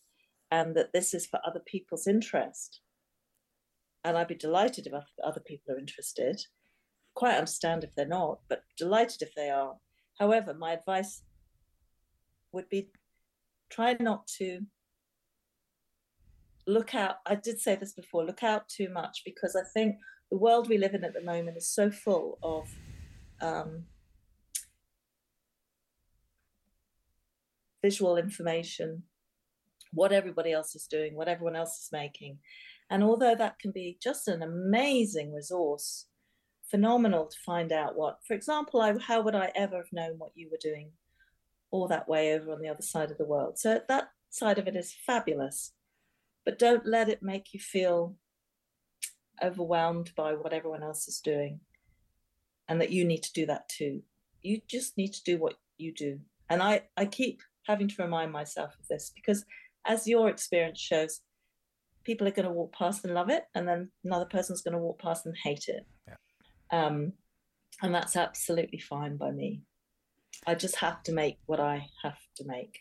and 0.49 0.75
that 0.75 0.91
this 0.93 1.13
is 1.13 1.25
for 1.25 1.39
other 1.45 1.61
people's 1.65 2.07
interest, 2.07 2.81
and 4.03 4.17
I'd 4.17 4.27
be 4.27 4.35
delighted 4.35 4.87
if 4.87 4.93
other 5.23 5.41
people 5.41 5.73
are 5.73 5.79
interested. 5.79 6.41
Quite 7.13 7.35
understand 7.35 7.83
if 7.83 7.93
they're 7.95 8.07
not, 8.07 8.39
but 8.49 8.63
delighted 8.77 9.21
if 9.21 9.35
they 9.35 9.49
are. 9.49 9.75
However, 10.19 10.53
my 10.53 10.73
advice 10.73 11.23
would 12.51 12.69
be 12.69 12.89
try 13.69 13.95
not 13.99 14.27
to 14.39 14.61
look 16.67 16.93
out. 16.95 17.17
I 17.25 17.35
did 17.35 17.59
say 17.59 17.75
this 17.75 17.93
before 17.93 18.25
look 18.25 18.43
out 18.43 18.67
too 18.69 18.89
much 18.89 19.21
because 19.25 19.55
I 19.55 19.63
think 19.73 19.95
the 20.29 20.37
world 20.37 20.69
we 20.69 20.77
live 20.77 20.93
in 20.93 21.03
at 21.03 21.13
the 21.13 21.21
moment 21.21 21.57
is 21.57 21.69
so 21.69 21.91
full 21.91 22.37
of 22.41 22.67
um, 23.41 23.85
visual 27.81 28.17
information, 28.17 29.03
what 29.93 30.11
everybody 30.11 30.51
else 30.51 30.75
is 30.75 30.87
doing, 30.87 31.15
what 31.15 31.27
everyone 31.27 31.55
else 31.55 31.77
is 31.81 31.89
making. 31.91 32.39
And 32.91 33.03
although 33.03 33.35
that 33.35 33.57
can 33.57 33.71
be 33.71 33.97
just 34.03 34.27
an 34.27 34.43
amazing 34.43 35.33
resource, 35.33 36.07
phenomenal 36.69 37.25
to 37.25 37.37
find 37.45 37.71
out 37.71 37.95
what, 37.95 38.17
for 38.27 38.33
example, 38.33 38.81
I, 38.81 38.93
how 38.99 39.21
would 39.21 39.33
I 39.33 39.49
ever 39.55 39.77
have 39.77 39.93
known 39.93 40.15
what 40.17 40.33
you 40.35 40.49
were 40.51 40.59
doing 40.61 40.91
all 41.71 41.87
that 41.87 42.09
way 42.09 42.33
over 42.33 42.51
on 42.51 42.61
the 42.61 42.67
other 42.67 42.81
side 42.81 43.09
of 43.09 43.17
the 43.17 43.25
world? 43.25 43.57
So 43.57 43.79
that 43.87 44.09
side 44.29 44.57
of 44.57 44.67
it 44.67 44.75
is 44.75 44.93
fabulous, 45.07 45.71
but 46.43 46.59
don't 46.59 46.85
let 46.85 47.07
it 47.07 47.23
make 47.23 47.53
you 47.53 47.61
feel 47.61 48.17
overwhelmed 49.41 50.11
by 50.17 50.33
what 50.33 50.51
everyone 50.51 50.83
else 50.83 51.07
is 51.07 51.21
doing 51.21 51.61
and 52.67 52.81
that 52.81 52.91
you 52.91 53.05
need 53.05 53.23
to 53.23 53.33
do 53.33 53.45
that 53.45 53.69
too. 53.69 54.01
You 54.41 54.59
just 54.67 54.97
need 54.97 55.13
to 55.13 55.23
do 55.23 55.37
what 55.37 55.55
you 55.77 55.93
do. 55.93 56.19
And 56.49 56.61
I, 56.61 56.81
I 56.97 57.05
keep 57.05 57.41
having 57.67 57.87
to 57.87 58.03
remind 58.03 58.33
myself 58.33 58.75
of 58.77 58.85
this 58.89 59.13
because 59.15 59.45
as 59.85 60.07
your 60.07 60.27
experience 60.27 60.79
shows, 60.79 61.21
people 62.03 62.27
are 62.27 62.31
going 62.31 62.47
to 62.47 62.51
walk 62.51 62.73
past 62.73 63.05
and 63.05 63.13
love 63.13 63.29
it, 63.29 63.45
and 63.55 63.67
then 63.67 63.91
another 64.03 64.25
person's 64.25 64.61
going 64.61 64.73
to 64.73 64.79
walk 64.79 64.99
past 64.99 65.25
and 65.25 65.35
hate 65.43 65.65
it. 65.67 65.85
Yeah. 66.07 66.85
Um, 66.85 67.13
and 67.81 67.93
that's 67.93 68.15
absolutely 68.15 68.79
fine 68.79 69.17
by 69.17 69.31
me. 69.31 69.61
I 70.45 70.55
just 70.55 70.77
have 70.77 71.03
to 71.03 71.11
make 71.11 71.37
what 71.45 71.59
I 71.59 71.87
have 72.03 72.17
to 72.37 72.45
make. 72.45 72.79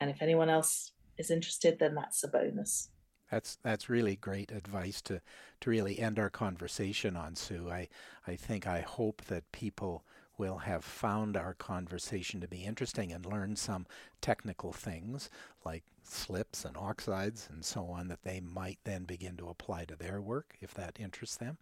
And 0.00 0.10
if 0.10 0.20
anyone 0.20 0.48
else 0.48 0.92
is 1.18 1.30
interested, 1.30 1.78
then 1.78 1.94
that's 1.94 2.24
a 2.24 2.28
bonus. 2.28 2.88
That's 3.30 3.56
that's 3.62 3.88
really 3.88 4.16
great 4.16 4.52
advice 4.52 5.00
to 5.02 5.22
to 5.60 5.70
really 5.70 5.98
end 5.98 6.18
our 6.18 6.28
conversation 6.28 7.16
on, 7.16 7.34
Su. 7.34 7.70
I 7.70 7.88
I 8.26 8.36
think 8.36 8.66
I 8.66 8.80
hope 8.80 9.22
that 9.26 9.50
people 9.52 10.04
will 10.36 10.58
have 10.58 10.84
found 10.84 11.36
our 11.36 11.54
conversation 11.54 12.40
to 12.40 12.48
be 12.48 12.64
interesting 12.64 13.12
and 13.12 13.24
learned 13.24 13.58
some 13.58 13.86
technical 14.20 14.72
things 14.72 15.30
like 15.64 15.84
slips 16.02 16.64
and 16.64 16.76
oxides 16.76 17.48
and 17.50 17.64
so 17.64 17.86
on 17.86 18.08
that 18.08 18.22
they 18.22 18.40
might 18.40 18.78
then 18.84 19.04
begin 19.04 19.36
to 19.36 19.48
apply 19.48 19.84
to 19.84 19.96
their 19.96 20.20
work 20.20 20.56
if 20.60 20.74
that 20.74 20.98
interests 20.98 21.36
them. 21.36 21.58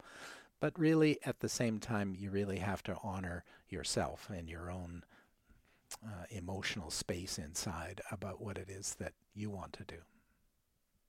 But 0.60 0.78
really, 0.78 1.18
at 1.24 1.40
the 1.40 1.48
same 1.48 1.78
time, 1.78 2.14
you 2.18 2.30
really 2.30 2.58
have 2.58 2.82
to 2.84 2.96
honor 3.02 3.44
yourself 3.68 4.28
and 4.28 4.48
your 4.48 4.70
own 4.70 5.04
uh, 6.04 6.24
emotional 6.28 6.90
space 6.90 7.38
inside 7.38 8.00
about 8.10 8.42
what 8.42 8.58
it 8.58 8.68
is 8.68 8.94
that 8.96 9.14
you 9.34 9.50
want 9.50 9.72
to 9.74 9.84
do. 9.84 9.96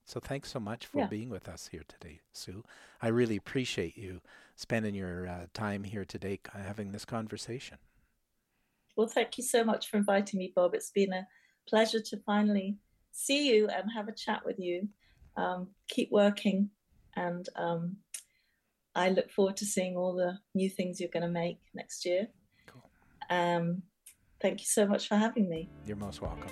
So 0.05 0.19
thanks 0.19 0.51
so 0.51 0.59
much 0.59 0.87
for 0.87 0.99
yeah. 0.99 1.07
being 1.07 1.29
with 1.29 1.47
us 1.47 1.69
here 1.71 1.83
today, 1.87 2.21
Su. 2.33 2.63
I 3.01 3.09
really 3.09 3.35
appreciate 3.35 3.97
you 3.97 4.21
spending 4.55 4.95
your 4.95 5.27
uh, 5.27 5.45
time 5.53 5.83
here 5.83 6.05
today 6.05 6.39
having 6.53 6.91
this 6.91 7.05
conversation. 7.05 7.77
Well, 8.95 9.07
thank 9.07 9.37
you 9.37 9.43
so 9.43 9.63
much 9.63 9.89
for 9.89 9.97
inviting 9.97 10.39
me, 10.39 10.51
Bob. 10.53 10.73
It's 10.73 10.91
been 10.91 11.13
a 11.13 11.27
pleasure 11.67 12.01
to 12.01 12.17
finally 12.25 12.77
see 13.11 13.53
you 13.53 13.67
and 13.67 13.91
have 13.93 14.07
a 14.07 14.13
chat 14.13 14.45
with 14.45 14.59
you. 14.59 14.87
Um, 15.37 15.69
keep 15.87 16.11
working, 16.11 16.69
and 17.15 17.47
um, 17.55 17.97
I 18.95 19.09
look 19.09 19.31
forward 19.31 19.57
to 19.57 19.65
seeing 19.65 19.95
all 19.95 20.13
the 20.13 20.39
new 20.53 20.69
things 20.69 20.99
you're 20.99 21.09
going 21.09 21.23
to 21.23 21.29
make 21.29 21.59
next 21.73 22.05
year. 22.05 22.27
Cool. 22.67 22.83
Um, 23.29 23.83
thank 24.41 24.59
you 24.59 24.65
so 24.65 24.85
much 24.85 25.07
for 25.07 25.15
having 25.15 25.49
me. 25.49 25.69
You're 25.85 25.97
most 25.97 26.21
welcome. 26.21 26.51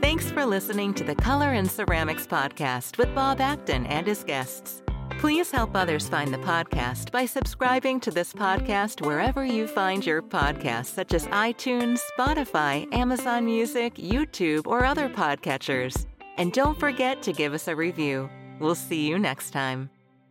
Thanks 0.00 0.30
for 0.30 0.44
listening 0.44 0.92
to 0.94 1.04
the 1.04 1.14
Color 1.14 1.52
and 1.52 1.70
Ceramics 1.70 2.26
podcast 2.26 2.98
with 2.98 3.14
Bob 3.14 3.40
Acton 3.40 3.86
and 3.86 4.06
his 4.06 4.24
guests. 4.24 4.82
Please 5.20 5.50
help 5.50 5.76
others 5.76 6.08
find 6.08 6.32
the 6.32 6.38
podcast 6.38 7.10
by 7.10 7.26
subscribing 7.26 8.00
to 8.00 8.10
this 8.10 8.32
podcast 8.32 9.04
wherever 9.04 9.44
you 9.44 9.66
find 9.66 10.06
your 10.06 10.22
podcasts, 10.22 10.94
such 10.94 11.12
as 11.12 11.26
iTunes, 11.26 12.00
Spotify, 12.18 12.90
Amazon 12.94 13.44
Music, 13.44 13.96
YouTube, 13.96 14.66
or 14.66 14.82
other 14.82 15.10
podcatchers. 15.10 16.06
And 16.38 16.54
don't 16.54 16.80
forget 16.80 17.20
to 17.24 17.34
give 17.34 17.52
us 17.52 17.68
a 17.68 17.76
review. 17.76 18.30
We'll 18.60 18.74
see 18.74 19.06
you 19.06 19.18
next 19.18 19.50
time. 19.50 19.90